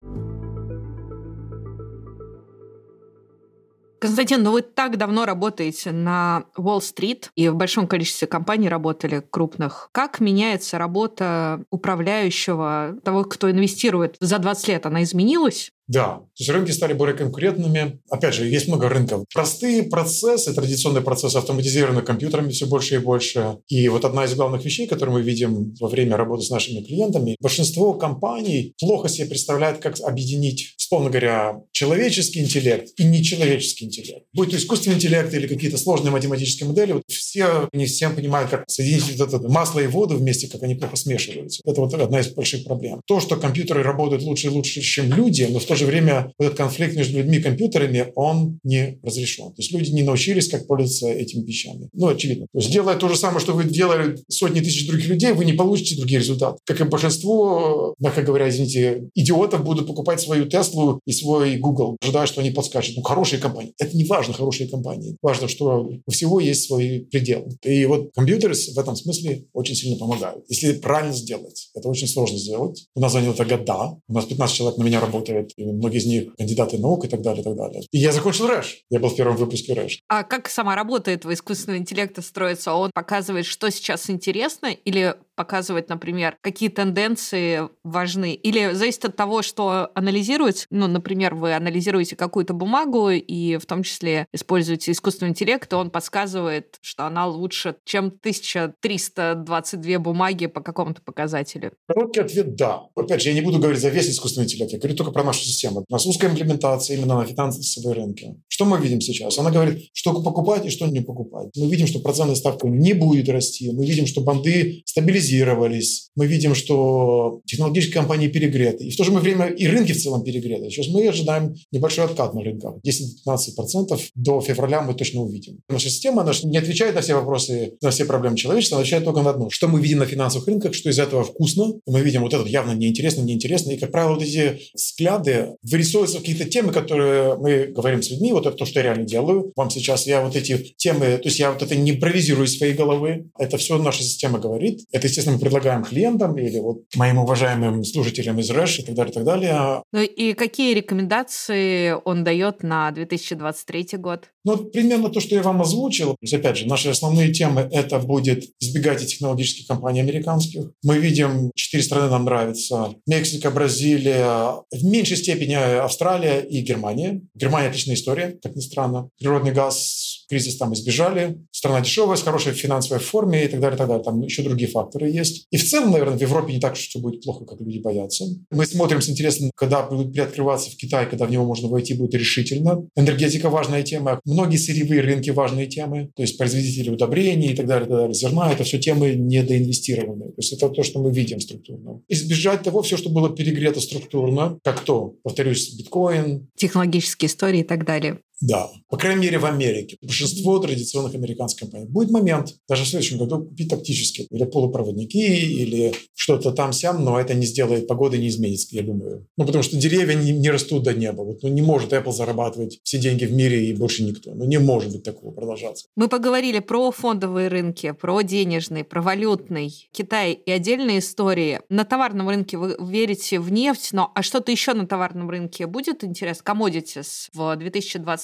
Константин, 4.01 4.43
ну 4.43 4.53
вы 4.53 4.63
так 4.63 4.97
давно 4.97 5.27
работаете 5.27 5.93
на 5.93 6.45
Уолл-стрит 6.57 7.31
и 7.35 7.51
в 7.51 7.55
большом 7.55 7.87
количестве 7.87 8.27
компаний 8.27 8.71
работали 8.71 9.23
крупных. 9.31 9.91
Как 9.93 10.21
меняется 10.21 10.79
работа 10.79 11.63
управляющего, 11.71 12.97
того, 13.05 13.25
кто 13.25 13.51
инвестирует 13.51 14.17
за 14.19 14.39
20 14.39 14.69
лет? 14.69 14.87
Она 14.87 15.03
изменилась? 15.03 15.71
Да, 15.91 16.19
то 16.19 16.31
есть 16.39 16.51
рынки 16.51 16.71
стали 16.71 16.93
более 16.93 17.17
конкурентными. 17.17 17.99
Опять 18.09 18.35
же, 18.35 18.47
есть 18.47 18.69
много 18.69 18.89
рынков. 18.89 19.25
Простые 19.35 19.83
процессы, 19.83 20.55
традиционные 20.55 21.03
процессы 21.03 21.37
автоматизированы 21.37 22.03
компьютерами 22.03 22.53
все 22.53 22.67
больше 22.67 22.95
и 22.95 22.99
больше. 22.99 23.57
И 23.67 23.89
вот 23.89 24.05
одна 24.05 24.25
из 24.25 24.35
главных 24.37 24.65
вещей, 24.65 24.87
которую 24.87 25.19
мы 25.19 25.23
видим 25.23 25.75
во 25.81 25.89
время 25.89 26.17
работы 26.17 26.45
с 26.45 26.51
нашими 26.51 26.85
клиентами, 26.85 27.37
большинство 27.41 27.93
компаний 27.95 28.73
плохо 28.79 29.09
себе 29.09 29.27
представляют, 29.27 29.81
как 29.81 29.99
объединить, 29.99 30.77
условно 30.79 31.11
говоря, 31.11 31.61
человеческий 31.73 32.39
интеллект 32.39 32.93
и 32.97 33.03
нечеловеческий 33.03 33.89
интеллект. 33.89 34.27
Будь 34.33 34.51
то 34.51 34.57
искусственный 34.57 34.95
интеллект 34.95 35.35
или 35.35 35.49
какие-то 35.49 35.77
сложные 35.77 36.13
математические 36.13 36.69
модели, 36.69 36.93
вот 36.93 37.03
все 37.09 37.69
не 37.73 37.87
всем 37.87 38.15
понимают, 38.15 38.49
как 38.49 38.63
соединить 38.69 39.19
вот 39.19 39.35
это 39.35 39.49
масло 39.49 39.81
и 39.81 39.89
воду 39.89 40.17
вместе, 40.17 40.47
как 40.47 40.63
они 40.63 40.77
плохо 40.77 40.95
смешиваются. 40.95 41.63
Это 41.65 41.81
вот 41.81 41.93
одна 41.95 42.21
из 42.21 42.29
больших 42.29 42.63
проблем. 42.63 43.01
То, 43.07 43.19
что 43.19 43.35
компьютеры 43.35 43.83
работают 43.83 44.23
лучше 44.23 44.47
и 44.47 44.51
лучше, 44.51 44.81
чем 44.83 45.13
люди, 45.13 45.49
но 45.51 45.59
в 45.59 45.65
то 45.65 45.80
же 45.80 45.80
время 45.87 46.33
этот 46.39 46.57
конфликт 46.57 46.97
между 46.97 47.19
людьми 47.19 47.39
и 47.39 47.43
компьютерами, 47.43 48.13
он 48.15 48.59
не 48.63 48.99
разрешен. 49.03 49.47
То 49.47 49.55
есть 49.59 49.73
люди 49.73 49.91
не 49.91 50.03
научились, 50.03 50.49
как 50.49 50.67
пользоваться 50.67 51.09
этими 51.09 51.45
вещами. 51.45 51.89
Ну, 51.93 52.09
очевидно. 52.09 52.47
То 52.53 52.59
есть 52.59 52.71
делая 52.71 52.97
то 52.97 53.09
же 53.09 53.17
самое, 53.17 53.41
что 53.41 53.53
вы 53.53 53.65
делали 53.65 54.17
сотни 54.29 54.61
тысяч 54.61 54.87
других 54.87 55.09
людей, 55.09 55.33
вы 55.33 55.45
не 55.45 55.53
получите 55.53 55.97
другие 55.97 56.21
результаты. 56.21 56.59
Как 56.65 56.81
и 56.81 56.85
большинство, 56.85 57.95
мягко 57.99 58.23
говоря, 58.23 58.49
извините, 58.49 59.09
идиотов 59.15 59.65
будут 59.65 59.87
покупать 59.87 60.21
свою 60.21 60.47
Теслу 60.47 61.01
и 61.07 61.13
свой 61.13 61.57
Google, 61.57 61.97
ожидая, 62.01 62.27
что 62.27 62.41
они 62.41 62.51
подскачут. 62.51 62.97
Ну, 62.97 63.03
хорошие 63.03 63.41
компании. 63.41 63.73
Это 63.79 63.97
не 63.97 64.05
важно, 64.05 64.35
хорошие 64.35 64.69
компании. 64.69 65.17
Важно, 65.23 65.49
что 65.49 65.91
у 66.07 66.11
всего 66.11 66.41
есть 66.41 66.65
свои 66.65 67.01
пределы. 67.01 67.57
И 67.65 67.85
вот 67.87 68.11
компьютеры 68.15 68.55
в 68.55 68.79
этом 68.79 68.97
смысле 68.97 69.45
очень 69.53 69.75
сильно 69.75 69.97
помогают. 69.97 70.45
Если 70.49 70.73
правильно 70.73 71.13
сделать, 71.13 71.71
это 71.75 71.89
очень 71.89 72.09
сложно 72.09 72.39
сделать. 72.39 72.87
У 72.95 73.01
нас 73.01 73.13
заняло 73.13 73.33
это 73.33 73.45
года. 73.45 73.99
У 74.09 74.13
нас 74.13 74.25
15 74.25 74.57
человек 74.57 74.79
на 74.79 74.85
меня 74.85 75.01
работает, 75.01 75.53
и 75.57 75.65
многие 75.73 75.99
из 75.99 76.07
них 76.07 76.35
кандидаты 76.37 76.79
наук 76.79 77.05
и 77.05 77.09
так 77.09 77.23
далее, 77.23 77.43
и 77.43 77.45
так 77.45 77.57
далее. 77.57 77.83
И 77.91 77.99
я 77.99 78.13
закончил 78.13 78.47
РЭШ. 78.47 78.85
Я 78.91 79.01
был 79.01 79.09
в 79.09 79.17
первом 79.17 79.37
выпуске 79.37 79.75
РЭШ. 79.75 80.01
А 80.09 80.25
как 80.25 80.49
сама 80.49 80.75
работа 80.75 81.11
этого 81.11 81.33
искусственного 81.33 81.79
интеллекта 81.79 82.23
строится? 82.23 82.73
Он 82.75 82.91
показывает, 82.93 83.47
что 83.47 83.71
сейчас 83.71 84.11
интересно, 84.11 84.67
или 84.67 85.17
показывает, 85.41 85.89
например, 85.89 86.37
какие 86.43 86.69
тенденции 86.69 87.63
важны? 87.83 88.35
Или 88.35 88.75
зависит 88.75 89.07
от 89.07 89.17
того, 89.17 89.41
что 89.41 89.89
анализируется? 89.95 90.67
Ну, 90.69 90.87
например, 90.87 91.35
вы 91.35 91.55
анализируете 91.55 92.15
какую-то 92.15 92.53
бумагу 92.53 93.09
и 93.09 93.57
в 93.57 93.65
том 93.65 93.83
числе 93.83 94.27
используете 94.35 94.93
искусственный 94.93 95.31
интеллект, 95.31 95.73
и 95.73 95.77
он 95.77 95.89
подсказывает, 95.89 96.77
что 96.83 97.07
она 97.07 97.27
лучше, 97.27 97.77
чем 97.87 98.09
1322 98.09 99.99
бумаги 99.99 100.45
по 100.45 100.61
какому-то 100.61 101.01
показателю. 101.01 101.73
Короткий 101.89 102.21
ответ– 102.21 102.55
да. 102.57 102.83
Опять 102.95 103.23
же, 103.23 103.31
я 103.31 103.35
не 103.35 103.41
буду 103.41 103.61
говорить 103.61 103.81
за 103.81 103.89
весь 103.89 104.11
искусственный 104.11 104.45
интеллект, 104.45 104.73
я 104.73 104.79
говорю 104.79 104.95
только 104.95 105.13
про 105.13 105.25
нашу 105.25 105.43
систему. 105.43 105.87
У 105.89 105.93
нас 105.93 106.05
узкая 106.05 106.31
имплементация 106.31 106.99
именно 106.99 107.17
на 107.17 107.25
финансовые 107.25 107.95
рынки. 107.95 108.35
Что 108.49 108.67
мы 108.67 108.79
видим 108.79 109.01
сейчас? 109.01 109.39
Она 109.39 109.51
говорит, 109.51 109.89
что 109.95 110.13
покупать 110.23 110.67
и 110.67 110.69
что 110.69 110.87
не 110.87 111.01
покупать. 111.01 111.49
Мы 111.57 111.71
видим, 111.71 111.87
что 111.87 112.01
процентная 112.01 112.37
ставка 112.37 112.69
не 112.69 112.93
будет 112.93 113.31
расти. 113.31 113.73
Мы 113.73 113.87
видим, 113.87 114.07
что 114.07 114.21
банды 114.21 114.83
стабилизируются 114.85 115.30
активизировались. 115.31 116.11
Мы 116.17 116.27
видим, 116.27 116.55
что 116.55 117.41
технологические 117.47 117.95
компании 117.95 118.29
перегреты. 118.29 118.85
И 118.85 118.91
в 118.91 118.97
то 118.97 119.05
же 119.05 119.13
время 119.13 119.47
и 119.47 119.67
рынки 119.67 119.93
в 119.93 120.03
целом 120.03 120.23
перегреты. 120.23 120.71
Сейчас 120.71 120.89
мы 120.89 121.07
ожидаем 121.09 121.55
небольшой 121.73 122.05
откат 122.05 122.35
на 122.35 122.43
рынках. 122.43 122.77
10-15% 122.87 124.01
до 124.15 124.41
февраля 124.41 124.83
мы 124.83 124.95
точно 124.95 125.23
увидим. 125.23 125.59
Наша 125.69 125.91
система 125.91 126.23
она 126.23 126.33
не 126.45 126.59
отвечает 126.59 126.95
на 126.95 127.01
все 127.01 127.15
вопросы, 127.15 127.75
на 127.81 127.91
все 127.91 128.05
проблемы 128.05 128.37
человечества, 128.37 128.77
она 128.77 128.83
отвечает 128.83 129.05
только 129.05 129.23
на 129.23 129.31
одно. 129.31 129.51
Что 129.51 129.69
мы 129.69 129.81
видим 129.81 129.99
на 129.99 130.07
финансовых 130.07 130.47
рынках, 130.49 130.75
что 130.75 130.91
из 130.91 130.99
этого 130.99 131.25
вкусно. 131.25 131.73
Мы 131.87 132.01
видим 132.01 132.23
вот 132.23 132.35
это 132.35 132.47
явно 132.49 132.73
неинтересно, 132.73 133.23
неинтересно. 133.23 133.73
И, 133.73 133.79
как 133.79 133.93
правило, 133.93 134.15
вот 134.15 134.23
эти 134.23 134.61
взгляды 134.75 135.57
вырисовываются 135.63 136.19
какие-то 136.19 136.45
темы, 136.45 136.73
которые 136.73 137.37
мы 137.37 137.67
говорим 137.67 138.03
с 138.03 138.11
людьми. 138.11 138.33
Вот 138.33 138.47
это 138.47 138.57
то, 138.57 138.65
что 138.65 138.81
я 138.81 138.85
реально 138.85 139.05
делаю. 139.05 139.53
Вам 139.57 139.71
сейчас 139.71 140.07
я 140.07 140.23
вот 140.23 140.37
эти 140.37 140.75
темы, 140.77 141.19
то 141.19 141.29
есть 141.29 141.39
я 141.39 141.53
вот 141.53 141.63
это 141.63 141.77
не 141.77 141.93
импровизирую 141.93 142.47
из 142.47 142.57
своей 142.57 142.75
головы. 142.75 143.31
Это 143.39 143.57
все 143.59 143.79
наша 143.79 144.03
система 144.03 144.39
говорит. 144.39 144.81
Это, 144.93 145.07
естественно, 145.07 145.20
мы 145.29 145.39
предлагаем 145.39 145.83
клиентам 145.85 146.39
или 146.39 146.59
вот 146.59 146.83
моим 146.97 147.19
уважаемым 147.19 147.85
служителям 147.85 148.39
из 148.39 148.51
РЭШ 148.51 148.81
и 148.81 148.83
так 148.83 148.95
далее, 148.95 149.11
и 149.11 149.15
так 149.15 149.25
далее. 149.25 149.83
Ну 149.93 150.01
и 150.01 150.33
какие 150.35 150.75
рекомендации 150.75 151.95
он 152.05 152.25
дает 152.25 152.63
на 152.63 152.91
2023 152.91 153.99
год? 153.99 154.29
Ну, 154.45 154.57
примерно 154.57 155.11
то, 155.11 155.21
что 155.21 155.35
я 155.35 155.43
вам 155.43 155.61
озвучил. 155.61 156.13
То 156.13 156.19
есть, 156.23 156.33
опять 156.33 156.57
же, 156.57 156.67
наши 156.67 156.89
основные 156.89 157.31
темы— 157.33 157.69
это 157.73 157.99
будет 157.99 158.45
избегать 158.59 159.07
технологических 159.07 159.67
компаний 159.67 160.01
американских. 160.01 160.71
Мы 160.83 160.99
видим, 160.99 161.51
четыре 161.55 161.83
страны 161.83 162.11
нам 162.11 162.25
нравятся. 162.25 162.95
Мексика, 163.07 163.51
Бразилия, 163.51 164.63
в 164.71 164.85
меньшей 164.85 165.19
степени 165.19 165.55
Австралия 165.55 166.41
и 166.41 166.63
Германия. 166.63 167.21
Германия— 167.35 167.69
отличная 167.69 167.97
история, 167.97 168.39
как 168.43 168.57
ни 168.57 168.61
странно. 168.61 169.11
Природный 169.19 169.53
газ 169.53 170.10
кризис 170.31 170.57
там 170.57 170.73
избежали, 170.75 171.39
страна 171.51 171.81
дешевая, 171.81 172.17
с 172.17 172.23
хорошей 172.23 172.53
финансовой 172.53 173.01
форме 173.01 173.45
и 173.45 173.49
так 173.49 173.61
далее, 173.61 173.75
и 173.75 173.79
так 173.79 173.89
далее. 173.89 174.05
Там 174.05 174.23
еще 174.23 174.43
другие 174.43 174.71
факторы 174.71 175.11
есть. 175.11 175.47
И 175.51 175.57
в 175.57 175.69
целом, 175.69 175.91
наверное, 175.91 176.17
в 176.17 176.21
Европе 176.21 176.53
не 176.53 176.61
так 176.61 176.77
что 176.77 177.01
будет 177.01 177.23
плохо, 177.23 177.45
как 177.45 177.61
люди 177.61 177.79
боятся. 177.79 178.25
Мы 178.51 178.65
смотрим 178.65 179.03
с 179.03 179.09
интересом, 179.11 179.51
когда 179.57 179.83
будут 179.83 180.13
приоткрываться 180.13 180.71
в 180.71 180.77
Китае, 180.77 181.07
когда 181.07 181.27
в 181.27 181.31
него 181.31 181.45
можно 181.45 181.69
войти 181.69 181.95
будет 181.95 182.15
решительно. 182.15 182.87
Энергетика– 182.97 183.51
важная 183.51 183.83
тема. 183.83 184.21
Многие 184.25 184.57
сырьевые 184.57 185.01
рынки– 185.01 185.31
важные 185.31 185.67
темы. 185.67 186.11
То 186.15 186.23
есть 186.23 186.39
производители 186.39 186.91
удобрений 186.91 187.53
и 187.53 187.57
так 187.57 187.67
далее, 187.67 187.87
и 187.87 187.89
так 187.89 187.99
далее. 187.99 188.15
Зерна– 188.15 188.53
это 188.53 188.65
все 188.65 188.79
темы 188.79 189.15
недоинвестированные. 189.15 190.29
То 190.29 190.39
есть 190.39 190.53
это 190.53 190.69
то, 190.69 190.83
что 190.85 191.01
мы 191.01 191.13
видим 191.13 191.41
структурно. 191.41 192.03
Избежать 192.09 192.63
того, 192.63 192.83
все, 192.83 192.97
что 192.97 193.11
было 193.11 193.35
перегрето 193.35 193.81
структурно, 193.81 194.59
как 194.63 194.81
то, 194.81 195.15
повторюсь, 195.23 195.75
биткоин. 195.75 196.49
Технологические 196.57 197.29
истории 197.29 197.61
и 197.61 197.65
так 197.65 197.85
далее. 197.85 198.21
Да, 198.41 198.71
по 198.89 198.97
крайней 198.97 199.23
мере 199.23 199.39
в 199.39 199.45
Америке. 199.45 199.99
Большинство 200.01 200.59
традиционных 200.59 201.15
американских 201.15 201.61
компаний. 201.61 201.87
Будет 201.87 202.11
момент, 202.11 202.55
даже 202.69 202.85
в 202.85 202.89
следующем 202.89 203.19
году, 203.19 203.45
купить 203.45 203.69
тактические 203.69 204.27
или 204.31 204.45
полупроводники, 204.45 205.19
или 205.19 205.93
что-то 206.15 206.53
там 206.53 206.73
сям, 206.73 207.05
но 207.05 207.21
это 207.21 207.35
не 207.35 207.45
сделает 207.45 207.87
погоды, 207.87 208.19
не 208.19 208.29
изменится, 208.29 208.69
я 208.71 208.83
думаю. 208.83 209.27
Ну, 209.37 209.45
потому 209.45 209.63
что 209.63 209.77
деревья 209.77 210.15
не, 210.15 210.33
не 210.33 210.51
растут 210.51 210.85
до 210.85 210.95
неба. 210.95 211.23
Вот, 211.23 211.43
ну, 211.43 211.49
не 211.49 211.61
может 211.61 211.93
Apple 211.93 212.13
зарабатывать 212.13 212.81
все 212.83 212.99
деньги 212.99 213.25
в 213.25 213.33
мире 213.33 213.67
и 213.67 213.75
больше 213.75 214.03
никто. 214.05 214.35
Ну, 214.35 214.45
не 214.45 214.59
может 214.59 214.93
быть 214.93 215.03
такого 215.03 215.33
продолжаться. 215.33 215.87
Мы 215.97 216.09
поговорили 216.09 216.61
про 216.61 216.91
фондовые 216.91 217.49
рынки, 217.49 217.93
про 217.93 218.23
денежный, 218.23 218.85
про 218.85 219.03
валютный, 219.03 219.89
Китай 219.93 220.33
и 220.33 220.51
отдельные 220.51 221.01
истории. 221.01 221.61
На 221.69 221.85
товарном 221.85 222.29
рынке 222.29 222.57
вы 222.57 222.77
верите 222.81 223.39
в 223.39 223.53
нефть, 223.53 223.91
но 223.93 224.11
а 224.15 224.23
что-то 224.23 224.51
еще 224.51 224.73
на 224.73 224.87
товарном 224.87 225.29
рынке 225.29 225.67
будет 225.67 226.05
интересно? 226.05 226.43
Commodities 226.51 227.29
в 227.35 227.57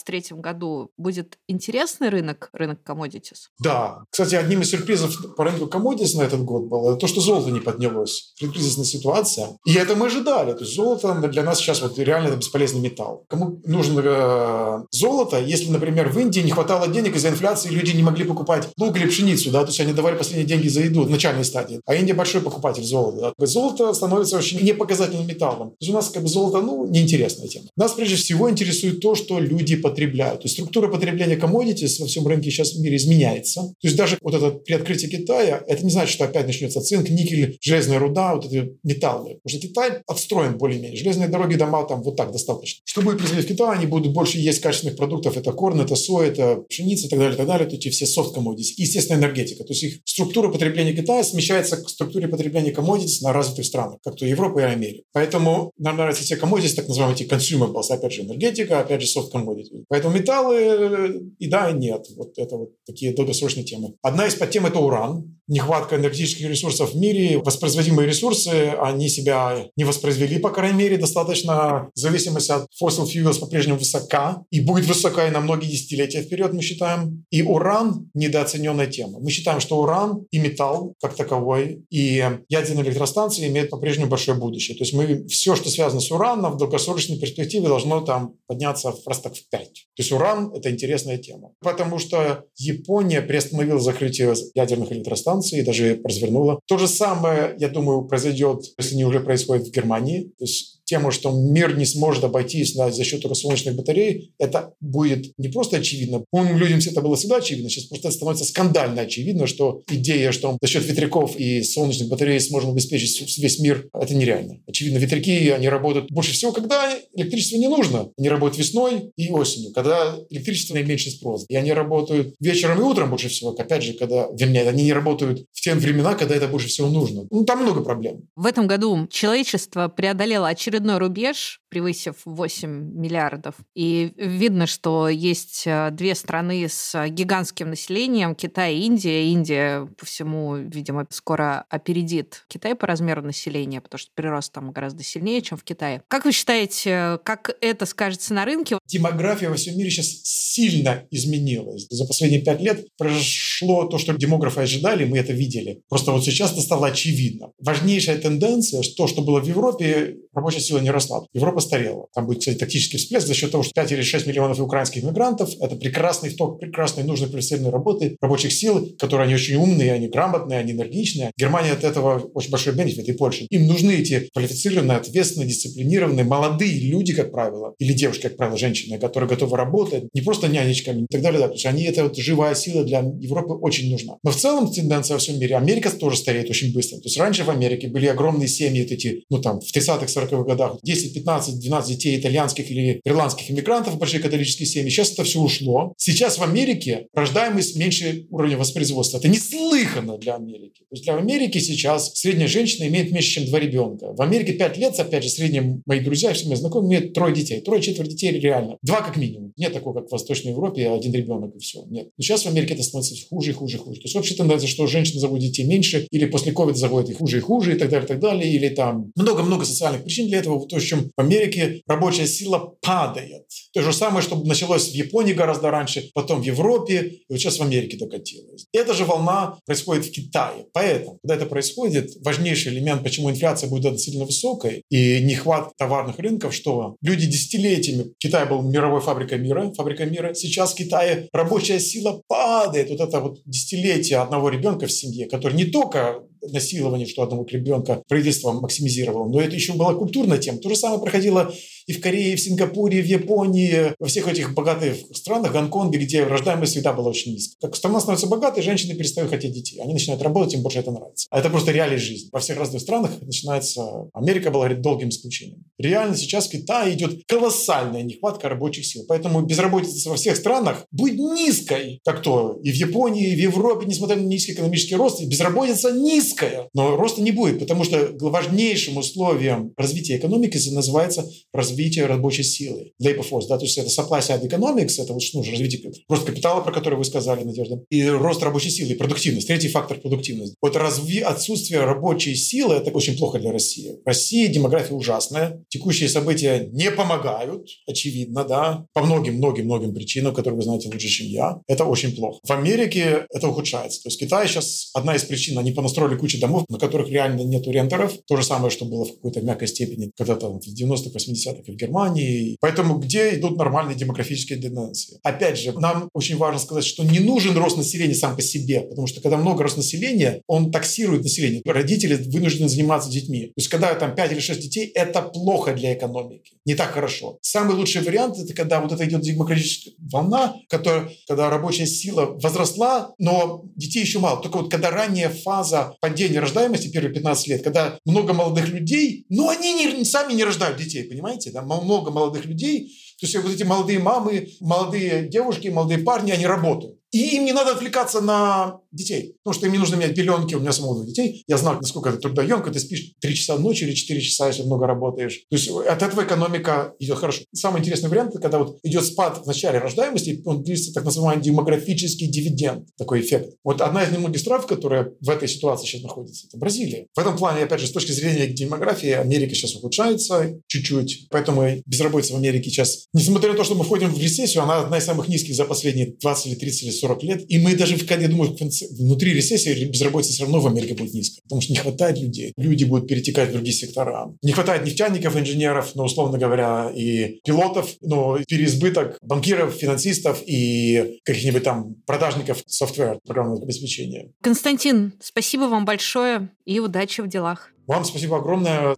2023 0.07 0.40
году 0.40 0.90
будет 0.97 1.38
интересный 1.49 2.09
рынок, 2.09 2.49
рынок 2.53 2.81
commodities? 2.87 3.49
Да. 3.61 4.05
Кстати, 4.11 4.35
одним 4.35 4.62
из 4.62 4.71
сюрпризов 4.71 5.35
по 5.37 5.45
рынку 5.45 5.66
commodities 5.66 6.16
на 6.16 6.23
этот 6.23 6.42
год 6.42 6.64
было 6.64 6.97
то, 6.97 7.07
что 7.07 7.21
золото 7.21 7.51
не 7.51 7.61
поднялось. 7.61 8.35
Предкризисная 8.38 8.85
ситуация. 8.85 9.59
И 9.64 9.75
это 9.75 9.97
мы 9.97 10.07
ожидали. 10.07 10.53
То 10.53 10.61
есть 10.61 10.75
золото 10.75 11.14
для 11.29 11.42
нас 11.42 11.59
сейчас 11.59 11.83
вот 11.83 11.99
реально 11.99 12.29
это 12.29 12.37
бесполезный 12.37 12.81
металл. 12.81 13.25
Кому 13.29 13.61
нужно 13.64 14.01
э, 14.05 14.85
золото, 14.90 15.40
если, 15.40 15.71
например, 15.71 16.09
в 16.09 16.19
Индии 16.19 16.40
не 16.40 16.51
хватало 16.51 16.88
денег 16.88 17.16
из-за 17.16 17.29
инфляции, 17.29 17.71
люди 17.71 17.92
не 17.92 18.03
могли 18.03 18.25
покупать 18.25 18.69
лук 18.79 18.97
или 18.97 19.07
пшеницу, 19.07 19.51
да, 19.51 19.62
то 19.62 19.69
есть 19.69 19.81
они 19.81 19.92
давали 19.92 20.16
последние 20.16 20.47
деньги 20.47 20.69
за 20.69 20.81
еду 20.81 21.03
в 21.03 21.11
начальной 21.11 21.45
стадии. 21.45 21.81
А 21.87 21.95
Индия 21.95 22.14
большой 22.14 22.40
покупатель 22.40 22.85
золота. 22.85 23.35
Да. 23.37 23.47
Золото 23.47 23.92
становится 23.95 24.37
очень 24.38 24.61
непоказательным 24.61 25.27
металлом. 25.27 25.71
То 25.71 25.77
есть 25.81 25.92
у 25.92 25.95
нас 25.95 26.11
как 26.11 26.23
бы 26.23 26.29
золото, 26.29 26.61
ну, 26.61 26.87
неинтересная 26.87 27.49
тема. 27.49 27.66
Нас 27.77 27.92
прежде 27.92 28.16
всего 28.16 28.51
интересует 28.51 29.01
то, 29.01 29.14
что 29.14 29.38
люди 29.38 29.77
потребляют. 29.97 30.41
То 30.43 30.45
есть 30.45 30.55
структура 30.55 30.89
потребления 30.89 31.37
commodities 31.37 32.01
во 32.01 32.07
всем 32.07 32.27
рынке 32.27 32.51
сейчас 32.51 32.75
в 32.75 32.81
мире 32.81 32.97
изменяется. 32.97 33.63
То 33.63 33.89
есть 33.89 33.97
даже 33.97 34.19
вот 34.21 34.35
это 34.35 34.51
при 34.51 34.75
открытии 34.75 35.07
Китая, 35.07 35.63
это 35.67 35.85
не 35.85 35.91
значит, 35.91 36.13
что 36.13 36.25
опять 36.25 36.47
начнется 36.47 36.83
цинк, 36.83 37.09
никель, 37.09 37.57
железная 37.63 37.99
руда, 37.99 38.35
вот 38.35 38.45
эти 38.45 38.77
металлы. 38.83 39.39
Потому 39.43 39.59
что 39.59 39.69
Китай 39.69 39.91
отстроен 40.07 40.59
более-менее. 40.59 40.99
Железные 40.99 41.29
дороги, 41.29 41.55
дома 41.55 41.85
там 41.85 42.03
вот 42.03 42.17
так 42.17 42.31
достаточно. 42.31 42.83
Что 42.85 43.01
будет 43.01 43.19
происходить 43.19 43.47
в 43.47 43.49
Китае? 43.49 43.79
Они 43.79 43.87
будут 43.87 44.13
больше 44.13 44.39
есть 44.39 44.61
качественных 44.61 44.97
продуктов. 44.97 45.37
Это 45.37 45.53
корн, 45.53 45.81
это 45.81 45.97
соя, 45.97 46.29
это 46.29 46.57
пшеница 46.69 47.07
и 47.07 47.11
так 47.11 47.19
далее, 47.19 47.35
и 47.35 47.39
так 47.39 47.47
далее. 47.47 47.69
То 47.69 47.77
эти 47.77 47.89
все 47.89 48.05
soft 48.05 48.35
commodities. 48.35 48.75
И, 48.77 48.83
естественно, 48.83 49.19
энергетика. 49.19 49.65
То 49.65 49.73
есть 49.73 49.83
их 49.83 50.01
структура 50.05 50.51
потребления 50.51 50.93
Китая 50.93 51.25
смещается 51.25 51.79
к 51.79 51.89
структуре 51.89 52.29
потребления 52.29 52.73
commodities 52.73 53.23
на 53.23 53.33
развитых 53.33 53.65
странах, 53.65 53.99
как 54.05 54.17
то 54.17 54.27
Европа 54.27 54.61
и 54.61 54.65
Америка. 54.65 55.05
Поэтому 55.13 55.73
нам 55.79 55.97
нравятся 55.97 56.23
все 56.23 56.37
commodities, 56.37 56.75
так 56.75 56.89
называемые 56.89 57.17
эти 57.17 57.33
consumables, 57.33 57.91
опять 57.91 58.13
же, 58.13 58.23
энергетика, 58.23 58.81
опять 58.81 59.03
же, 59.03 59.19
soft 59.19 59.31
commodities. 59.33 59.76
Поэтому 59.89 60.15
металлы 60.15 61.33
и 61.39 61.47
да, 61.49 61.71
и 61.71 61.75
нет. 61.75 62.07
Вот 62.17 62.39
это 62.39 62.57
вот 62.57 62.71
такие 62.87 63.15
долгосрочные 63.15 63.65
темы. 63.65 63.95
Одна 64.03 64.27
из 64.27 64.35
подтем– 64.35 64.67
это 64.67 64.79
уран 64.79 65.37
нехватка 65.49 65.97
энергетических 65.97 66.49
ресурсов 66.49 66.93
в 66.93 66.97
мире, 66.97 67.39
воспроизводимые 67.39 68.09
ресурсы, 68.09 68.75
они 68.81 69.09
себя 69.09 69.69
не 69.77 69.85
воспроизвели, 69.85 70.39
по 70.39 70.51
крайней 70.51 70.79
мере, 70.79 70.99
достаточно. 70.99 71.91
Зависимость 71.95 72.51
от 72.51 72.67
fossil 72.83 73.07
fuels 73.07 73.39
по-прежнему 73.39 73.79
высока 73.79 74.45
и 74.51 74.61
будет 74.61 74.87
высока 74.87 75.29
и 75.29 75.31
на 75.31 75.41
многие 75.41 75.69
десятилетия 75.69 76.23
вперед, 76.23 76.53
мы 76.53 76.62
считаем. 76.62 77.25
И 77.31 77.43
уран– 77.43 78.11
недооцененная 78.15 78.87
тема. 78.87 79.21
Мы 79.21 79.31
считаем, 79.31 79.61
что 79.61 79.81
уран 79.81 80.27
и 80.31 80.39
металл 80.39 80.95
как 81.01 81.15
таковой, 81.15 81.85
и 81.91 82.25
ядерные 82.49 82.85
электростанции 82.85 83.47
имеют 83.47 83.71
по-прежнему 83.71 84.11
большое 84.11 84.37
будущее. 84.37 84.77
То 84.77 84.85
есть 84.85 84.95
мы 84.95 85.27
все, 85.27 85.55
что 85.55 85.71
связано 85.71 86.01
с 86.01 86.11
ураном, 86.11 86.55
в 86.55 86.57
долгосрочной 86.57 87.19
перспективе 87.19 87.69
должно 87.69 88.01
там 88.01 88.35
подняться 88.47 88.93
просто 89.05 89.31
в 89.31 89.49
5. 89.49 89.66
То 89.73 90.03
есть 90.03 90.13
уран– 90.13 90.53
это 90.55 90.71
интересная 90.71 91.19
тема. 91.19 91.53
Потому 91.61 91.99
что 91.99 92.45
Япония 92.57 93.23
приостановила 93.23 93.81
закрытие 93.81 94.35
ядерных 94.55 94.93
электростанций, 94.93 95.47
Франции, 95.47 95.63
даже 95.63 96.01
развернула. 96.05 96.61
То 96.67 96.79
же 96.79 96.89
самое, 96.89 97.55
я 97.59 97.69
думаю, 97.69 98.07
произойдет, 98.07 98.65
если 98.79 98.97
не 98.97 99.05
уже 99.05 99.21
происходит 99.21 99.69
в 99.69 99.71
Германии. 99.71 100.33
То 100.39 100.45
есть 100.45 100.76
тему, 100.87 101.11
что 101.11 101.31
мир 101.31 101.77
не 101.77 101.85
сможет 101.85 102.25
обойтись 102.25 102.75
на, 102.75 102.90
за 102.90 103.05
счет 103.05 103.27
солнечных 103.37 103.77
батарей, 103.77 104.33
это 104.38 104.72
будет 104.81 105.37
не 105.37 105.49
просто 105.49 105.77
очевидно. 105.79 106.25
Умным 106.33 106.57
людям 106.57 106.79
это 106.79 107.03
было 107.03 107.16
всегда 107.16 107.37
очевидно, 107.37 107.68
сейчас 107.68 107.85
просто 107.85 108.11
становится 108.11 108.44
скандально 108.44 109.03
очевидно, 109.03 109.46
что 109.46 109.83
идея, 109.90 110.33
что 110.33 110.57
за 110.61 110.68
счет 110.68 110.87
ветряков 110.87 111.37
и 111.37 111.62
солнечных 111.62 112.09
батарей 112.09 112.40
сможем 112.40 112.70
обеспечить 112.70 113.38
весь 113.38 113.59
мир, 113.59 113.88
это 113.92 114.14
нереально. 114.14 114.61
Очевидно, 114.66 114.99
ветряки, 114.99 115.51
они 115.51 115.68
работают 115.68 116.11
больше 116.11 116.33
всего, 116.33 116.53
когда 116.53 116.96
электричество 117.14 117.57
не 117.57 117.68
нужно. 117.68 118.11
Они 118.16 118.29
работают 118.29 118.59
весной 118.59 119.11
и 119.16 119.31
осенью, 119.31 119.72
когда 119.72 120.16
электричество 120.31 120.75
наименьший 120.75 121.12
спрос. 121.12 121.44
И 121.49 121.57
они 121.57 121.72
работают 121.72 122.35
вечером 122.40 122.81
и 122.81 122.83
утром 122.83 123.11
больше 123.11 123.29
всего, 123.29 123.51
опять 123.51 123.83
же, 123.83 123.94
когда, 123.94 124.29
вернее, 124.33 124.68
они 124.68 124.85
не 124.85 124.92
работают 124.92 125.46
в 125.53 125.61
те 125.61 125.75
времена, 125.75 126.14
когда 126.14 126.37
это 126.37 126.46
больше 126.46 126.68
всего 126.68 126.88
нужно. 126.88 127.27
Ну, 127.31 127.44
там 127.44 127.62
много 127.62 127.83
проблем. 127.83 128.29
В 128.37 128.46
этом 128.46 128.66
году 128.66 129.07
человечество 129.11 129.88
преодолело 129.88 130.49
очередной 130.49 130.76
очередной 130.77 130.99
рубеж, 130.99 131.61
превысив 131.71 132.17
8 132.25 132.71
миллиардов. 132.71 133.55
И 133.75 134.12
видно, 134.17 134.67
что 134.67 135.09
есть 135.09 135.62
э, 135.67 135.91
две 135.91 136.15
страны 136.15 136.69
с 136.69 137.09
гигантским 137.09 137.71
населением, 137.71 138.35
Китай 138.35 138.77
и 138.77 138.85
Индия. 138.85 139.25
Индия 139.31 139.89
по 139.99 140.05
всему, 140.05 140.57
видимо, 140.57 141.07
скоро 141.11 141.65
опередит 141.71 142.45
Китай 142.49 142.75
по 142.75 142.87
размеру 142.87 143.23
населения, 143.23 143.81
потому 143.81 143.99
что 143.99 144.11
прирост 144.15 144.53
там 144.53 144.71
гораздо 144.71 145.03
сильнее, 145.03 145.41
чем 145.43 145.57
в 145.57 145.65
Китае. 145.65 146.03
Как 146.09 146.25
вы 146.25 146.33
считаете, 146.33 147.19
как 147.25 147.57
это 147.61 147.87
скажется 147.87 148.35
на 148.35 148.45
рынке? 148.45 148.79
Демография 148.87 149.49
во 149.49 149.57
всем 149.57 149.77
мире 149.79 149.91
сейчас 149.91 150.07
сильно 150.07 151.07
изменилась. 151.11 151.87
За 151.91 152.07
последние 152.07 152.43
пять 152.43 152.61
лет 152.61 152.87
произошло 152.99 153.85
то, 153.85 153.99
что 153.99 154.15
демографы 154.15 154.61
ожидали, 154.61 155.05
мы 155.05 155.19
это 155.19 155.33
видели. 155.33 155.83
Просто 155.89 156.12
вот 156.12 156.25
сейчас 156.25 156.53
это 156.53 156.61
стало 156.61 156.89
очевидно. 156.89 157.53
Важнейшая 157.59 158.19
тенденция, 158.19 158.83
то, 158.97 159.07
что 159.07 159.23
было 159.23 159.41
в 159.41 159.47
Европе, 159.47 160.17
рабочая 160.33 160.61
сила 160.67 160.79
не 160.79 160.91
росла. 160.91 161.27
Европа 161.33 161.61
старела. 161.61 162.07
Там 162.15 162.27
будет, 162.27 162.41
кстати, 162.41 162.59
тактический 162.59 162.99
всплеск 162.99 163.27
за 163.27 163.35
счет 163.35 163.51
того, 163.51 163.63
что 163.63 163.73
5 163.75 163.93
или 163.93 164.03
6 164.03 164.27
миллионов 164.27 164.61
украинских 164.61 165.03
мигрантов– 165.03 165.51
это 165.61 165.77
прекрасный 165.77 166.31
вток, 166.31 166.61
прекрасной, 166.61 167.05
нужной 167.05 167.29
профессиональной 167.31 167.71
работы, 167.71 168.17
рабочих 168.21 168.53
сил, 168.53 168.95
которые 168.99 169.27
они 169.27 169.35
очень 169.35 169.57
умные, 169.57 169.93
они 169.93 170.09
грамотные, 170.09 170.59
они 170.59 170.73
энергичные. 170.73 171.33
Германия 171.37 171.73
от 171.73 171.85
этого 171.85 172.19
очень 172.35 172.51
большой 172.51 172.75
бенефит, 172.75 173.09
и 173.09 173.13
Польша. 173.13 173.45
Им 173.51 173.67
нужны 173.67 173.93
эти 173.93 174.29
квалифицированные, 174.33 174.99
ответственные, 174.99 175.49
дисциплинированные, 175.49 176.25
молодые 176.25 176.79
люди, 176.79 177.15
как 177.15 177.33
правило, 177.33 177.75
или 177.79 177.93
девушки, 177.93 178.23
как 178.23 178.37
правило, 178.37 178.59
женщины, 178.59 178.99
которые 178.99 179.29
готовы 179.29 179.57
работать, 179.57 180.05
не 180.15 180.21
просто 180.21 180.49
нянечками 180.49 181.03
и 181.03 181.07
так 181.11 181.23
далее. 181.23 181.39
Да, 181.41 181.45
потому 181.45 181.59
что 181.59 181.69
они, 181.69 181.85
это 181.85 182.03
вот 182.05 182.17
живая 182.17 182.55
сила 182.55 182.85
для 182.85 183.01
Европы 183.01 183.55
очень 183.55 183.91
нужна. 183.91 184.17
Но 184.23 184.31
в 184.31 184.37
целом 184.37 184.71
тенденция 184.73 185.15
во 185.15 185.19
всем 185.19 185.39
мире. 185.39 185.57
Америка 185.57 185.91
тоже 185.91 186.17
стареет 186.17 186.51
очень 186.51 186.73
быстро. 186.73 186.97
То 186.99 187.05
есть 187.05 187.19
раньше 187.19 187.45
в 187.45 187.51
Америке 187.51 187.89
были 187.89 188.07
огромные 188.07 188.49
семьи, 188.49 188.83
вот 188.83 188.93
эти, 188.93 189.25
ну 189.31 189.41
там, 189.41 189.61
в 189.61 189.65
30-х, 189.65 190.07
40-х 190.07 190.43
годах, 190.45 190.56
10, 190.83 191.14
15, 191.14 191.61
12 191.61 191.90
детей 191.90 192.19
итальянских 192.19 192.71
или 192.71 193.01
ирландских 193.05 193.51
иммигрантов, 193.51 193.99
большие 193.99 194.21
католические 194.21 194.66
семьи. 194.66 194.90
Сейчас 194.90 195.12
это 195.12 195.25
все 195.25 195.40
ушло. 195.40 195.95
Сейчас 195.97 196.38
в 196.38 196.42
Америке 196.42 197.07
рождаемость 197.14 197.77
меньше 197.77 198.27
уровня 198.31 198.57
воспроизводства. 198.59 199.19
Это 199.19 199.29
неслыханно 199.29 200.19
для 200.19 200.37
Америки. 200.37 200.81
То 200.81 200.92
есть 200.92 201.05
для 201.05 201.16
Америки 201.16 201.59
сейчас 201.59 202.14
средняя 202.14 202.49
женщина 202.49 202.87
имеет 202.88 203.11
меньше, 203.12 203.31
чем 203.31 203.47
два 203.47 203.59
ребенка. 203.59 204.12
В 204.12 204.23
Америке 204.23 204.53
5 204.53 204.79
лет, 204.79 204.99
опять 204.99 205.25
же, 205.25 205.31
средние 205.31 205.81
мои 205.87 206.01
друзья, 206.01 206.33
все 206.33 206.47
мои 206.47 206.57
знакомые, 206.57 206.99
имеют 206.99 207.14
трое 207.14 207.35
детей. 207.35 207.61
Трое-четверо 207.61 208.07
детей 208.07 208.33
реально. 208.33 208.79
Два 208.83 209.03
как 209.03 209.16
минимум. 209.16 209.53
Нет 209.57 209.73
такого, 209.73 210.01
как 210.01 210.09
в 210.09 210.12
Восточной 210.12 210.53
Европе, 210.53 210.88
один 210.88 211.12
ребенок 211.12 211.55
и 211.55 211.59
все. 211.59 211.85
Нет. 211.88 212.09
Но 212.16 212.23
сейчас 212.23 212.45
в 212.45 212.47
Америке 212.49 212.75
это 212.75 212.83
становится 212.83 213.14
хуже 213.29 213.51
и 213.51 213.55
хуже 213.55 213.77
и 213.77 213.81
хуже. 213.81 214.01
То 214.01 214.05
есть 214.05 214.14
вообще 214.14 214.35
тенденция, 214.35 214.69
что 214.69 214.87
женщины 214.87 215.21
заводят 215.21 215.47
детей 215.47 215.64
меньше, 215.64 216.07
или 216.11 216.27
после 216.27 216.53
ковида 216.53 216.79
заводят 216.79 217.11
их 217.11 217.19
хуже 217.19 217.38
и 217.38 217.40
хуже, 217.40 217.75
и 217.75 217.79
так 217.79 217.90
далее, 217.90 218.05
и 218.05 218.09
так 218.09 218.21
далее. 218.21 218.53
Или 218.53 218.69
там 218.69 219.12
много-много 219.16 219.64
социальных 219.64 220.03
причин 220.03 220.29
для 220.29 220.38
этого. 220.38 220.46
То, 220.47 220.79
в 220.79 220.85
чем 220.85 221.11
в 221.17 221.21
Америке 221.21 221.83
рабочая 221.87 222.27
сила 222.27 222.75
падает. 222.81 223.47
То 223.73 223.83
же 223.83 223.93
самое, 223.93 224.23
что 224.23 224.37
началось 224.45 224.89
в 224.91 224.95
Японии 224.95 225.33
гораздо 225.33 225.71
раньше, 225.71 226.11
потом 226.15 226.41
в 226.41 226.45
Европе, 226.45 227.01
и 227.03 227.25
вот 227.29 227.39
сейчас 227.39 227.59
в 227.59 227.63
Америке 227.63 227.97
докатилось. 227.97 228.67
Эта 228.73 228.95
же 228.95 229.05
волна 229.05 229.59
происходит 229.67 230.07
в 230.07 230.11
Китае. 230.11 230.67
Поэтому, 230.73 231.19
когда 231.23 231.37
это 231.37 231.47
происходит, 231.47 232.13
важнейший 232.25 232.73
элемент, 232.73 233.03
почему 233.03 233.31
инфляция 233.31 233.69
будет 233.69 233.87
относительно 233.87 234.25
высокой 234.25 234.83
и 234.91 235.21
нехватка 235.23 235.73
товарных 235.77 236.19
рынков, 236.19 236.55
что 236.55 236.97
люди 237.03 237.27
десятилетиями, 237.27 238.13
Китай 238.19 238.49
был 238.49 238.63
мировой 238.63 239.01
фабрикой 239.01 239.39
мира, 239.39 239.73
фабрика 239.77 240.05
мира, 240.05 240.35
сейчас 240.35 240.73
в 240.73 240.77
Китае 240.77 241.29
рабочая 241.33 241.81
сила 241.81 242.23
падает. 242.29 242.91
Вот 242.91 243.01
это 243.01 243.21
вот 243.21 243.41
десятилетие 243.45 244.19
одного 244.19 244.49
ребенка 244.49 244.87
в 244.87 244.93
семье, 244.93 245.27
который 245.27 245.55
не 245.55 245.65
только 245.65 246.23
насилование, 246.53 247.07
что 247.07 247.23
одного 247.23 247.47
ребенка 247.49 248.03
правительство 248.09 248.53
максимизировало. 248.53 249.29
Но 249.29 249.41
это 249.41 249.55
еще 249.55 249.73
была 249.75 249.95
культурная 249.95 250.39
тема. 250.39 250.59
То 250.59 250.69
же 250.69 250.77
самое 250.77 251.01
проходило 251.01 251.53
и 251.87 251.92
в 251.92 252.01
Корее, 252.01 252.33
и 252.33 252.37
в 252.37 252.40
Сингапуре, 252.40 252.99
и 252.99 253.03
в 253.03 253.07
Японии, 253.07 253.94
во 253.99 254.07
всех 254.07 254.29
этих 254.29 254.55
богатых 254.55 254.96
странах, 255.14 255.53
Гонконге, 255.53 255.99
где 255.99 256.25
рождаемость 256.25 256.72
всегда 256.72 256.92
была 256.92 257.11
очень 257.11 257.33
низкая. 257.33 257.57
Как 257.61 257.77
страна 257.77 258.01
становится 258.01 258.27
богатой, 258.27 258.62
женщины 258.62 258.94
перестают 258.94 259.31
хотеть 259.31 259.53
детей. 259.53 259.81
Они 259.81 259.92
начинают 259.92 260.22
работать, 260.22 260.55
им 260.55 260.62
больше 260.62 260.81
это 260.81 260.90
нравится. 260.90 261.27
А 261.31 261.38
это 261.38 261.49
просто 261.49 261.72
реалия 261.72 261.99
жизни. 261.99 262.29
Во 262.33 262.40
всех 262.40 262.59
разных 262.59 262.83
странах 262.83 263.12
начинается... 263.20 264.09
Америка 264.12 264.51
была 264.51 264.68
долгим 264.68 265.11
исключением. 265.11 265.64
Реально 265.79 266.16
сейчас 266.16 266.49
в 266.49 266.51
Китае 266.51 266.94
идет 266.94 267.22
колоссальная 267.27 268.03
нехватка 268.03 268.49
рабочих 268.49 268.85
сил. 268.87 269.05
Поэтому 269.09 269.42
безработица 269.42 270.11
во 270.11 270.16
всех 270.16 270.37
странах 270.37 270.87
будет 270.90 271.18
низкой. 271.18 272.01
Так 272.05 272.22
то 272.22 272.59
и 272.62 272.70
в 272.70 272.75
Японии, 272.75 273.33
и 273.33 273.37
в 273.37 273.38
Европе, 273.38 273.87
несмотря 273.87 274.16
на 274.16 274.27
низкий 274.27 274.53
экономический 274.53 274.96
рост, 274.96 275.22
безработица 275.25 275.92
низкая. 275.92 276.68
Но 276.75 276.96
роста 276.96 277.22
не 277.22 277.31
будет, 277.31 277.61
потому 277.61 277.85
что 277.85 278.12
важнейшим 278.20 278.96
условием 278.96 279.72
развития 279.77 280.16
экономики 280.16 280.59
называется 280.70 281.29
развитие 281.53 281.76
рабочей 282.07 282.43
силы. 282.43 282.93
Labor 283.03 283.29
force, 283.29 283.47
да, 283.49 283.59
то 283.59 283.65
есть 283.65 283.79
это 283.79 283.89
supply 283.89 284.21
side 284.21 284.47
economics, 284.47 285.03
это 285.03 285.12
вот, 285.12 285.23
ну, 285.35 285.43
развитие, 285.43 285.93
рост 286.09 286.25
капитала, 286.25 286.61
про 286.61 286.73
который 286.73 286.99
вы 286.99 287.05
сказали, 287.05 287.45
Надежда, 287.45 287.83
и 287.91 288.03
рост 288.09 288.43
рабочей 288.43 288.71
силы, 288.71 288.93
и 288.93 288.95
продуктивность. 288.95 289.47
Третий 289.47 289.69
фактор– 289.69 290.01
продуктивность. 290.03 290.55
Вот 290.61 290.77
разви... 290.77 291.21
отсутствие 291.21 291.85
рабочей 291.85 292.35
силы– 292.35 292.75
это 292.77 292.91
очень 292.91 293.17
плохо 293.17 293.39
для 293.39 293.53
России. 293.53 293.97
В 294.05 294.07
России 294.07 294.47
демография 294.47 294.95
ужасная, 294.95 295.65
текущие 295.69 296.09
события 296.09 296.69
не 296.73 296.91
помогают, 296.91 297.69
очевидно, 297.87 298.45
да, 298.45 298.87
по 298.93 299.03
многим-многим-многим 299.03 299.95
причинам, 299.95 300.35
которые 300.35 300.57
вы 300.57 300.62
знаете 300.62 300.89
лучше, 300.89 301.09
чем 301.09 301.27
я. 301.27 301.61
Это 301.67 301.85
очень 301.85 302.15
плохо. 302.15 302.39
В 302.43 302.51
Америке 302.51 303.27
это 303.33 303.49
ухудшается. 303.49 304.03
То 304.03 304.09
есть 304.09 304.19
Китай 304.19 304.49
сейчас 304.49 304.91
одна 304.95 305.15
из 305.17 305.25
причин, 305.25 305.59
они 305.59 305.73
понастроили 305.73 306.17
кучу 306.17 306.41
домов, 306.41 306.65
на 306.69 306.79
которых 306.79 307.09
реально 307.09 307.43
нет 307.43 307.67
рентеров. 307.67 308.12
То 308.27 308.37
же 308.37 308.45
самое, 308.45 308.70
что 308.70 308.85
было 308.85 309.05
в 309.05 309.12
какой-то 309.12 309.41
мягкой 309.41 309.68
степени 309.68 310.11
когда-то 310.16 310.49
в 310.49 310.66
90-х, 310.66 311.11
80-х 311.11 311.66
в 311.73 311.77
Германии. 311.77 312.57
Поэтому 312.61 312.99
где 312.99 313.35
идут 313.35 313.57
нормальные 313.57 313.97
демографические 313.97 314.59
тенденции? 314.59 315.19
Опять 315.23 315.59
же, 315.59 315.73
нам 315.73 316.09
очень 316.12 316.37
важно 316.37 316.61
сказать, 316.61 316.85
что 316.85 317.05
не 317.05 317.21
нужен 317.21 317.57
рост 317.57 317.77
населения 317.77 318.14
сам 318.14 318.37
по 318.37 318.43
себе, 318.43 318.81
потому 318.81 319.07
что 319.07 319.21
когда 319.21 319.37
много 319.37 319.62
рост 319.62 319.77
населения, 319.77 320.43
он 320.47 320.71
таксирует 320.71 321.23
население. 321.23 321.62
Родители 321.64 322.14
вынуждены 322.14 322.69
заниматься 322.69 323.11
детьми. 323.11 323.47
То 323.47 323.55
есть 323.57 323.69
когда 323.69 323.95
там 323.95 324.14
5 324.14 324.33
или 324.33 324.41
6 324.41 324.61
детей, 324.61 324.91
это 324.95 325.23
плохо 325.23 325.75
для 325.75 325.95
экономики. 325.95 326.53
Не 326.64 326.75
так 326.75 326.93
хорошо. 326.93 327.39
Самый 327.43 327.77
лучший 327.77 328.03
вариант– 328.03 328.39
это 328.39 328.53
когда 328.55 328.81
вот 328.81 328.93
это 328.93 329.05
идет 329.05 329.21
демографическая 329.21 329.95
волна, 330.12 330.57
которая, 330.69 331.11
когда 331.29 331.51
рабочая 331.51 331.87
сила 331.87 332.37
возросла, 332.43 333.14
но 333.19 333.64
детей 333.77 334.01
еще 334.01 334.19
мало. 334.19 334.43
Только 334.43 334.59
вот 334.59 334.71
когда 334.71 334.91
ранняя 334.91 335.29
фаза 335.29 335.95
падения 336.01 336.41
рождаемости, 336.41 336.89
первые 336.89 337.12
15 337.14 337.49
лет, 337.49 337.62
когда 337.62 337.99
много 338.05 338.33
молодых 338.33 338.69
людей, 338.69 339.25
но 339.29 339.49
они 339.49 339.75
не, 339.75 340.05
сами 340.05 340.33
не 340.33 340.45
рождают 340.45 340.79
детей, 340.79 341.05
понимаете? 341.05 341.51
Да? 341.57 341.63
Много 341.63 342.11
молодых 342.11 342.45
людей, 342.45 342.89
то 343.19 343.27
есть 343.27 343.37
вот 343.37 343.51
эти 343.51 343.63
молодые 343.63 343.99
мамы, 343.99 344.49
молодые 344.61 345.27
девушки, 345.27 345.69
молодые 345.69 346.01
парни, 346.01 346.33
они 346.33 346.47
работают. 346.47 347.01
И 347.17 347.37
им 347.37 347.47
не 347.47 347.55
надо 347.55 347.73
отвлекаться 347.73 348.21
на 348.21 348.81
детей, 348.93 349.37
потому 349.43 349.55
что 349.55 349.67
им 349.67 349.73
не 349.73 349.79
нужно 349.79 349.97
менять 349.97 350.14
пеленки, 350.14 350.55
у 350.55 350.61
меня 350.61 350.73
самого 350.73 351.03
детей. 351.07 351.43
Я 351.47 351.57
знаю, 351.57 351.79
насколько 351.81 352.11
это 352.11 352.19
трудоемко, 352.19 352.71
ты 352.71 352.79
спишь 352.79 353.14
3 353.21 353.35
часа 353.35 353.59
ночи 353.59 353.85
или 353.85 353.95
4 353.95 354.21
часа, 354.21 354.49
если 354.49 354.64
много 354.64 354.87
работаешь. 354.87 355.45
То 355.49 355.57
есть 355.57 355.71
от 355.71 356.03
этого 356.03 356.25
экономика 356.25 356.93
идет 356.99 357.17
хорошо. 357.17 357.43
Самый 357.55 357.81
интересный 357.81 358.11
вариант, 358.11 358.33
это 358.33 358.41
когда 358.41 358.59
вот 358.59 358.81
идет 358.83 359.07
спад 359.07 359.41
в 359.43 359.47
начале 359.47 359.79
рождаемости, 359.79 360.43
он 360.45 360.62
длится 360.62 360.93
так 360.93 361.05
называемый 361.05 361.43
демографический 361.43 362.27
дивиденд, 362.27 362.87
такой 362.99 363.23
эффект. 363.23 363.55
Вот 363.64 363.81
одна 363.81 364.05
из 364.05 364.12
немногих 364.12 364.41
стран, 364.41 364.62
которая 364.67 365.12
в 365.19 365.31
этой 365.31 365.49
ситуации 365.49 365.87
сейчас 365.87 366.03
находится, 366.03 366.49
это 366.49 366.59
Бразилия. 366.59 367.07
В 367.14 367.19
этом 367.19 367.39
плане, 367.39 367.62
опять 367.62 367.81
же, 367.81 367.87
с 367.87 367.93
точки 367.93 368.12
зрения 368.12 368.47
демографии, 368.47 369.12
Америка 369.12 369.55
сейчас 369.55 369.75
ухудшается 369.75 370.61
чуть-чуть, 370.67 371.29
поэтому 371.31 371.67
безработица 371.87 372.35
в 372.35 372.37
Америке 372.37 372.69
сейчас, 372.69 373.07
несмотря 373.14 373.53
на 373.53 373.57
то, 373.57 373.64
что 373.64 373.75
мы 373.75 373.85
входим 373.85 374.12
в 374.12 374.21
рецессию, 374.21 374.62
она 374.62 374.81
одна 374.81 374.99
из 374.99 375.05
самых 375.05 375.29
низких 375.29 375.55
за 375.55 375.64
последние 375.64 376.14
20 376.21 376.47
или 376.47 376.55
30 376.57 376.83
или 376.83 376.91
40 376.91 377.06
лет, 377.23 377.45
и 377.49 377.59
мы 377.59 377.75
даже, 377.75 377.97
в, 377.97 378.11
я 378.11 378.29
думаю, 378.29 378.51
в 378.53 378.59
конце, 378.59 378.87
внутри 378.91 379.35
рецессии 379.35 379.85
безработица 379.87 380.33
все 380.33 380.43
равно 380.45 380.61
в 380.61 380.67
Америке 380.67 380.95
будет 380.95 381.15
низкая, 381.15 381.43
потому 381.43 381.61
что 381.61 381.73
не 381.73 381.79
хватает 381.79 382.19
людей. 382.19 382.53
Люди 382.57 382.85
будут 382.85 383.09
перетекать 383.09 383.51
в 383.51 383.53
другие 383.53 383.75
сектора. 383.75 384.35
Не 384.43 384.53
хватает 384.53 384.85
нефтяников, 384.85 385.37
инженеров, 385.37 385.93
ну, 385.95 386.05
условно 386.05 386.39
говоря, 386.39 386.91
и 386.95 387.41
пилотов, 387.45 387.95
но 388.01 388.39
переизбыток 388.49 389.19
банкиров, 389.23 389.75
финансистов 389.75 390.43
и 390.47 391.19
каких-нибудь 391.25 391.63
там 391.63 391.97
продажников 392.07 392.63
софтвера, 392.67 393.19
программного 393.27 393.63
обеспечения. 393.63 394.31
Константин, 394.43 395.15
спасибо 395.21 395.63
вам 395.63 395.85
большое 395.85 396.51
и 396.65 396.81
удачи 396.81 397.21
в 397.21 397.29
делах. 397.29 397.71
Вам 397.87 398.05
спасибо 398.05 398.39
огромное. 398.39 398.97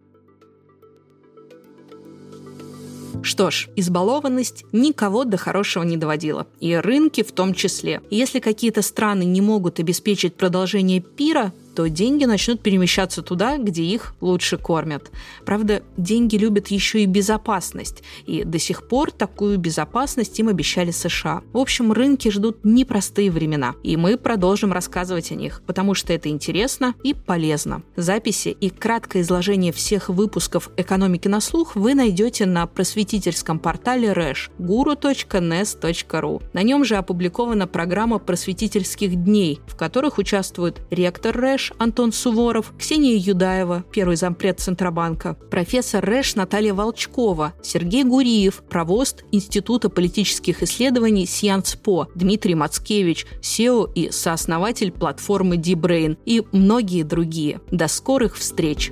Что 3.28 3.50
ж, 3.50 3.68
избалованность 3.76 4.64
никого 4.72 5.24
до 5.24 5.36
хорошего 5.36 5.82
не 5.82 5.98
доводила, 5.98 6.46
и 6.60 6.74
рынки 6.74 7.22
в 7.22 7.30
том 7.30 7.52
числе. 7.52 8.00
Если 8.08 8.40
какие-то 8.40 8.80
страны 8.80 9.24
не 9.24 9.42
могут 9.42 9.78
обеспечить 9.78 10.34
продолжение 10.34 11.00
пира, 11.00 11.52
то 11.78 11.88
деньги 11.88 12.24
начнут 12.24 12.60
перемещаться 12.60 13.22
туда, 13.22 13.56
где 13.56 13.84
их 13.84 14.16
лучше 14.20 14.58
кормят. 14.58 15.12
Правда, 15.46 15.84
деньги 15.96 16.34
любят 16.34 16.66
еще 16.66 17.04
и 17.04 17.06
безопасность, 17.06 18.02
и 18.26 18.42
до 18.42 18.58
сих 18.58 18.88
пор 18.88 19.12
такую 19.12 19.58
безопасность 19.58 20.36
им 20.40 20.48
обещали 20.48 20.90
США. 20.90 21.42
В 21.52 21.58
общем, 21.58 21.92
рынки 21.92 22.30
ждут 22.30 22.64
непростые 22.64 23.30
времена, 23.30 23.76
и 23.84 23.96
мы 23.96 24.18
продолжим 24.18 24.72
рассказывать 24.72 25.30
о 25.30 25.36
них, 25.36 25.62
потому 25.68 25.94
что 25.94 26.12
это 26.12 26.28
интересно 26.30 26.96
и 27.04 27.14
полезно. 27.14 27.84
Записи 27.94 28.48
и 28.48 28.70
краткое 28.70 29.22
изложение 29.22 29.72
всех 29.72 30.08
выпусков 30.08 30.70
«Экономики 30.76 31.28
на 31.28 31.40
слух» 31.40 31.76
вы 31.76 31.94
найдете 31.94 32.44
на 32.44 32.66
просветительском 32.66 33.60
портале 33.60 34.12
Рэш 34.12 34.50
guru.nes.ru. 34.58 36.42
На 36.52 36.62
нем 36.64 36.84
же 36.84 36.96
опубликована 36.96 37.68
программа 37.68 38.18
просветительских 38.18 39.14
дней, 39.14 39.60
в 39.68 39.76
которых 39.76 40.18
участвуют 40.18 40.80
ректор 40.90 41.36
Рэш, 41.36 41.67
Антон 41.78 42.12
Суворов, 42.12 42.72
Ксения 42.78 43.16
Юдаева, 43.16 43.84
первый 43.92 44.16
зампред 44.16 44.60
Центробанка, 44.60 45.34
профессор 45.50 46.04
РЭШ 46.04 46.36
Наталья 46.36 46.74
Волчкова, 46.74 47.54
Сергей 47.62 48.04
Гуриев, 48.04 48.62
провост 48.68 49.24
Института 49.32 49.88
политических 49.88 50.62
исследований 50.62 51.26
Сьянцпо, 51.26 52.08
Дмитрий 52.14 52.54
Мацкевич, 52.54 53.26
SEO 53.40 53.90
и 53.94 54.10
сооснователь 54.10 54.92
платформы 54.92 55.56
D-Brain 55.56 56.18
и 56.24 56.42
многие 56.52 57.02
другие. 57.02 57.60
До 57.70 57.88
скорых 57.88 58.36
встреч! 58.36 58.90